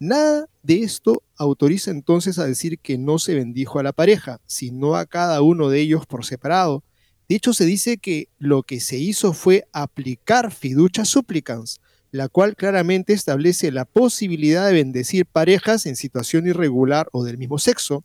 Nada 0.00 0.48
de 0.62 0.82
esto 0.82 1.22
autoriza 1.36 1.90
entonces 1.90 2.38
a 2.38 2.46
decir 2.46 2.78
que 2.78 2.98
no 2.98 3.18
se 3.18 3.34
bendijo 3.34 3.78
a 3.78 3.84
la 3.84 3.92
pareja, 3.92 4.40
sino 4.46 4.96
a 4.96 5.06
cada 5.06 5.40
uno 5.40 5.68
de 5.68 5.80
ellos 5.80 6.04
por 6.04 6.24
separado. 6.24 6.82
De 7.28 7.36
hecho, 7.36 7.54
se 7.54 7.64
dice 7.64 7.96
que 7.98 8.28
lo 8.38 8.64
que 8.64 8.80
se 8.80 8.98
hizo 8.98 9.32
fue 9.32 9.66
aplicar 9.72 10.52
fiducia 10.52 11.04
supplicans, 11.04 11.80
la 12.10 12.28
cual 12.28 12.54
claramente 12.54 13.12
establece 13.12 13.70
la 13.72 13.84
posibilidad 13.84 14.66
de 14.66 14.74
bendecir 14.74 15.26
parejas 15.26 15.86
en 15.86 15.96
situación 15.96 16.46
irregular 16.46 17.08
o 17.12 17.24
del 17.24 17.38
mismo 17.38 17.58
sexo. 17.58 18.04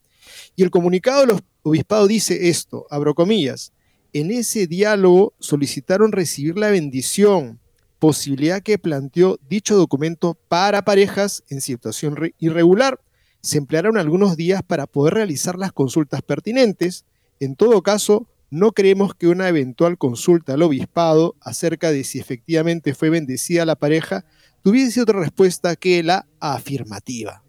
Y 0.55 0.63
el 0.63 0.71
comunicado 0.71 1.21
de 1.21 1.27
los 1.27 1.41
obispado 1.69 2.07
dice 2.07 2.49
esto, 2.49 2.85
abro 2.89 3.15
comillas, 3.15 3.71
en 4.13 4.31
ese 4.31 4.67
diálogo 4.67 5.33
solicitaron 5.39 6.11
recibir 6.11 6.57
la 6.57 6.69
bendición, 6.69 7.59
posibilidad 7.99 8.61
que 8.61 8.79
planteó 8.79 9.39
dicho 9.49 9.75
documento 9.77 10.35
para 10.47 10.83
parejas 10.83 11.43
en 11.49 11.61
situación 11.61 12.17
irregular. 12.39 12.99
Se 13.41 13.57
emplearon 13.57 13.97
algunos 13.97 14.35
días 14.35 14.63
para 14.63 14.87
poder 14.87 15.13
realizar 15.13 15.57
las 15.57 15.71
consultas 15.71 16.21
pertinentes. 16.21 17.05
En 17.39 17.55
todo 17.55 17.83
caso, 17.83 18.27
no 18.49 18.71
creemos 18.71 19.13
que 19.13 19.27
una 19.27 19.47
eventual 19.47 19.97
consulta 19.97 20.53
al 20.53 20.63
obispado 20.63 21.35
acerca 21.41 21.91
de 21.91 22.03
si 22.03 22.19
efectivamente 22.19 22.95
fue 22.95 23.09
bendecida 23.09 23.65
la 23.65 23.75
pareja 23.75 24.25
tuviese 24.63 25.01
otra 25.01 25.19
respuesta 25.19 25.75
que 25.75 26.01
la 26.03 26.25
afirmativa. 26.39 27.43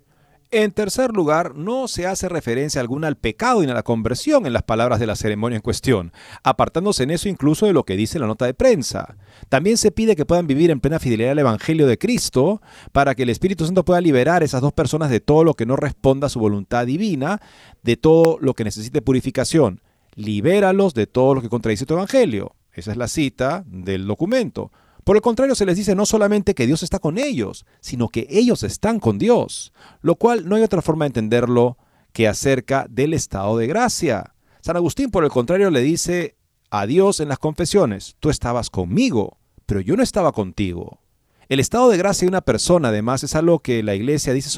En 0.52 0.72
tercer 0.72 1.12
lugar, 1.12 1.54
no 1.54 1.86
se 1.86 2.08
hace 2.08 2.28
referencia 2.28 2.80
alguna 2.80 3.06
al 3.06 3.16
pecado 3.16 3.62
ni 3.62 3.70
a 3.70 3.74
la 3.74 3.84
conversión 3.84 4.46
en 4.46 4.52
las 4.52 4.64
palabras 4.64 4.98
de 4.98 5.06
la 5.06 5.14
ceremonia 5.14 5.54
en 5.54 5.62
cuestión, 5.62 6.12
apartándose 6.42 7.04
en 7.04 7.12
eso 7.12 7.28
incluso 7.28 7.66
de 7.66 7.72
lo 7.72 7.84
que 7.84 7.94
dice 7.94 8.18
la 8.18 8.26
nota 8.26 8.46
de 8.46 8.54
prensa. 8.54 9.16
También 9.48 9.76
se 9.76 9.92
pide 9.92 10.16
que 10.16 10.26
puedan 10.26 10.48
vivir 10.48 10.72
en 10.72 10.80
plena 10.80 10.98
fidelidad 10.98 11.30
al 11.30 11.38
Evangelio 11.38 11.86
de 11.86 11.98
Cristo 11.98 12.60
para 12.90 13.14
que 13.14 13.22
el 13.22 13.28
Espíritu 13.28 13.64
Santo 13.64 13.84
pueda 13.84 14.00
liberar 14.00 14.42
a 14.42 14.44
esas 14.44 14.60
dos 14.60 14.72
personas 14.72 15.08
de 15.08 15.20
todo 15.20 15.44
lo 15.44 15.54
que 15.54 15.66
no 15.66 15.76
responda 15.76 16.26
a 16.26 16.30
su 16.30 16.40
voluntad 16.40 16.84
divina, 16.84 17.40
de 17.84 17.96
todo 17.96 18.36
lo 18.40 18.54
que 18.54 18.64
necesite 18.64 19.02
purificación. 19.02 19.82
Libéralos 20.16 20.94
de 20.94 21.06
todo 21.06 21.36
lo 21.36 21.42
que 21.42 21.48
contradice 21.48 21.86
tu 21.86 21.94
Evangelio. 21.94 22.56
Esa 22.72 22.90
es 22.90 22.96
la 22.96 23.06
cita 23.06 23.62
del 23.68 24.04
documento. 24.04 24.72
Por 25.04 25.16
el 25.16 25.22
contrario, 25.22 25.54
se 25.54 25.66
les 25.66 25.76
dice 25.76 25.94
no 25.94 26.06
solamente 26.06 26.54
que 26.54 26.66
Dios 26.66 26.82
está 26.82 26.98
con 26.98 27.18
ellos, 27.18 27.64
sino 27.80 28.08
que 28.08 28.26
ellos 28.30 28.62
están 28.62 29.00
con 29.00 29.18
Dios, 29.18 29.72
lo 30.02 30.16
cual 30.16 30.48
no 30.48 30.56
hay 30.56 30.62
otra 30.62 30.82
forma 30.82 31.04
de 31.04 31.08
entenderlo 31.08 31.78
que 32.12 32.28
acerca 32.28 32.86
del 32.88 33.14
estado 33.14 33.56
de 33.56 33.66
gracia. 33.66 34.34
San 34.60 34.76
Agustín, 34.76 35.10
por 35.10 35.24
el 35.24 35.30
contrario, 35.30 35.70
le 35.70 35.80
dice 35.80 36.36
a 36.70 36.86
Dios 36.86 37.20
en 37.20 37.28
las 37.28 37.38
confesiones, 37.38 38.16
tú 38.20 38.30
estabas 38.30 38.70
conmigo, 38.70 39.38
pero 39.66 39.80
yo 39.80 39.96
no 39.96 40.02
estaba 40.02 40.32
contigo. 40.32 41.00
El 41.48 41.58
estado 41.58 41.88
de 41.88 41.96
gracia 41.96 42.26
de 42.26 42.28
una 42.28 42.42
persona, 42.42 42.88
además, 42.88 43.24
es 43.24 43.34
algo 43.34 43.58
que 43.58 43.82
la 43.82 43.96
iglesia 43.96 44.32
dice 44.32 44.50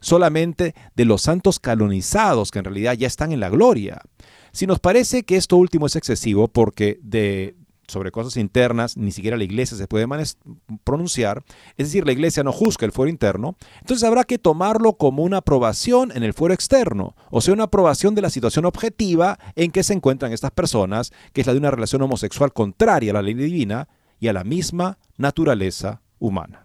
solamente 0.00 0.74
de 0.96 1.04
los 1.04 1.22
santos 1.22 1.60
canonizados, 1.60 2.50
que 2.50 2.58
en 2.58 2.64
realidad 2.64 2.94
ya 2.94 3.06
están 3.06 3.30
en 3.30 3.38
la 3.38 3.50
gloria. 3.50 4.00
Si 4.50 4.66
nos 4.66 4.80
parece 4.80 5.22
que 5.22 5.36
esto 5.36 5.56
último 5.56 5.86
es 5.86 5.94
excesivo, 5.94 6.48
porque 6.48 6.98
de, 7.02 7.54
sobre 7.88 8.10
cosas 8.10 8.36
internas, 8.36 8.96
ni 8.96 9.12
siquiera 9.12 9.36
la 9.36 9.44
iglesia 9.44 9.76
se 9.76 9.86
puede 9.86 10.06
pronunciar, 10.84 11.42
es 11.76 11.88
decir, 11.88 12.06
la 12.06 12.12
iglesia 12.12 12.42
no 12.42 12.52
juzga 12.52 12.86
el 12.86 12.92
fuero 12.92 13.10
interno, 13.10 13.56
entonces 13.80 14.04
habrá 14.04 14.24
que 14.24 14.38
tomarlo 14.38 14.94
como 14.94 15.22
una 15.22 15.38
aprobación 15.38 16.12
en 16.14 16.22
el 16.22 16.34
fuero 16.34 16.54
externo, 16.54 17.14
o 17.30 17.40
sea, 17.40 17.54
una 17.54 17.64
aprobación 17.64 18.14
de 18.14 18.22
la 18.22 18.30
situación 18.30 18.64
objetiva 18.64 19.38
en 19.54 19.70
que 19.70 19.82
se 19.82 19.92
encuentran 19.94 20.32
estas 20.32 20.50
personas, 20.50 21.12
que 21.32 21.40
es 21.40 21.46
la 21.46 21.52
de 21.52 21.58
una 21.58 21.70
relación 21.70 22.02
homosexual 22.02 22.52
contraria 22.52 23.10
a 23.10 23.14
la 23.14 23.22
ley 23.22 23.34
divina 23.34 23.88
y 24.20 24.28
a 24.28 24.32
la 24.32 24.44
misma 24.44 24.98
naturaleza 25.16 26.00
humana. 26.18 26.64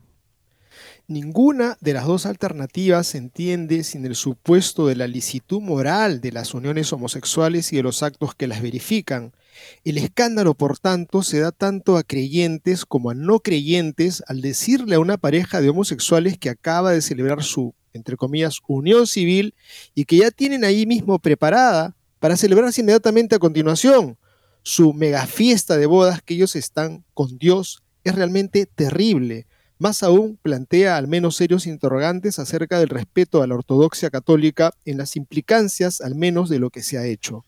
Ninguna 1.09 1.75
de 1.81 1.93
las 1.93 2.05
dos 2.05 2.27
alternativas 2.27 3.07
se 3.07 3.17
entiende 3.17 3.83
sin 3.83 4.05
el 4.05 4.15
supuesto 4.15 4.85
de 4.85 4.95
la 4.95 5.07
licitud 5.07 5.59
moral 5.59 6.21
de 6.21 6.31
las 6.31 6.53
uniones 6.53 6.93
homosexuales 6.93 7.73
y 7.73 7.77
de 7.77 7.83
los 7.83 8.03
actos 8.03 8.35
que 8.35 8.45
las 8.45 8.61
verifican, 8.61 9.33
el 9.83 9.97
escándalo, 9.97 10.53
por 10.53 10.77
tanto, 10.79 11.23
se 11.23 11.39
da 11.39 11.51
tanto 11.51 11.97
a 11.97 12.03
creyentes 12.03 12.85
como 12.85 13.09
a 13.09 13.13
no 13.13 13.39
creyentes 13.39 14.23
al 14.27 14.41
decirle 14.41 14.95
a 14.95 14.99
una 14.99 15.17
pareja 15.17 15.61
de 15.61 15.69
homosexuales 15.69 16.37
que 16.37 16.49
acaba 16.49 16.91
de 16.91 17.01
celebrar 17.01 17.43
su, 17.43 17.73
entre 17.93 18.17
comillas, 18.17 18.59
unión 18.67 19.07
civil 19.07 19.55
y 19.95 20.05
que 20.05 20.17
ya 20.17 20.31
tienen 20.31 20.63
ahí 20.63 20.85
mismo 20.85 21.19
preparada 21.19 21.95
para 22.19 22.37
celebrarse 22.37 22.81
inmediatamente 22.81 23.35
a 23.35 23.39
continuación 23.39 24.17
su 24.63 24.93
mega 24.93 25.25
fiesta 25.25 25.77
de 25.77 25.85
bodas 25.85 26.21
que 26.21 26.35
ellos 26.35 26.55
están 26.55 27.03
con 27.13 27.37
Dios 27.37 27.81
es 28.03 28.15
realmente 28.15 28.65
terrible. 28.65 29.47
Más 29.77 30.03
aún 30.03 30.37
plantea 30.41 30.97
al 30.97 31.07
menos 31.07 31.37
serios 31.37 31.65
interrogantes 31.65 32.37
acerca 32.39 32.79
del 32.79 32.89
respeto 32.89 33.41
a 33.41 33.47
la 33.47 33.55
ortodoxia 33.55 34.09
católica 34.09 34.73
en 34.85 34.97
las 34.97 35.15
implicancias 35.15 36.01
al 36.01 36.15
menos 36.15 36.49
de 36.49 36.59
lo 36.59 36.69
que 36.69 36.83
se 36.83 36.97
ha 36.97 37.05
hecho. 37.05 37.45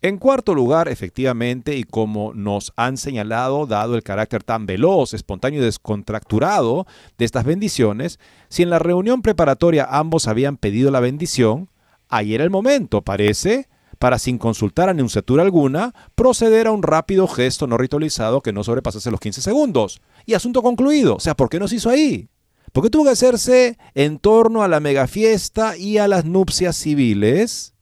En 0.00 0.18
cuarto 0.18 0.54
lugar, 0.54 0.86
efectivamente, 0.88 1.76
y 1.76 1.82
como 1.82 2.32
nos 2.32 2.72
han 2.76 2.96
señalado, 2.96 3.66
dado 3.66 3.96
el 3.96 4.04
carácter 4.04 4.44
tan 4.44 4.64
veloz, 4.64 5.12
espontáneo 5.12 5.60
y 5.60 5.64
descontracturado 5.64 6.86
de 7.18 7.24
estas 7.24 7.44
bendiciones, 7.44 8.20
si 8.48 8.62
en 8.62 8.70
la 8.70 8.78
reunión 8.78 9.22
preparatoria 9.22 9.88
ambos 9.90 10.28
habían 10.28 10.56
pedido 10.56 10.92
la 10.92 11.00
bendición, 11.00 11.68
ahí 12.08 12.36
era 12.36 12.44
el 12.44 12.50
momento, 12.50 13.02
parece, 13.02 13.68
para 13.98 14.20
sin 14.20 14.38
consultar 14.38 14.88
a 14.88 14.92
anunciatura 14.92 15.42
alguna, 15.42 15.92
proceder 16.14 16.68
a 16.68 16.70
un 16.70 16.84
rápido 16.84 17.26
gesto 17.26 17.66
no 17.66 17.76
ritualizado 17.76 18.40
que 18.40 18.52
no 18.52 18.62
sobrepasase 18.62 19.10
los 19.10 19.18
15 19.18 19.42
segundos. 19.42 20.00
y 20.26 20.34
asunto 20.34 20.62
concluido. 20.62 21.16
O 21.16 21.20
sea, 21.20 21.34
¿por 21.34 21.48
qué 21.48 21.58
no 21.58 21.66
se 21.66 21.76
hizo 21.76 21.90
ahí? 21.90 22.28
¿Por 22.72 22.84
qué 22.84 22.90
tuvo 22.90 23.04
que 23.04 23.10
hacerse 23.10 23.78
en 23.94 24.18
torno 24.18 24.62
a 24.62 24.68
la 24.68 24.78
megafiesta 24.78 25.76
y 25.76 25.98
a 25.98 26.06
las 26.06 26.24
nupcias 26.24 26.76
civiles? 26.76 27.74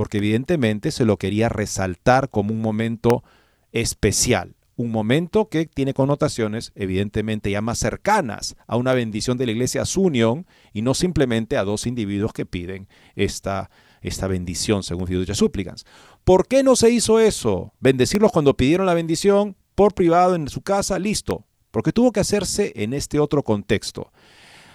Porque 0.00 0.16
evidentemente 0.16 0.92
se 0.92 1.04
lo 1.04 1.18
quería 1.18 1.50
resaltar 1.50 2.30
como 2.30 2.54
un 2.54 2.62
momento 2.62 3.22
especial 3.70 4.54
un 4.76 4.90
momento 4.90 5.50
que 5.50 5.66
tiene 5.66 5.92
connotaciones 5.92 6.72
evidentemente 6.74 7.50
ya 7.50 7.60
más 7.60 7.78
cercanas 7.78 8.56
a 8.66 8.78
una 8.78 8.94
bendición 8.94 9.36
de 9.36 9.44
la 9.44 9.52
iglesia 9.52 9.82
a 9.82 9.84
su 9.84 10.00
unión 10.00 10.46
y 10.72 10.80
no 10.80 10.94
simplemente 10.94 11.58
a 11.58 11.64
dos 11.64 11.86
individuos 11.86 12.32
que 12.32 12.46
piden 12.46 12.88
esta, 13.14 13.70
esta 14.00 14.26
bendición 14.26 14.82
según 14.82 15.06
fiducia 15.06 15.34
súplicas. 15.34 15.84
¿Por 16.24 16.48
qué 16.48 16.62
no 16.62 16.76
se 16.76 16.88
hizo 16.88 17.20
eso? 17.20 17.74
Bendecirlos 17.78 18.32
cuando 18.32 18.56
pidieron 18.56 18.86
la 18.86 18.94
bendición 18.94 19.54
por 19.74 19.92
privado 19.92 20.34
en 20.34 20.48
su 20.48 20.62
casa, 20.62 20.98
listo. 20.98 21.44
Porque 21.70 21.92
tuvo 21.92 22.10
que 22.10 22.20
hacerse 22.20 22.72
en 22.76 22.94
este 22.94 23.20
otro 23.20 23.42
contexto. 23.42 24.10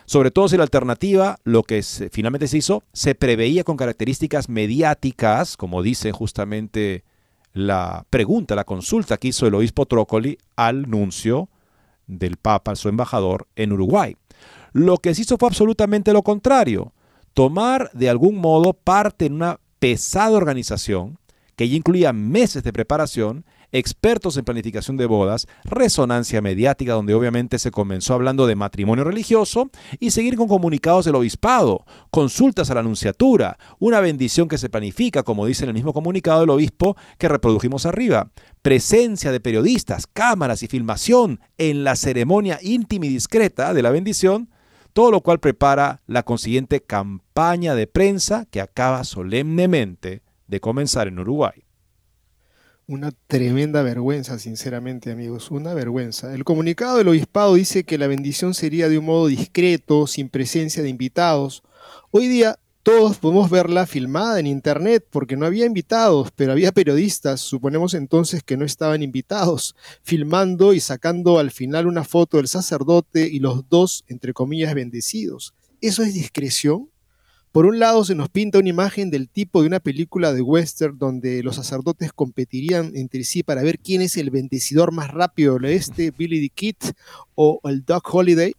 Sobre 0.06 0.30
todo 0.30 0.48
si 0.48 0.58
la 0.58 0.64
alternativa, 0.64 1.38
lo 1.44 1.64
que 1.64 1.82
finalmente 2.12 2.48
se 2.48 2.58
hizo, 2.58 2.84
se 2.94 3.16
preveía 3.16 3.64
con 3.64 3.76
características 3.76 4.50
mediáticas, 4.50 5.58
como 5.58 5.82
dice 5.82 6.12
justamente 6.12 7.04
la 7.54 8.06
pregunta, 8.10 8.56
la 8.56 8.66
consulta 8.66 9.18
que 9.18 9.30
hizo 9.30 9.48
el 9.48 9.56
obispo 9.56 9.86
Trócoli 9.86 10.38
al 10.56 10.90
nuncio 10.90 11.50
del 12.06 12.38
Papa, 12.38 12.76
su 12.76 12.88
embajador 12.90 13.48
en 13.56 13.72
Uruguay. 13.72 14.16
Lo 14.74 14.98
que 14.98 15.16
se 15.16 15.22
hizo 15.22 15.38
fue 15.38 15.48
absolutamente 15.48 16.14
lo 16.14 16.22
contrario, 16.22 16.94
tomar 17.34 17.90
de 17.94 18.10
algún 18.10 18.38
modo 18.38 18.74
parte 18.74 19.26
en 19.26 19.34
una 19.34 19.60
pesada 19.80 20.38
organización 20.38 21.18
que 21.56 21.68
ya 21.70 21.78
incluía 21.78 22.14
meses 22.14 22.64
de 22.64 22.74
preparación 22.74 23.46
expertos 23.78 24.38
en 24.38 24.46
planificación 24.46 24.96
de 24.96 25.06
bodas, 25.06 25.48
resonancia 25.66 26.42
mediática 26.42 26.94
donde 26.94 27.14
obviamente 27.14 27.60
se 27.60 27.72
comenzó 27.72 28.14
hablando 28.14 28.48
de 28.48 28.56
matrimonio 28.56 29.04
religioso 29.04 29.70
y 30.00 30.12
seguir 30.12 30.38
con 30.38 30.48
comunicados 30.48 31.04
del 31.04 31.16
obispado, 31.16 31.84
consultas 32.10 32.72
a 32.72 32.76
la 32.76 32.80
anunciatura, 32.80 33.58
una 33.78 34.00
bendición 34.00 34.48
que 34.48 34.58
se 34.58 34.70
planifica, 34.70 35.24
como 35.24 35.46
dice 35.46 35.66
en 35.66 35.70
el 35.70 35.76
mismo 35.76 35.92
comunicado 35.92 36.40
del 36.40 36.52
obispo 36.52 36.96
que 37.18 37.28
reprodujimos 37.28 37.86
arriba, 37.86 38.32
presencia 38.62 39.34
de 39.34 39.42
periodistas, 39.42 40.08
cámaras 40.08 40.64
y 40.64 40.68
filmación 40.68 41.42
en 41.58 41.84
la 41.84 41.98
ceremonia 41.98 42.60
íntima 42.62 43.08
y 43.08 43.10
discreta 43.10 43.74
de 43.74 43.82
la 43.82 43.92
bendición, 43.92 44.50
todo 44.94 45.12
lo 45.12 45.20
cual 45.20 45.40
prepara 45.42 46.02
la 46.08 46.24
consiguiente 46.24 46.80
campaña 46.82 47.76
de 47.76 47.88
prensa 47.88 48.46
que 48.50 48.62
acaba 48.62 49.04
solemnemente 49.04 50.24
de 50.48 50.60
comenzar 50.62 51.10
en 51.10 51.20
Uruguay. 51.20 51.65
Una 52.88 53.12
tremenda 53.26 53.82
vergüenza, 53.82 54.38
sinceramente, 54.38 55.12
amigos, 55.12 55.50
una 55.50 55.74
vergüenza. 55.74 56.36
El 56.36 56.44
comunicado 56.44 56.98
del 56.98 57.08
obispado 57.08 57.56
dice 57.56 57.84
que 57.84 57.98
la 57.98 58.06
bendición 58.06 58.54
sería 58.54 58.90
de 58.90 59.00
un 59.00 59.06
modo 59.06 59.26
discreto, 59.26 60.06
sin 60.06 60.30
presencia 60.30 60.84
de 60.84 60.90
invitados. 60.90 61.64
Hoy 62.12 62.28
día 62.28 62.60
todos 62.84 63.18
podemos 63.18 63.50
verla 63.50 63.88
filmada 63.88 64.40
en 64.40 64.46
internet 64.46 65.04
porque 65.10 65.36
no 65.36 65.48
había 65.48 65.66
invitados, 65.66 66.30
pero 66.36 66.52
había 66.52 66.72
periodistas, 66.72 67.42
suponemos 67.42 67.96
entonces 67.96 68.44
que 68.44 68.56
no 68.56 68.66
estaban 68.66 69.02
invitados, 69.02 69.76
filmando 70.04 70.72
y 70.72 70.80
sacando 70.80 71.40
al 71.40 71.50
final 71.50 71.88
una 71.88 72.04
foto 72.04 72.38
del 72.38 72.48
sacerdote 72.48 73.28
y 73.28 73.40
los 73.40 73.68
dos, 73.68 74.04
entre 74.10 74.32
comillas, 74.34 74.76
bendecidos. 74.76 75.56
¿Eso 75.82 76.04
es 76.04 76.14
discreción? 76.14 76.92
Por 77.56 77.66
un 77.66 77.80
lado 77.80 78.04
se 78.04 78.16
nos 78.16 78.28
pinta 78.28 78.60
una 78.60 78.68
imagen 78.68 79.10
del 79.10 79.30
tipo 79.30 79.62
de 79.62 79.68
una 79.68 79.80
película 79.80 80.34
de 80.34 80.42
western 80.42 80.98
donde 80.98 81.42
los 81.42 81.56
sacerdotes 81.56 82.12
competirían 82.12 82.92
entre 82.96 83.24
sí 83.24 83.44
para 83.44 83.64
ver 83.64 83.80
quién 83.80 84.02
es 84.02 84.18
el 84.18 84.30
bendecidor 84.30 84.92
más 84.92 85.10
rápido 85.10 85.54
del 85.54 85.64
oeste, 85.64 86.12
Billy 86.12 86.50
the 86.50 86.54
Kid 86.54 86.76
o 87.34 87.62
el 87.64 87.86
Doc 87.86 88.14
Holiday, 88.14 88.54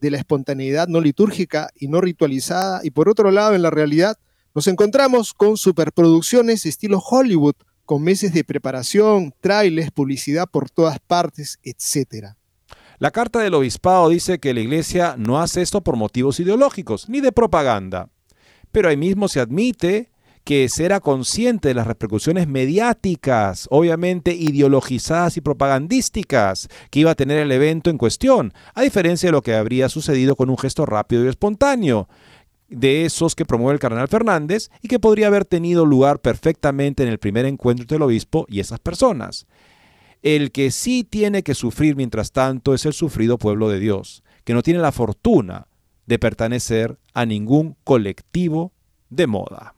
de 0.00 0.10
la 0.10 0.18
espontaneidad 0.18 0.88
no 0.88 1.00
litúrgica 1.00 1.70
y 1.78 1.86
no 1.86 2.00
ritualizada. 2.00 2.80
Y 2.82 2.90
por 2.90 3.08
otro 3.08 3.30
lado, 3.30 3.54
en 3.54 3.62
la 3.62 3.70
realidad, 3.70 4.18
nos 4.52 4.66
encontramos 4.66 5.32
con 5.32 5.56
superproducciones 5.56 6.66
estilo 6.66 6.98
Hollywood, 6.98 7.54
con 7.84 8.02
meses 8.02 8.34
de 8.34 8.42
preparación, 8.42 9.32
trailers, 9.40 9.92
publicidad 9.92 10.48
por 10.50 10.70
todas 10.70 10.98
partes, 10.98 11.60
etc. 11.62 12.30
La 12.98 13.12
carta 13.12 13.38
del 13.38 13.54
obispado 13.54 14.08
dice 14.08 14.40
que 14.40 14.54
la 14.54 14.60
iglesia 14.60 15.14
no 15.16 15.40
hace 15.40 15.62
esto 15.62 15.82
por 15.82 15.94
motivos 15.94 16.40
ideológicos 16.40 17.08
ni 17.08 17.20
de 17.20 17.30
propaganda 17.30 18.08
pero 18.72 18.88
ahí 18.88 18.96
mismo 18.96 19.28
se 19.28 19.40
admite 19.40 20.10
que 20.44 20.68
será 20.68 21.00
consciente 21.00 21.68
de 21.68 21.74
las 21.74 21.86
repercusiones 21.86 22.48
mediáticas, 22.48 23.68
obviamente 23.70 24.34
ideologizadas 24.34 25.36
y 25.36 25.40
propagandísticas, 25.40 26.68
que 26.90 27.00
iba 27.00 27.10
a 27.10 27.14
tener 27.14 27.38
el 27.38 27.52
evento 27.52 27.90
en 27.90 27.98
cuestión, 27.98 28.52
a 28.74 28.82
diferencia 28.82 29.28
de 29.28 29.32
lo 29.32 29.42
que 29.42 29.54
habría 29.54 29.88
sucedido 29.88 30.36
con 30.36 30.50
un 30.50 30.58
gesto 30.58 30.86
rápido 30.86 31.24
y 31.24 31.28
espontáneo, 31.28 32.08
de 32.70 33.04
esos 33.04 33.34
que 33.34 33.44
promueve 33.44 33.74
el 33.74 33.80
cardenal 33.80 34.08
Fernández 34.08 34.70
y 34.80 34.88
que 34.88 35.00
podría 35.00 35.26
haber 35.26 35.44
tenido 35.44 35.84
lugar 35.84 36.20
perfectamente 36.20 37.02
en 37.02 37.08
el 37.08 37.18
primer 37.18 37.44
encuentro 37.44 37.86
del 37.86 38.02
obispo 38.02 38.46
y 38.48 38.60
esas 38.60 38.78
personas. 38.78 39.46
El 40.22 40.52
que 40.52 40.70
sí 40.70 41.02
tiene 41.02 41.42
que 41.42 41.54
sufrir 41.54 41.96
mientras 41.96 42.30
tanto 42.30 42.72
es 42.72 42.86
el 42.86 42.92
sufrido 42.92 43.38
pueblo 43.38 43.68
de 43.68 43.80
Dios, 43.80 44.22
que 44.44 44.54
no 44.54 44.62
tiene 44.62 44.78
la 44.80 44.92
fortuna 44.92 45.66
de 46.06 46.18
pertenecer 46.18 46.98
a 47.14 47.26
ningún 47.26 47.76
colectivo 47.84 48.72
de 49.08 49.26
moda. 49.26 49.74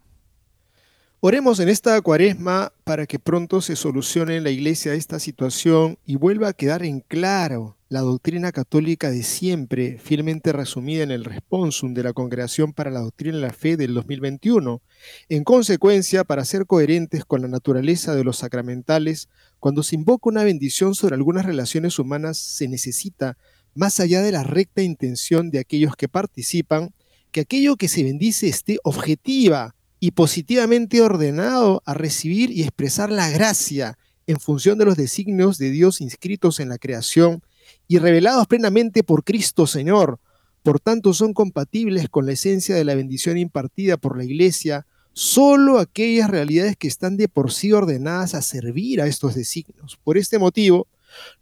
Oremos 1.24 1.60
en 1.60 1.68
esta 1.68 2.00
cuaresma 2.00 2.72
para 2.82 3.06
que 3.06 3.20
pronto 3.20 3.60
se 3.60 3.76
solucione 3.76 4.36
en 4.36 4.42
la 4.42 4.50
iglesia 4.50 4.94
esta 4.94 5.20
situación 5.20 5.96
y 6.04 6.16
vuelva 6.16 6.48
a 6.48 6.52
quedar 6.52 6.82
en 6.82 6.98
claro 6.98 7.76
la 7.88 8.00
doctrina 8.00 8.50
católica 8.50 9.08
de 9.08 9.22
siempre, 9.22 9.98
fielmente 9.98 10.50
resumida 10.50 11.04
en 11.04 11.12
el 11.12 11.24
responsum 11.24 11.94
de 11.94 12.02
la 12.02 12.12
Congregación 12.12 12.72
para 12.72 12.90
la 12.90 12.98
Doctrina 12.98 13.36
de 13.36 13.42
la 13.42 13.52
Fe 13.52 13.76
del 13.76 13.94
2021. 13.94 14.82
En 15.28 15.44
consecuencia, 15.44 16.24
para 16.24 16.44
ser 16.44 16.66
coherentes 16.66 17.24
con 17.24 17.42
la 17.42 17.48
naturaleza 17.48 18.16
de 18.16 18.24
los 18.24 18.38
sacramentales, 18.38 19.28
cuando 19.60 19.84
se 19.84 19.94
invoca 19.94 20.28
una 20.28 20.42
bendición 20.42 20.96
sobre 20.96 21.14
algunas 21.14 21.46
relaciones 21.46 22.00
humanas, 22.00 22.36
se 22.36 22.66
necesita 22.66 23.36
más 23.76 24.00
allá 24.00 24.22
de 24.22 24.32
la 24.32 24.42
recta 24.42 24.82
intención 24.82 25.50
de 25.50 25.60
aquellos 25.60 25.94
que 25.94 26.08
participan, 26.08 26.92
que 27.32 27.40
aquello 27.40 27.76
que 27.76 27.88
se 27.88 28.04
bendice 28.04 28.48
esté 28.48 28.78
objetiva 28.84 29.74
y 29.98 30.12
positivamente 30.12 31.00
ordenado 31.00 31.82
a 31.86 31.94
recibir 31.94 32.50
y 32.50 32.62
expresar 32.62 33.10
la 33.10 33.30
gracia 33.30 33.98
en 34.26 34.38
función 34.38 34.78
de 34.78 34.84
los 34.84 34.96
designios 34.96 35.58
de 35.58 35.70
Dios 35.70 36.00
inscritos 36.00 36.60
en 36.60 36.68
la 36.68 36.78
creación 36.78 37.42
y 37.88 37.98
revelados 37.98 38.46
plenamente 38.46 39.02
por 39.02 39.24
Cristo 39.24 39.66
Señor. 39.66 40.20
Por 40.62 40.78
tanto, 40.78 41.14
son 41.14 41.34
compatibles 41.34 42.08
con 42.08 42.26
la 42.26 42.32
esencia 42.32 42.74
de 42.74 42.84
la 42.84 42.94
bendición 42.94 43.38
impartida 43.38 43.96
por 43.96 44.16
la 44.16 44.24
Iglesia 44.24 44.86
solo 45.14 45.78
aquellas 45.78 46.30
realidades 46.30 46.76
que 46.76 46.88
están 46.88 47.16
de 47.16 47.28
por 47.28 47.52
sí 47.52 47.72
ordenadas 47.72 48.34
a 48.34 48.42
servir 48.42 49.00
a 49.00 49.06
estos 49.06 49.34
designios. 49.34 49.98
Por 50.02 50.16
este 50.16 50.38
motivo, 50.38 50.86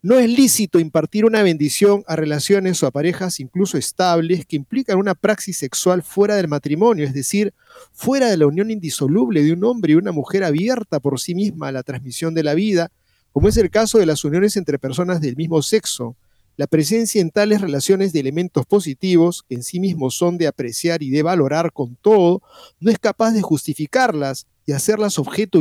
no 0.02 0.18
es 0.18 0.28
lícito 0.28 0.78
impartir 0.78 1.24
una 1.24 1.42
bendición 1.42 2.02
a 2.06 2.16
relaciones 2.16 2.82
o 2.82 2.86
a 2.86 2.90
parejas 2.90 3.40
incluso 3.40 3.78
estables 3.78 4.46
que 4.46 4.56
implican 4.56 4.98
una 4.98 5.14
praxis 5.14 5.58
sexual 5.58 6.02
fuera 6.02 6.36
del 6.36 6.48
matrimonio, 6.48 7.04
es 7.04 7.14
decir, 7.14 7.54
fuera 7.92 8.28
de 8.28 8.36
la 8.36 8.46
unión 8.46 8.70
indisoluble 8.70 9.42
de 9.42 9.52
un 9.52 9.64
hombre 9.64 9.92
y 9.92 9.96
una 9.96 10.12
mujer 10.12 10.44
abierta 10.44 11.00
por 11.00 11.20
sí 11.20 11.34
misma 11.34 11.68
a 11.68 11.72
la 11.72 11.82
transmisión 11.82 12.34
de 12.34 12.44
la 12.44 12.54
vida, 12.54 12.90
como 13.32 13.48
es 13.48 13.56
el 13.56 13.70
caso 13.70 13.98
de 13.98 14.06
las 14.06 14.24
uniones 14.24 14.56
entre 14.56 14.78
personas 14.78 15.20
del 15.20 15.36
mismo 15.36 15.62
sexo. 15.62 16.16
La 16.56 16.66
presencia 16.66 17.20
en 17.20 17.30
tales 17.30 17.60
relaciones 17.60 18.12
de 18.12 18.20
elementos 18.20 18.66
positivos, 18.66 19.44
que 19.48 19.54
en 19.54 19.62
sí 19.62 19.80
mismos 19.80 20.16
son 20.16 20.36
de 20.36 20.46
apreciar 20.46 21.02
y 21.02 21.10
de 21.10 21.22
valorar 21.22 21.72
con 21.72 21.96
todo, 21.96 22.42
no 22.80 22.90
es 22.90 22.98
capaz 22.98 23.32
de 23.32 23.40
justificarlas 23.40 24.46
y 24.70 24.72
hacerlas 24.72 25.18
objeto 25.18 25.58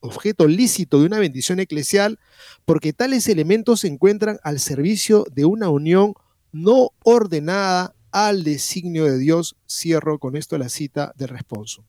objeto 0.00 0.46
lícito 0.46 1.00
de 1.00 1.06
una 1.06 1.18
bendición 1.18 1.58
eclesial, 1.58 2.18
porque 2.66 2.92
tales 2.92 3.26
elementos 3.28 3.80
se 3.80 3.88
encuentran 3.88 4.40
al 4.42 4.60
servicio 4.60 5.24
de 5.32 5.46
una 5.46 5.70
unión 5.70 6.12
no 6.52 6.90
ordenada 7.02 7.94
al 8.10 8.44
designio 8.44 9.06
de 9.06 9.16
Dios. 9.16 9.56
Cierro 9.66 10.18
con 10.18 10.36
esto 10.36 10.58
la 10.58 10.68
cita 10.68 11.14
del 11.16 11.30
responso. 11.30 11.86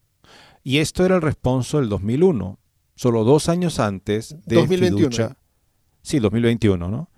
Y 0.64 0.78
esto 0.78 1.06
era 1.06 1.16
el 1.18 1.22
responso 1.22 1.82
del 1.82 1.90
2001, 1.90 2.58
solo 2.96 3.26
dos 3.26 3.50
años 3.50 3.82
antes 3.82 4.38
de 4.46 4.56
2021. 4.56 5.36
Sí, 6.02 6.20
2021, 6.20 6.88
¿no? 6.88 7.10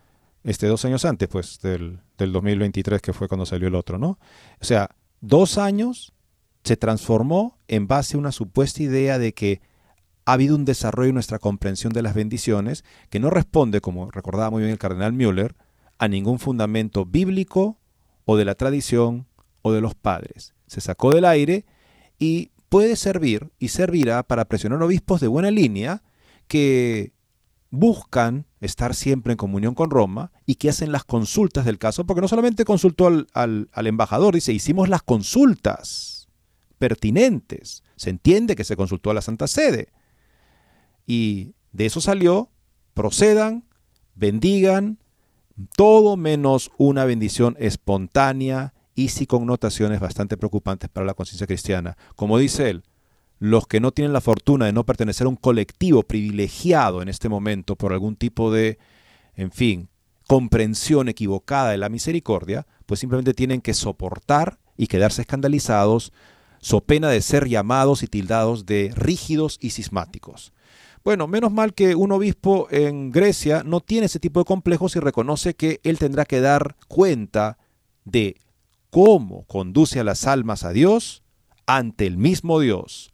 Este, 0.44 0.66
dos 0.66 0.86
años 0.86 1.06
antes, 1.06 1.28
pues, 1.28 1.60
del, 1.62 2.00
del 2.18 2.32
2023, 2.32 3.00
que 3.00 3.14
fue 3.14 3.28
cuando 3.28 3.46
salió 3.46 3.68
el 3.68 3.76
otro, 3.76 4.00
¿no? 4.00 4.18
O 4.60 4.66
sea, 4.66 4.90
dos 5.22 5.60
años 5.60 6.15
se 6.66 6.78
transformó 6.78 7.60
en 7.68 7.88
base 7.88 8.18
a 8.18 8.20
una 8.20 8.32
supuesta 8.32 8.82
idea 8.82 9.20
de 9.20 9.34
que 9.34 9.62
ha 10.26 10.34
habido 10.34 10.56
un 10.56 10.66
desarrollo 10.66 11.10
en 11.10 11.14
nuestra 11.14 11.38
comprensión 11.38 11.94
de 11.94 12.02
las 12.02 12.16
bendiciones 12.16 12.84
que 13.12 13.20
no 13.20 13.30
responde, 13.30 13.82
como 13.82 14.10
recordaba 14.10 14.50
muy 14.50 14.62
bien 14.62 14.72
el 14.72 14.80
cardenal 14.80 15.14
Müller, 15.14 15.56
a 16.00 16.08
ningún 16.08 16.40
fundamento 16.40 17.06
bíblico 17.06 17.78
o 18.26 18.36
de 18.36 18.46
la 18.46 18.56
tradición 18.56 19.28
o 19.62 19.72
de 19.72 19.82
los 19.82 19.94
padres. 19.94 20.56
Se 20.66 20.82
sacó 20.82 21.14
del 21.14 21.26
aire 21.26 21.66
y 22.18 22.50
puede 22.68 22.96
servir 22.96 23.52
y 23.60 23.68
servirá 23.68 24.24
para 24.24 24.46
presionar 24.46 24.82
obispos 24.82 25.22
de 25.22 25.28
buena 25.28 25.52
línea 25.52 26.02
que 26.48 27.14
buscan 27.70 28.48
estar 28.60 28.96
siempre 28.96 29.34
en 29.34 29.38
comunión 29.38 29.76
con 29.76 29.92
Roma 29.92 30.32
y 30.48 30.56
que 30.56 30.70
hacen 30.70 30.92
las 30.92 31.04
consultas 31.04 31.66
del 31.66 31.78
caso, 31.78 32.08
porque 32.08 32.22
no 32.22 32.28
solamente 32.28 32.66
consultó 32.66 33.06
al, 33.34 33.70
embajador, 33.76 34.34
dice, 34.34 34.52
hicimos 34.52 34.90
las 34.90 35.04
consultas 35.04 36.15
pertinentes. 36.78 37.84
Se 37.96 38.10
entiende 38.10 38.56
que 38.56 38.64
se 38.64 38.76
consultó 38.76 39.12
a 39.12 39.14
la 39.14 39.22
Santa 39.22 39.48
Sede. 39.48 39.90
Y 41.08 41.54
de 41.72 41.86
eso 41.86 42.02
salió, 42.02 42.50
procedan, 42.94 43.66
bendigan, 44.16 45.00
todo 45.76 46.18
menos 46.18 46.72
una 46.78 47.06
bendición 47.06 47.56
espontánea 47.60 48.74
y 48.96 49.10
sin 49.10 49.26
connotaciones 49.26 50.00
bastante 50.00 50.38
preocupantes 50.38 50.90
para 50.90 51.06
la 51.06 51.14
conciencia 51.14 51.48
cristiana. 51.48 51.98
Como 52.16 52.38
dice 52.38 52.70
él, 52.70 52.84
los 53.40 53.68
que 53.68 53.80
no 53.80 53.92
tienen 53.92 54.14
la 54.14 54.22
fortuna 54.22 54.66
de 54.66 54.74
no 54.74 54.86
pertenecer 54.86 55.28
a 55.28 55.30
un 55.30 55.36
colectivo 55.36 56.04
privilegiado 56.04 57.02
en 57.02 57.10
este 57.10 57.30
momento 57.30 57.76
por 57.76 57.92
algún 57.92 58.16
tipo 58.16 58.52
de, 58.52 58.80
en 59.36 59.52
fin, 59.52 59.90
comprensión 60.28 61.10
equivocada 61.10 61.72
de 61.72 61.78
la 61.78 61.90
misericordia, 61.90 62.66
pues 62.86 63.00
simplemente 63.00 63.34
tienen 63.34 63.62
que 63.62 63.74
soportar 63.74 64.58
y 64.78 64.88
quedarse 64.88 65.22
escandalizados, 65.22 66.14
so 66.66 66.82
pena 66.82 67.10
de 67.10 67.22
ser 67.22 67.48
llamados 67.48 68.02
y 68.02 68.08
tildados 68.08 68.66
de 68.66 68.92
rígidos 68.96 69.60
y 69.62 69.70
cismáticos. 69.70 70.52
Bueno, 71.04 71.28
menos 71.28 71.52
mal 71.52 71.76
que 71.76 71.94
un 71.94 72.12
obispo 72.12 72.68
en 72.72 73.12
Grecia 73.12 73.62
no 73.64 73.82
tiene 73.82 74.08
ese 74.08 74.20
tipo 74.20 74.40
de 74.40 74.46
complejos 74.46 74.96
y 74.96 75.00
reconoce 75.00 75.54
que 75.54 75.80
él 75.84 76.00
tendrá 76.00 76.26
que 76.26 76.42
dar 76.42 76.76
cuenta 76.88 77.60
de 78.04 78.38
cómo 78.90 79.46
conduce 79.46 80.00
a 80.00 80.04
las 80.04 80.26
almas 80.26 80.64
a 80.64 80.72
Dios 80.72 81.22
ante 81.68 82.08
el 82.08 82.18
mismo 82.18 82.60
Dios. 82.60 83.12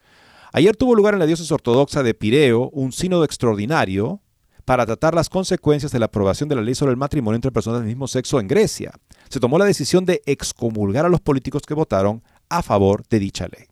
Ayer 0.53 0.77
tuvo 0.77 0.95
lugar 0.95 1.15
en 1.15 1.19
la 1.19 1.25
diócesis 1.25 1.51
ortodoxa 1.51 2.03
de 2.03 2.13
Pireo 2.13 2.69
un 2.69 2.93
sínodo 2.93 3.25
extraordinario 3.25 4.21
para 4.63 4.85
tratar 4.85 5.13
las 5.13 5.27
consecuencias 5.27 5.91
de 5.91 5.99
la 5.99 6.05
aprobación 6.05 6.47
de 6.47 6.55
la 6.55 6.61
ley 6.61 6.75
sobre 6.75 6.91
el 6.91 6.97
matrimonio 6.97 7.35
entre 7.35 7.51
personas 7.51 7.81
del 7.81 7.89
mismo 7.89 8.07
sexo 8.07 8.39
en 8.39 8.47
Grecia. 8.47 8.93
Se 9.27 9.41
tomó 9.41 9.57
la 9.57 9.65
decisión 9.65 10.05
de 10.05 10.21
excomulgar 10.25 11.05
a 11.05 11.09
los 11.09 11.19
políticos 11.19 11.63
que 11.67 11.73
votaron 11.73 12.23
a 12.51 12.61
favor 12.61 13.03
de 13.09 13.19
dicha 13.19 13.47
ley. 13.47 13.65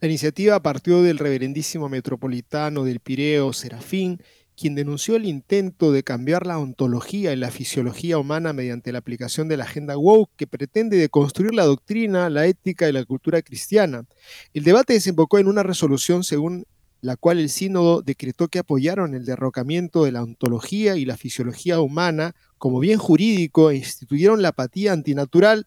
La 0.00 0.08
iniciativa 0.08 0.62
partió 0.62 1.02
del 1.02 1.18
reverendísimo 1.18 1.88
metropolitano 1.88 2.84
del 2.84 3.00
Pireo, 3.00 3.52
Serafín, 3.52 4.22
quien 4.54 4.74
denunció 4.74 5.16
el 5.16 5.24
intento 5.24 5.90
de 5.90 6.02
cambiar 6.02 6.46
la 6.46 6.58
ontología 6.58 7.32
y 7.32 7.36
la 7.36 7.50
fisiología 7.50 8.18
humana 8.18 8.52
mediante 8.52 8.92
la 8.92 8.98
aplicación 8.98 9.48
de 9.48 9.56
la 9.56 9.64
agenda 9.64 9.96
woke 9.96 10.30
que 10.36 10.46
pretende 10.46 10.98
deconstruir 10.98 11.54
la 11.54 11.64
doctrina, 11.64 12.28
la 12.28 12.44
ética 12.46 12.86
y 12.86 12.92
la 12.92 13.04
cultura 13.04 13.40
cristiana. 13.40 14.04
El 14.52 14.64
debate 14.64 14.92
desembocó 14.92 15.38
en 15.38 15.48
una 15.48 15.62
resolución 15.62 16.22
según 16.22 16.66
la 17.00 17.16
cual 17.16 17.38
el 17.38 17.48
sínodo 17.48 18.02
decretó 18.02 18.48
que 18.48 18.58
apoyaron 18.58 19.14
el 19.14 19.24
derrocamiento 19.24 20.04
de 20.04 20.12
la 20.12 20.22
ontología 20.22 20.96
y 20.96 21.06
la 21.06 21.16
fisiología 21.16 21.80
humana 21.80 22.34
como 22.58 22.78
bien 22.78 22.98
jurídico 22.98 23.70
e 23.70 23.76
instituyeron 23.76 24.42
la 24.42 24.48
apatía 24.48 24.92
antinatural 24.92 25.66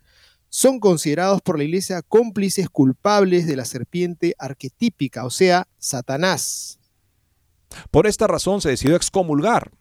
son 0.53 0.79
considerados 0.79 1.41
por 1.41 1.57
la 1.57 1.63
Iglesia 1.63 2.03
cómplices 2.03 2.69
culpables 2.69 3.47
de 3.47 3.55
la 3.55 3.65
serpiente 3.65 4.35
arquetípica, 4.37 5.25
o 5.25 5.31
sea, 5.31 5.67
Satanás. 5.79 6.77
Por 7.89 8.05
esta 8.05 8.27
razón 8.27 8.61
se 8.61 8.69
decidió 8.69 8.95
excomulgar 8.95 9.71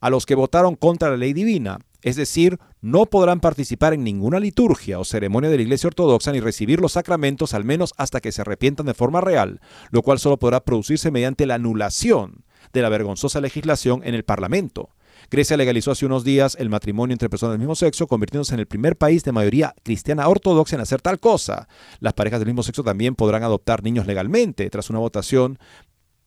a 0.00 0.08
los 0.08 0.24
que 0.24 0.34
votaron 0.34 0.74
contra 0.74 1.10
la 1.10 1.18
ley 1.18 1.34
divina, 1.34 1.80
es 2.00 2.16
decir, 2.16 2.58
no 2.80 3.04
podrán 3.04 3.40
participar 3.40 3.92
en 3.92 4.04
ninguna 4.04 4.40
liturgia 4.40 4.98
o 4.98 5.04
ceremonia 5.04 5.50
de 5.50 5.56
la 5.56 5.64
Iglesia 5.64 5.88
Ortodoxa 5.88 6.32
ni 6.32 6.40
recibir 6.40 6.80
los 6.80 6.92
sacramentos 6.92 7.52
al 7.52 7.64
menos 7.64 7.92
hasta 7.98 8.22
que 8.22 8.32
se 8.32 8.40
arrepientan 8.40 8.86
de 8.86 8.94
forma 8.94 9.20
real, 9.20 9.60
lo 9.90 10.00
cual 10.00 10.18
solo 10.18 10.38
podrá 10.38 10.64
producirse 10.64 11.10
mediante 11.10 11.44
la 11.44 11.56
anulación 11.56 12.46
de 12.72 12.80
la 12.80 12.88
vergonzosa 12.88 13.42
legislación 13.42 14.00
en 14.02 14.14
el 14.14 14.24
Parlamento. 14.24 14.94
Grecia 15.30 15.56
legalizó 15.56 15.90
hace 15.90 16.06
unos 16.06 16.24
días 16.24 16.56
el 16.58 16.68
matrimonio 16.68 17.14
entre 17.14 17.30
personas 17.30 17.54
del 17.54 17.60
mismo 17.60 17.74
sexo, 17.74 18.06
convirtiéndose 18.06 18.54
en 18.54 18.60
el 18.60 18.66
primer 18.66 18.96
país 18.96 19.24
de 19.24 19.32
mayoría 19.32 19.74
cristiana 19.82 20.28
ortodoxa 20.28 20.76
en 20.76 20.82
hacer 20.82 21.00
tal 21.00 21.18
cosa. 21.20 21.68
Las 22.00 22.12
parejas 22.12 22.40
del 22.40 22.48
mismo 22.48 22.62
sexo 22.62 22.82
también 22.82 23.14
podrán 23.14 23.42
adoptar 23.42 23.82
niños 23.82 24.06
legalmente, 24.06 24.68
tras 24.70 24.90
una 24.90 24.98
votación 24.98 25.58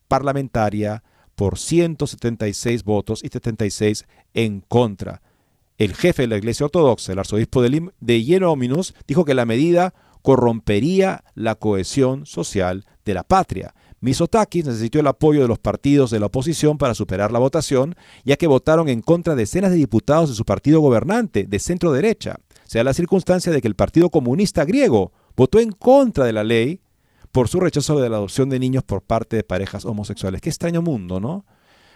parlamentaria 0.07 1.03
por 1.35 1.59
176 1.59 2.83
votos 2.83 3.23
y 3.23 3.29
76 3.29 4.05
en 4.33 4.61
contra. 4.61 5.21
El 5.77 5.93
jefe 5.93 6.23
de 6.23 6.27
la 6.29 6.37
Iglesia 6.37 6.65
Ortodoxa, 6.65 7.11
el 7.11 7.19
arzobispo 7.19 7.61
de, 7.61 7.91
de 7.99 8.83
dijo 9.07 9.25
que 9.25 9.33
la 9.33 9.45
medida 9.45 9.93
corrompería 10.21 11.23
la 11.35 11.55
cohesión 11.55 12.25
social 12.25 12.85
de 13.03 13.13
la 13.13 13.23
patria. 13.23 13.75
Misotakis 14.05 14.65
necesitó 14.65 14.99
el 14.99 15.07
apoyo 15.07 15.41
de 15.41 15.47
los 15.47 15.57
partidos 15.57 16.11
de 16.11 16.19
la 16.19 16.27
oposición 16.27 16.77
para 16.77 16.93
superar 16.93 17.31
la 17.31 17.39
votación, 17.39 17.95
ya 18.23 18.35
que 18.35 18.45
votaron 18.45 18.87
en 18.87 19.01
contra 19.01 19.33
decenas 19.33 19.71
de 19.71 19.77
diputados 19.77 20.29
de 20.29 20.35
su 20.35 20.45
partido 20.45 20.79
gobernante, 20.79 21.45
de 21.45 21.57
centro 21.57 21.91
derecha. 21.91 22.35
Se 22.65 22.77
da 22.77 22.83
la 22.83 22.93
circunstancia 22.93 23.51
de 23.51 23.61
que 23.61 23.67
el 23.67 23.73
Partido 23.73 24.11
Comunista 24.11 24.63
griego 24.63 25.11
votó 25.35 25.59
en 25.59 25.71
contra 25.71 26.23
de 26.25 26.33
la 26.33 26.43
ley 26.43 26.81
por 27.31 27.47
su 27.47 27.59
rechazo 27.59 27.99
de 27.99 28.07
la 28.09 28.17
adopción 28.17 28.47
de 28.47 28.59
niños 28.59 28.83
por 28.83 29.01
parte 29.01 29.37
de 29.37 29.43
parejas 29.43 29.85
homosexuales. 29.85 30.39
Qué 30.39 30.49
extraño 30.49 30.83
mundo, 30.83 31.19
¿no? 31.19 31.43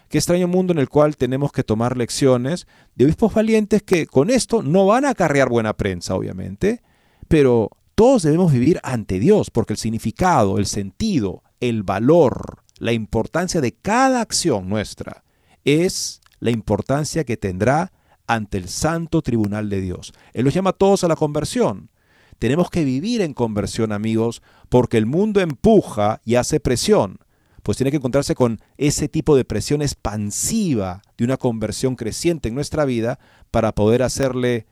Qué 0.10 0.18
extraño 0.18 0.48
mundo 0.48 0.74
en 0.74 0.80
el 0.80 0.90
cual 0.90 1.16
tenemos 1.16 1.52
que 1.52 1.64
tomar 1.64 1.96
lecciones 1.96 2.66
de 2.96 3.06
obispos 3.06 3.36
valientes 3.36 3.84
que 3.84 4.08
con 4.08 4.32
esto 4.32 4.64
no 4.64 4.88
van 4.88 5.06
a 5.06 5.12
acarrear 5.12 5.48
buena 5.48 5.78
prensa, 5.78 6.16
obviamente, 6.16 6.82
pero 7.28 7.70
todos 7.94 8.24
debemos 8.24 8.52
vivir 8.52 8.80
ante 8.82 9.20
Dios, 9.20 9.52
porque 9.52 9.74
el 9.74 9.78
significado, 9.78 10.58
el 10.58 10.66
sentido, 10.66 11.44
el 11.60 11.84
valor, 11.84 12.64
la 12.78 12.94
importancia 12.94 13.62
de 13.62 13.74
cada 13.74 14.22
acción 14.22 14.70
nuestra 14.70 15.24
es 15.66 16.22
la 16.40 16.52
importancia 16.52 17.24
que 17.24 17.38
tendrá 17.38 17.92
ante 18.28 18.58
el 18.58 18.70
santo 18.70 19.22
tribunal 19.22 19.70
de 19.70 19.82
Dios. 19.82 20.14
Él 20.34 20.46
los 20.46 20.54
llama 20.54 20.72
a 20.72 20.74
todos 20.74 21.04
a 21.04 21.08
la 21.08 21.16
conversión. 21.16 21.90
Tenemos 22.38 22.70
que 22.70 22.86
vivir 22.86 23.22
en 23.22 23.34
conversión, 23.34 23.92
amigos, 23.92 24.42
porque 24.70 24.98
el 24.98 25.06
mundo 25.06 25.42
empuja 25.42 26.22
y 26.24 26.36
hace 26.36 26.60
presión. 26.60 27.20
Pues 27.64 27.78
tiene 27.78 27.92
que 27.92 27.98
encontrarse 27.98 28.36
con 28.36 28.62
ese 28.78 29.10
tipo 29.10 29.36
de 29.36 29.44
presión 29.44 29.82
expansiva 29.82 31.02
de 31.18 31.26
una 31.26 31.38
conversión 31.38 31.96
creciente 31.96 32.48
en 32.48 32.56
nuestra 32.56 32.86
vida 32.86 33.20
para 33.52 33.74
poder 33.74 34.04
hacerle 34.04 34.68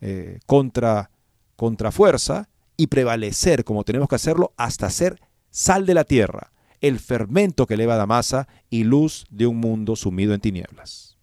eh, 0.00 0.38
contra, 0.46 1.10
contra 1.56 1.92
fuerza 1.92 2.48
y 2.78 2.86
prevalecer 2.86 3.64
como 3.64 3.84
tenemos 3.84 4.08
que 4.08 4.14
hacerlo 4.14 4.54
hasta 4.56 4.88
ser 4.88 5.20
sal 5.50 5.86
de 5.86 5.94
la 5.94 6.04
tierra, 6.04 6.52
el 6.80 6.98
fermento 6.98 7.66
que 7.66 7.74
eleva 7.74 7.96
la 7.96 8.06
masa 8.06 8.48
y 8.70 8.84
luz 8.84 9.26
de 9.30 9.46
un 9.46 9.58
mundo 9.58 9.96
sumido 9.96 10.34
en 10.34 10.40
tinieblas. 10.40 11.18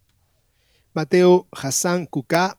Mateo 0.94 1.46
Hassan 1.52 2.06
Kuka 2.06 2.58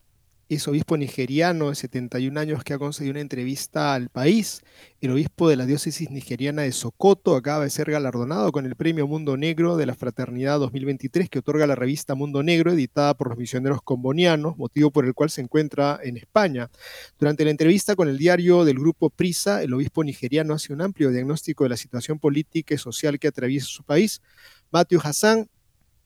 es 0.56 0.68
obispo 0.68 0.98
nigeriano 0.98 1.70
de 1.70 1.76
71 1.76 2.40
años 2.40 2.64
que 2.64 2.74
ha 2.74 2.80
concedido 2.80 3.12
una 3.12 3.22
entrevista 3.22 3.94
al 3.94 4.10
país. 4.10 4.62
El 5.00 5.12
obispo 5.12 5.48
de 5.48 5.56
la 5.56 5.68
diócesis 5.68 6.10
nigeriana 6.10 6.64
de 6.64 6.72
Sokoto 6.72 7.36
acaba 7.36 7.66
de 7.66 7.70
ser 7.70 7.92
galardonado 7.92 8.52
con 8.52 8.66
el 8.66 8.76
premio 8.76 9.06
Mundo 9.06 9.38
Negro 9.38 9.78
de 9.78 9.86
la 9.86 9.94
Fraternidad 9.94 10.58
2023 10.58 11.30
que 11.30 11.40
otorga 11.40 11.68
la 11.68 11.76
revista 11.76 12.16
Mundo 12.16 12.42
Negro, 12.42 12.72
editada 12.72 13.14
por 13.14 13.30
los 13.30 13.38
misioneros 13.38 13.84
combonianos, 13.84 14.58
motivo 14.58 14.90
por 14.90 15.06
el 15.06 15.14
cual 15.14 15.30
se 15.30 15.42
encuentra 15.42 16.00
en 16.04 16.18
España. 16.18 16.72
Durante 17.20 17.46
la 17.46 17.52
entrevista 17.52 17.96
con 17.96 18.10
el 18.10 18.18
diario 18.18 18.66
del 18.66 18.80
grupo 18.80 19.12
Prisa, 19.12 19.62
el 19.62 19.72
obispo 19.76 20.04
nigeriano 20.04 20.56
hace 20.56 20.74
un 20.74 20.82
amplio 20.82 21.12
diagnóstico 21.12 21.64
de 21.64 21.70
la 21.70 21.78
situación 21.78 22.18
política 22.18 22.74
y 22.74 22.80
social 22.80 23.20
que 23.20 23.28
atraviesa 23.28 23.68
su 23.68 23.84
país. 23.84 24.24
Mateo 24.72 25.00
Hassan 25.04 25.48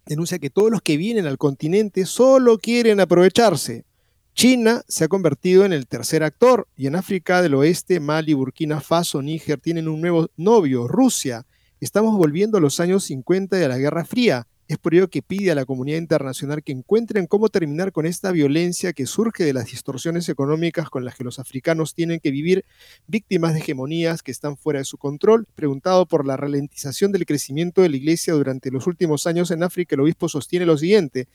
denuncia 0.05 0.37
que 0.37 0.49
todos 0.49 0.69
los 0.69 0.81
que 0.81 0.97
vienen 0.97 1.27
al 1.27 1.37
continente 1.37 2.05
solo 2.05 2.57
quieren 2.57 2.99
aprovecharse 2.99 3.85
China 4.33 4.81
se 4.87 5.03
ha 5.03 5.07
convertido 5.07 5.63
en 5.63 5.73
el 5.73 5.87
tercer 5.87 6.23
actor 6.23 6.67
y 6.75 6.87
en 6.87 6.95
África 6.95 7.41
del 7.41 7.53
Oeste, 7.53 7.99
Mali, 7.99 8.33
Burkina 8.33 8.81
Faso, 8.81 9.21
Níger 9.21 9.59
tienen 9.59 9.87
un 9.87 10.01
nuevo 10.01 10.29
novio, 10.37 10.87
Rusia. 10.87 11.45
Estamos 11.79 12.17
volviendo 12.17 12.57
a 12.57 12.61
los 12.61 12.79
años 12.79 13.03
50 13.03 13.55
de 13.57 13.67
la 13.67 13.77
Guerra 13.77 14.05
Fría. 14.05 14.47
Es 14.69 14.77
por 14.77 14.95
ello 14.95 15.09
que 15.09 15.21
pide 15.21 15.51
a 15.51 15.55
la 15.55 15.65
comunidad 15.65 15.97
internacional 15.97 16.63
que 16.63 16.71
encuentren 16.71 17.27
cómo 17.27 17.49
terminar 17.49 17.91
con 17.91 18.05
esta 18.05 18.31
violencia 18.31 18.93
que 18.93 19.05
surge 19.05 19.43
de 19.43 19.51
las 19.51 19.65
distorsiones 19.65 20.29
económicas 20.29 20.89
con 20.89 21.03
las 21.03 21.15
que 21.15 21.25
los 21.25 21.37
africanos 21.37 21.93
tienen 21.93 22.21
que 22.21 22.31
vivir 22.31 22.63
víctimas 23.05 23.53
de 23.53 23.59
hegemonías 23.59 24.23
que 24.23 24.31
están 24.31 24.55
fuera 24.55 24.79
de 24.79 24.85
su 24.85 24.97
control. 24.97 25.47
Preguntado 25.53 26.05
por 26.05 26.25
la 26.25 26.37
ralentización 26.37 27.11
del 27.11 27.25
crecimiento 27.25 27.81
de 27.81 27.89
la 27.89 27.97
Iglesia 27.97 28.33
durante 28.33 28.71
los 28.71 28.87
últimos 28.87 29.27
años 29.27 29.51
en 29.51 29.63
África, 29.63 29.95
el 29.95 30.01
obispo 30.01 30.29
sostiene 30.29 30.65
lo 30.65 30.77
siguiente. 30.77 31.27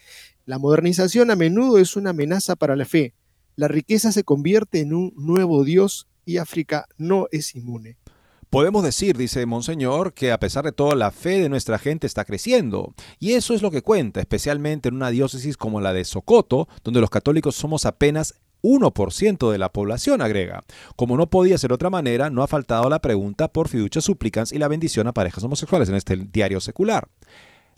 La 0.46 0.58
modernización 0.58 1.30
a 1.30 1.36
menudo 1.36 1.78
es 1.78 1.96
una 1.96 2.10
amenaza 2.10 2.56
para 2.56 2.76
la 2.76 2.86
fe. 2.86 3.12
La 3.56 3.68
riqueza 3.68 4.10
se 4.10 4.24
convierte 4.24 4.80
en 4.80 4.94
un 4.94 5.12
nuevo 5.16 5.64
Dios 5.64 6.08
y 6.24 6.38
África 6.38 6.86
no 6.96 7.26
es 7.30 7.54
inmune. 7.54 7.98
Podemos 8.50 8.82
decir, 8.82 9.18
dice 9.18 9.44
Monseñor, 9.44 10.14
que 10.14 10.32
a 10.32 10.40
pesar 10.40 10.64
de 10.64 10.72
todo 10.72 10.94
la 10.94 11.10
fe 11.10 11.40
de 11.40 11.50
nuestra 11.50 11.78
gente 11.78 12.06
está 12.06 12.24
creciendo. 12.24 12.94
Y 13.18 13.32
eso 13.32 13.52
es 13.52 13.60
lo 13.60 13.70
que 13.70 13.82
cuenta, 13.82 14.20
especialmente 14.20 14.88
en 14.88 14.94
una 14.94 15.10
diócesis 15.10 15.58
como 15.58 15.82
la 15.82 15.92
de 15.92 16.06
Socoto, 16.06 16.66
donde 16.82 17.02
los 17.02 17.10
católicos 17.10 17.56
somos 17.56 17.84
apenas 17.84 18.36
1% 18.62 19.50
de 19.50 19.58
la 19.58 19.70
población, 19.70 20.22
agrega. 20.22 20.64
Como 20.96 21.18
no 21.18 21.28
podía 21.28 21.58
ser 21.58 21.74
otra 21.74 21.90
manera, 21.90 22.30
no 22.30 22.42
ha 22.42 22.46
faltado 22.46 22.88
la 22.88 23.00
pregunta 23.00 23.48
por 23.48 23.68
fiducia 23.68 24.00
súplicas 24.00 24.50
y 24.50 24.58
la 24.58 24.68
bendición 24.68 25.06
a 25.08 25.12
parejas 25.12 25.44
homosexuales 25.44 25.90
en 25.90 25.96
este 25.96 26.16
diario 26.16 26.60
secular. 26.60 27.08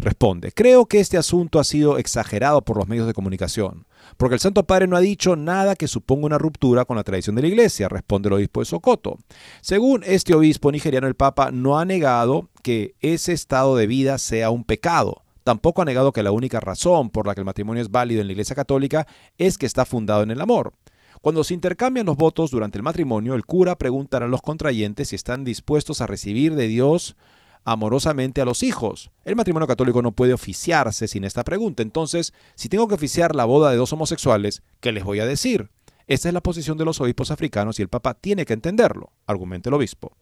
Responde, 0.00 0.50
creo 0.52 0.86
que 0.86 0.98
este 0.98 1.18
asunto 1.18 1.58
ha 1.58 1.64
sido 1.64 1.98
exagerado 1.98 2.62
por 2.62 2.78
los 2.78 2.88
medios 2.88 3.06
de 3.06 3.12
comunicación, 3.12 3.86
porque 4.16 4.34
el 4.34 4.40
Santo 4.40 4.64
Padre 4.64 4.86
no 4.86 4.96
ha 4.96 5.00
dicho 5.00 5.36
nada 5.36 5.76
que 5.76 5.88
suponga 5.88 6.24
una 6.24 6.38
ruptura 6.38 6.86
con 6.86 6.96
la 6.96 7.04
tradición 7.04 7.36
de 7.36 7.42
la 7.42 7.48
Iglesia, 7.48 7.88
responde 7.88 8.28
el 8.28 8.32
obispo 8.32 8.60
de 8.60 8.66
Socoto. 8.66 9.18
Según 9.60 10.02
este 10.06 10.34
obispo 10.34 10.72
nigeriano, 10.72 11.06
el 11.06 11.16
Papa 11.16 11.50
no 11.50 11.78
ha 11.78 11.84
negado 11.84 12.48
que 12.62 12.94
ese 13.00 13.34
estado 13.34 13.76
de 13.76 13.86
vida 13.86 14.16
sea 14.16 14.48
un 14.48 14.64
pecado. 14.64 15.22
Tampoco 15.44 15.82
ha 15.82 15.84
negado 15.84 16.12
que 16.12 16.22
la 16.22 16.32
única 16.32 16.60
razón 16.60 17.10
por 17.10 17.26
la 17.26 17.34
que 17.34 17.42
el 17.42 17.46
matrimonio 17.46 17.82
es 17.82 17.90
válido 17.90 18.22
en 18.22 18.28
la 18.28 18.32
Iglesia 18.32 18.56
Católica 18.56 19.06
es 19.36 19.58
que 19.58 19.66
está 19.66 19.84
fundado 19.84 20.22
en 20.22 20.30
el 20.30 20.40
amor. 20.40 20.72
Cuando 21.20 21.44
se 21.44 21.52
intercambian 21.52 22.06
los 22.06 22.16
votos 22.16 22.50
durante 22.50 22.78
el 22.78 22.84
matrimonio, 22.84 23.34
el 23.34 23.44
cura 23.44 23.76
preguntará 23.76 24.24
a 24.24 24.28
los 24.28 24.40
contrayentes 24.40 25.08
si 25.08 25.16
están 25.16 25.44
dispuestos 25.44 26.00
a 26.00 26.06
recibir 26.06 26.54
de 26.54 26.68
Dios 26.68 27.16
amorosamente 27.64 28.40
a 28.40 28.44
los 28.44 28.62
hijos. 28.62 29.10
El 29.24 29.36
matrimonio 29.36 29.66
católico 29.66 30.02
no 30.02 30.12
puede 30.12 30.32
oficiarse 30.32 31.08
sin 31.08 31.24
esta 31.24 31.44
pregunta. 31.44 31.82
Entonces, 31.82 32.32
si 32.54 32.68
tengo 32.68 32.88
que 32.88 32.94
oficiar 32.94 33.34
la 33.34 33.44
boda 33.44 33.70
de 33.70 33.76
dos 33.76 33.92
homosexuales, 33.92 34.62
¿qué 34.80 34.92
les 34.92 35.04
voy 35.04 35.20
a 35.20 35.26
decir? 35.26 35.70
Esta 36.06 36.28
es 36.28 36.34
la 36.34 36.40
posición 36.40 36.76
de 36.76 36.84
los 36.84 37.00
obispos 37.00 37.30
africanos 37.30 37.78
y 37.78 37.82
el 37.82 37.88
Papa 37.88 38.14
tiene 38.14 38.44
que 38.44 38.52
entenderlo, 38.52 39.12
argumenta 39.26 39.70
el 39.70 39.74
obispo. 39.74 40.16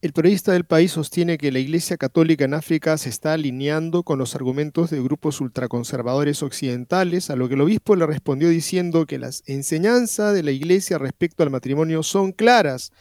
El 0.00 0.12
periodista 0.12 0.52
del 0.52 0.62
país 0.62 0.92
sostiene 0.92 1.38
que 1.38 1.50
la 1.50 1.58
Iglesia 1.58 1.96
Católica 1.96 2.44
en 2.44 2.54
África 2.54 2.96
se 2.98 3.08
está 3.08 3.32
alineando 3.32 4.04
con 4.04 4.16
los 4.16 4.36
argumentos 4.36 4.90
de 4.90 5.02
grupos 5.02 5.40
ultraconservadores 5.40 6.44
occidentales, 6.44 7.30
a 7.30 7.34
lo 7.34 7.48
que 7.48 7.54
el 7.54 7.62
obispo 7.62 7.96
le 7.96 8.06
respondió 8.06 8.48
diciendo 8.48 9.06
que 9.06 9.18
las 9.18 9.42
enseñanzas 9.46 10.34
de 10.34 10.44
la 10.44 10.52
Iglesia 10.52 10.98
respecto 10.98 11.42
al 11.42 11.50
matrimonio 11.50 12.04
son 12.04 12.30
claras, 12.30 12.92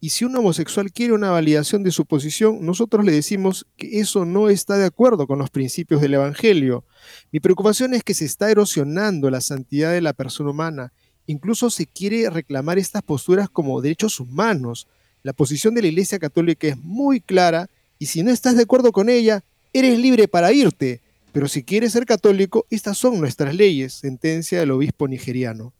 y 0.00 0.08
si 0.08 0.24
un 0.24 0.34
homosexual 0.34 0.90
quiere 0.92 1.12
una 1.12 1.30
validación 1.30 1.82
de 1.82 1.90
su 1.90 2.06
posición, 2.06 2.64
nosotros 2.64 3.04
le 3.04 3.12
decimos 3.12 3.66
que 3.76 4.00
eso 4.00 4.24
no 4.24 4.48
está 4.48 4.78
de 4.78 4.86
acuerdo 4.86 5.26
con 5.26 5.38
los 5.38 5.50
principios 5.50 6.00
del 6.00 6.14
Evangelio. 6.14 6.86
Mi 7.32 7.40
preocupación 7.40 7.92
es 7.92 8.02
que 8.02 8.14
se 8.14 8.24
está 8.24 8.50
erosionando 8.50 9.28
la 9.28 9.42
santidad 9.42 9.92
de 9.92 10.00
la 10.00 10.14
persona 10.14 10.52
humana, 10.52 10.94
incluso 11.26 11.68
se 11.68 11.84
quiere 11.84 12.30
reclamar 12.30 12.78
estas 12.78 13.02
posturas 13.02 13.50
como 13.50 13.82
derechos 13.82 14.20
humanos, 14.20 14.88
la 15.26 15.32
posición 15.32 15.74
de 15.74 15.82
la 15.82 15.88
Iglesia 15.88 16.20
Católica 16.20 16.68
es 16.68 16.76
muy 16.78 17.20
clara 17.20 17.68
y 17.98 18.06
si 18.06 18.22
no 18.22 18.30
estás 18.30 18.54
de 18.54 18.62
acuerdo 18.62 18.92
con 18.92 19.08
ella, 19.08 19.42
eres 19.72 19.98
libre 19.98 20.28
para 20.28 20.52
irte. 20.52 21.00
Pero 21.32 21.48
si 21.48 21.64
quieres 21.64 21.94
ser 21.94 22.06
católico, 22.06 22.64
estas 22.70 22.96
son 22.96 23.18
nuestras 23.18 23.52
leyes, 23.52 23.94
sentencia 23.94 24.60
del 24.60 24.70
obispo 24.70 25.08
nigeriano. 25.08 25.72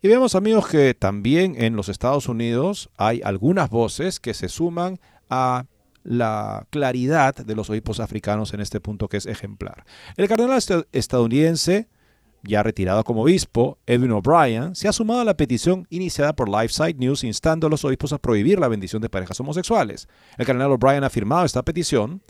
Y 0.00 0.08
vemos 0.08 0.34
amigos 0.34 0.68
que 0.68 0.94
también 0.94 1.62
en 1.62 1.76
los 1.76 1.90
Estados 1.90 2.28
Unidos 2.28 2.88
hay 2.96 3.20
algunas 3.22 3.68
voces 3.68 4.20
que 4.20 4.32
se 4.32 4.48
suman 4.48 4.98
a 5.28 5.66
la 6.02 6.66
claridad 6.70 7.36
de 7.36 7.54
los 7.54 7.68
obispos 7.68 8.00
africanos 8.00 8.54
en 8.54 8.62
este 8.62 8.80
punto 8.80 9.08
que 9.08 9.18
es 9.18 9.26
ejemplar. 9.26 9.84
El 10.16 10.28
cardenal 10.28 10.62
estadounidense 10.92 11.88
ya 12.42 12.62
retirado 12.62 13.04
como 13.04 13.22
obispo, 13.22 13.78
Edwin 13.86 14.12
O'Brien, 14.12 14.74
se 14.74 14.88
ha 14.88 14.92
sumado 14.92 15.20
a 15.20 15.24
la 15.24 15.36
petición 15.36 15.86
iniciada 15.90 16.34
por 16.34 16.48
LifeSite 16.48 16.98
News 16.98 17.24
instando 17.24 17.66
a 17.66 17.70
los 17.70 17.84
obispos 17.84 18.12
a 18.12 18.18
prohibir 18.18 18.58
la 18.58 18.68
bendición 18.68 19.02
de 19.02 19.08
parejas 19.08 19.38
homosexuales. 19.40 20.08
El 20.36 20.46
cardenal 20.46 20.72
O'Brien 20.72 21.04
ha 21.04 21.10
firmado 21.10 21.44
esta 21.44 21.62
petición 21.62 22.22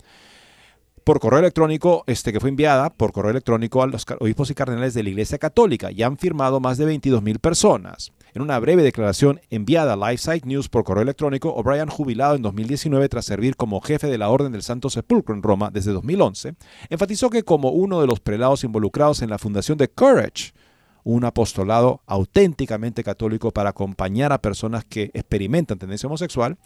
por 1.03 1.19
correo 1.19 1.39
electrónico, 1.39 2.03
este 2.07 2.31
que 2.31 2.39
fue 2.39 2.49
enviada 2.49 2.91
por 2.91 3.11
correo 3.11 3.31
electrónico 3.31 3.81
a 3.81 3.87
los 3.87 4.05
obispos 4.19 4.51
y 4.51 4.53
cardenales 4.53 4.93
de 4.93 5.03
la 5.03 5.09
Iglesia 5.09 5.37
Católica. 5.37 5.91
Ya 5.91 6.05
han 6.05 6.17
firmado 6.17 6.59
más 6.59 6.77
de 6.77 6.85
22 6.85 7.23
mil 7.23 7.39
personas. 7.39 8.11
En 8.33 8.43
una 8.43 8.59
breve 8.59 8.83
declaración 8.83 9.41
enviada 9.49 9.93
a 9.93 10.11
LifeSite 10.11 10.47
News 10.47 10.69
por 10.69 10.83
correo 10.83 11.01
electrónico, 11.01 11.53
O'Brien, 11.53 11.89
jubilado 11.89 12.35
en 12.35 12.43
2019 12.43 13.09
tras 13.09 13.25
servir 13.25 13.55
como 13.55 13.81
jefe 13.81 14.07
de 14.07 14.19
la 14.19 14.29
Orden 14.29 14.51
del 14.51 14.61
Santo 14.61 14.89
Sepulcro 14.89 15.33
en 15.33 15.41
Roma 15.41 15.71
desde 15.73 15.91
2011, 15.93 16.53
enfatizó 16.89 17.29
que 17.29 17.43
como 17.43 17.71
uno 17.71 18.01
de 18.01 18.07
los 18.07 18.19
prelados 18.19 18.63
involucrados 18.63 19.23
en 19.23 19.31
la 19.31 19.39
fundación 19.39 19.79
de 19.79 19.89
Courage, 19.89 20.53
un 21.03 21.25
apostolado 21.25 22.01
auténticamente 22.05 23.03
católico 23.03 23.51
para 23.51 23.71
acompañar 23.71 24.31
a 24.31 24.41
personas 24.41 24.85
que 24.85 25.09
experimentan 25.13 25.79
tendencia 25.79 26.07
homosexual, 26.07 26.57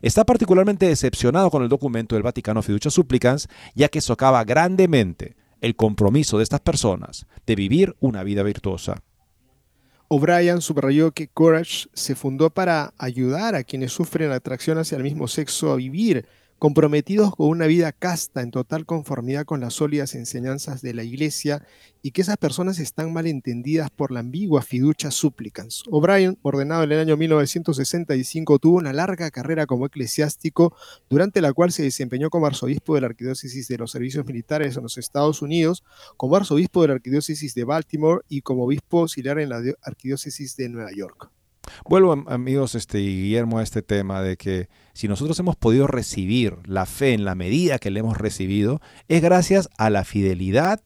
está 0.00 0.24
particularmente 0.24 0.86
decepcionado 0.86 1.50
con 1.50 1.62
el 1.62 1.68
documento 1.68 2.16
del 2.16 2.24
Vaticano 2.24 2.62
Fiducia 2.62 2.90
Supplicans, 2.90 3.48
ya 3.74 3.88
que 3.88 4.00
socava 4.00 4.42
grandemente 4.42 5.36
el 5.60 5.76
compromiso 5.76 6.38
de 6.38 6.42
estas 6.42 6.60
personas 6.60 7.26
de 7.46 7.54
vivir 7.54 7.94
una 8.00 8.24
vida 8.24 8.42
virtuosa. 8.42 9.02
O'Brien 10.14 10.60
subrayó 10.60 11.12
que 11.12 11.26
Courage 11.26 11.88
se 11.94 12.14
fundó 12.14 12.50
para 12.50 12.92
ayudar 12.98 13.54
a 13.54 13.64
quienes 13.64 13.92
sufren 13.92 14.30
atracción 14.30 14.76
hacia 14.76 14.98
el 14.98 15.04
mismo 15.04 15.26
sexo 15.26 15.72
a 15.72 15.76
vivir 15.76 16.26
comprometidos 16.62 17.34
con 17.34 17.48
una 17.48 17.66
vida 17.66 17.90
casta 17.90 18.40
en 18.40 18.52
total 18.52 18.86
conformidad 18.86 19.44
con 19.44 19.58
las 19.58 19.74
sólidas 19.74 20.14
enseñanzas 20.14 20.80
de 20.80 20.94
la 20.94 21.02
Iglesia 21.02 21.66
y 22.02 22.12
que 22.12 22.22
esas 22.22 22.36
personas 22.36 22.78
están 22.78 23.12
mal 23.12 23.26
entendidas 23.26 23.90
por 23.90 24.12
la 24.12 24.20
ambigua 24.20 24.62
fiducia 24.62 25.10
supplicans. 25.10 25.82
O'Brien, 25.90 26.38
ordenado 26.42 26.84
en 26.84 26.92
el 26.92 27.00
año 27.00 27.16
1965, 27.16 28.60
tuvo 28.60 28.76
una 28.76 28.92
larga 28.92 29.32
carrera 29.32 29.66
como 29.66 29.86
eclesiástico, 29.86 30.72
durante 31.10 31.40
la 31.40 31.52
cual 31.52 31.72
se 31.72 31.82
desempeñó 31.82 32.30
como 32.30 32.46
arzobispo 32.46 32.94
de 32.94 33.00
la 33.00 33.08
Arquidiócesis 33.08 33.66
de 33.66 33.78
los 33.78 33.90
Servicios 33.90 34.24
Militares 34.24 34.76
en 34.76 34.84
los 34.84 34.98
Estados 34.98 35.42
Unidos, 35.42 35.82
como 36.16 36.36
arzobispo 36.36 36.82
de 36.82 36.88
la 36.88 36.94
Arquidiócesis 36.94 37.56
de 37.56 37.64
Baltimore 37.64 38.22
y 38.28 38.42
como 38.42 38.66
obispo 38.66 39.00
auxiliar 39.00 39.40
en 39.40 39.48
la 39.48 39.60
Arquidiócesis 39.82 40.54
de 40.54 40.68
Nueva 40.68 40.92
York. 40.94 41.28
Vuelvo, 41.88 42.12
amigos, 42.26 42.74
este, 42.74 42.98
Guillermo, 42.98 43.58
a 43.58 43.62
este 43.62 43.82
tema 43.82 44.22
de 44.22 44.36
que 44.36 44.68
si 44.94 45.08
nosotros 45.08 45.38
hemos 45.38 45.56
podido 45.56 45.86
recibir 45.86 46.56
la 46.64 46.86
fe 46.86 47.12
en 47.12 47.24
la 47.24 47.34
medida 47.34 47.78
que 47.78 47.90
le 47.90 48.00
hemos 48.00 48.18
recibido, 48.18 48.80
es 49.08 49.22
gracias 49.22 49.68
a 49.78 49.90
la 49.90 50.04
fidelidad 50.04 50.80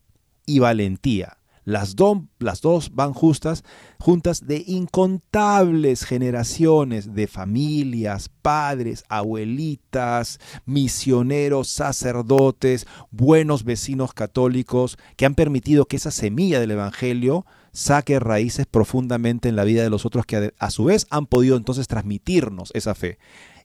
y 0.46 0.60
valentía. 0.60 1.38
Las, 1.66 1.96
las 2.38 2.60
dos 2.60 2.94
van 2.94 3.12
justas, 3.12 3.64
juntas 3.98 4.46
de 4.46 4.62
incontables 4.68 6.04
generaciones 6.04 7.12
de 7.12 7.26
familias, 7.26 8.30
padres, 8.40 9.02
abuelitas, 9.08 10.38
misioneros, 10.64 11.66
sacerdotes, 11.66 12.86
buenos 13.10 13.64
vecinos 13.64 14.14
católicos 14.14 14.96
que 15.16 15.26
han 15.26 15.34
permitido 15.34 15.86
que 15.86 15.96
esa 15.96 16.12
semilla 16.12 16.60
del 16.60 16.70
Evangelio 16.70 17.46
saque 17.76 18.18
raíces 18.18 18.64
profundamente 18.64 19.50
en 19.50 19.54
la 19.54 19.64
vida 19.64 19.82
de 19.82 19.90
los 19.90 20.06
otros 20.06 20.24
que 20.24 20.54
a 20.58 20.70
su 20.70 20.84
vez 20.84 21.06
han 21.10 21.26
podido 21.26 21.58
entonces 21.58 21.86
transmitirnos 21.86 22.70
esa 22.74 22.94
fe. 22.94 23.18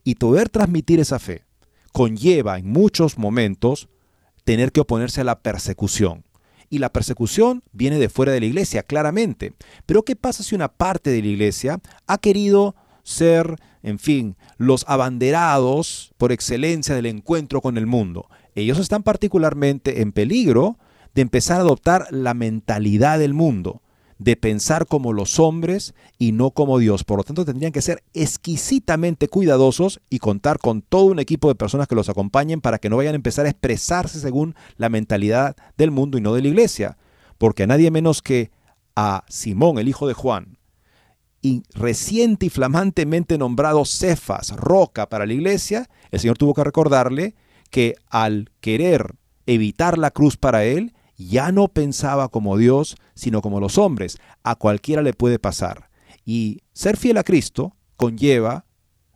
Y 0.04 0.16
poder 0.16 0.50
transmitir 0.50 1.00
esa 1.00 1.18
fe 1.18 1.46
conlleva 1.94 2.60
en 2.60 2.70
muchos 2.70 3.18
momentos 3.18 3.88
tener 4.44 4.74
que 4.74 4.82
oponerse 4.82 5.22
a 5.22 5.24
la 5.24 5.40
persecución. 5.40 6.26
Y 6.70 6.80
la 6.80 6.92
persecución 6.92 7.64
viene 7.72 8.00
de 8.00 8.10
fuera 8.10 8.34
de 8.34 8.42
la 8.42 8.48
iglesia, 8.48 8.84
claramente. 8.84 9.54
Pero 9.86 10.04
¿qué 10.04 10.18
pasa 10.18 10.44
si 10.44 10.56
una 10.56 10.68
parte 10.68 11.10
de 11.10 11.22
la 11.22 11.28
iglesia 11.28 11.80
ha 12.06 12.18
querido 12.18 12.76
ser, 13.04 13.56
en 13.82 13.98
fin, 13.98 14.36
los 14.58 14.84
abanderados 14.90 16.12
por 16.18 16.34
excelencia 16.34 16.96
del 16.96 17.06
encuentro 17.06 17.62
con 17.62 17.78
el 17.78 17.88
mundo? 17.88 18.28
Ellos 18.56 18.78
están 18.78 19.04
particularmente 19.04 20.02
en 20.02 20.12
peligro 20.12 20.78
de 21.16 21.22
empezar 21.22 21.58
a 21.58 21.62
adoptar 21.62 22.08
la 22.12 22.34
mentalidad 22.34 23.18
del 23.18 23.34
mundo 23.34 23.82
de 24.22 24.36
pensar 24.36 24.86
como 24.86 25.14
los 25.14 25.40
hombres 25.40 25.96
y 26.20 26.32
no 26.32 26.52
como 26.52 26.78
Dios. 26.78 27.04
Por 27.04 27.18
lo 27.18 27.24
tanto, 27.24 27.44
tendrían 27.44 27.72
que 27.72 27.82
ser 27.82 28.04
exquisitamente 28.14 29.28
cuidadosos 29.28 30.00
y 30.12 30.20
contar 30.20 30.60
con 30.60 30.84
todo 30.84 31.06
un 31.06 31.18
equipo 31.18 31.48
de 31.48 31.56
personas 31.56 31.88
que 31.88 31.96
los 31.96 32.08
acompañen 32.08 32.62
para 32.62 32.78
que 32.78 32.88
no 32.88 32.98
vayan 32.98 33.14
a 33.14 33.16
empezar 33.16 33.48
a 33.48 33.50
expresarse 33.50 34.20
según 34.20 34.54
la 34.78 34.90
mentalidad 34.90 35.56
del 35.76 35.90
mundo 35.90 36.20
y 36.20 36.22
no 36.22 36.36
de 36.36 36.44
la 36.44 36.50
iglesia. 36.50 36.98
Porque 37.40 37.64
a 37.64 37.68
nadie 37.68 37.90
menos 37.90 38.22
que 38.22 38.52
a 38.96 39.24
Simón, 39.28 39.80
el 39.80 39.88
hijo 39.88 40.08
de 40.08 40.14
Juan, 40.14 40.60
y 41.42 41.64
reciente 41.74 42.46
y 42.46 42.50
flamantemente 42.50 43.40
nombrado 43.40 43.86
Cefas, 43.86 44.52
roca 44.56 45.10
para 45.10 45.26
la 45.26 45.34
iglesia, 45.34 45.90
el 46.12 46.20
Señor 46.20 46.38
tuvo 46.38 46.54
que 46.54 46.64
recordarle 46.64 47.34
que 47.72 47.96
al 48.12 48.52
querer 48.60 49.16
evitar 49.48 49.98
la 49.98 50.12
cruz 50.12 50.38
para 50.38 50.64
él, 50.64 50.94
ya 51.28 51.52
no 51.52 51.68
pensaba 51.68 52.30
como 52.30 52.58
Dios, 52.58 52.96
sino 53.14 53.42
como 53.42 53.60
los 53.60 53.78
hombres. 53.78 54.18
A 54.44 54.56
cualquiera 54.56 55.02
le 55.02 55.14
puede 55.14 55.40
pasar. 55.40 55.90
Y 56.26 56.62
ser 56.74 56.98
fiel 56.98 57.18
a 57.18 57.24
Cristo 57.24 57.76
conlleva 57.98 58.66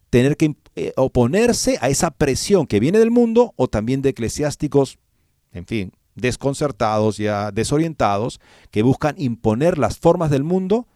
tener 0.09 0.37
que 0.37 0.55
eh, 0.75 0.93
oponerse 0.97 1.77
a 1.81 1.89
esa 1.89 2.11
presión 2.11 2.67
que 2.67 2.79
viene 2.79 2.99
del 2.99 3.11
mundo 3.11 3.53
o 3.55 3.67
también 3.67 4.01
de 4.01 4.09
eclesiásticos, 4.09 4.97
en 5.51 5.65
fin, 5.65 5.91
desconcertados, 6.15 7.17
ya 7.17 7.51
desorientados, 7.51 8.39
que 8.71 8.83
buscan 8.83 9.15
imponer 9.17 9.77
las 9.77 9.97
formas 9.97 10.29
del 10.29 10.43
mundo 10.43 10.87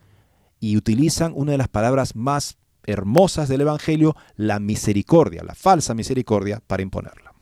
y 0.60 0.78
utilizan 0.78 1.34
una 1.36 1.53
de 1.53 1.57
las 1.57 1.68
palabras 1.68 2.16
más 2.16 2.57
hermosas 2.86 3.49
del 3.49 3.62
Evangelio, 3.62 4.16
la 4.36 4.60
misericordia, 4.60 5.43
la 5.43 5.55
falsa 5.55 5.93
misericordia, 5.93 6.62
para 6.66 6.84
imponerla. 6.84 7.34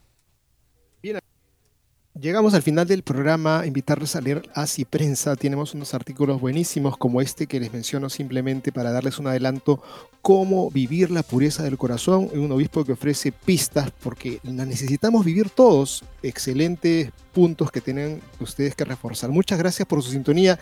Llegamos 2.20 2.56
al 2.56 2.64
final 2.64 2.88
del 2.88 3.04
programa, 3.04 3.64
invitarles 3.68 4.16
a 4.16 4.22
leer 4.22 4.42
Así 4.56 4.86
Prensa. 4.86 5.36
Tenemos 5.36 5.76
unos 5.76 5.94
artículos 5.94 6.42
buenísimos 6.42 6.98
como 6.98 7.22
este 7.22 7.46
que 7.46 7.60
les 7.60 7.72
menciono 7.72 8.10
simplemente 8.10 8.72
para 8.72 8.92
darles 8.92 9.20
un 9.20 9.28
adelanto 9.28 9.84
cómo 10.24 10.72
vivir 10.72 11.12
la 11.12 11.22
pureza 11.22 11.62
del 11.62 11.78
corazón. 11.78 12.30
Un 12.34 12.52
obispo 12.52 12.84
que 12.84 12.94
ofrece 12.94 13.32
pistas 13.32 13.92
porque 14.02 14.40
la 14.44 14.66
necesitamos 14.66 15.26
vivir 15.26 15.52
todos. 15.52 16.04
Excelentes 16.24 17.12
puntos 17.34 17.72
que 17.72 17.82
tienen 17.82 18.20
ustedes 18.40 18.74
que 18.74 18.86
reforzar. 18.86 19.30
Muchas 19.30 19.60
gracias 19.60 19.88
por 19.88 20.02
su 20.02 20.10
sintonía. 20.10 20.58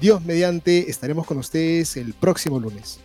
Dios 0.00 0.24
mediante, 0.24 0.90
estaremos 0.90 1.26
con 1.26 1.36
ustedes 1.36 1.98
el 1.98 2.14
próximo 2.14 2.58
lunes. 2.58 2.98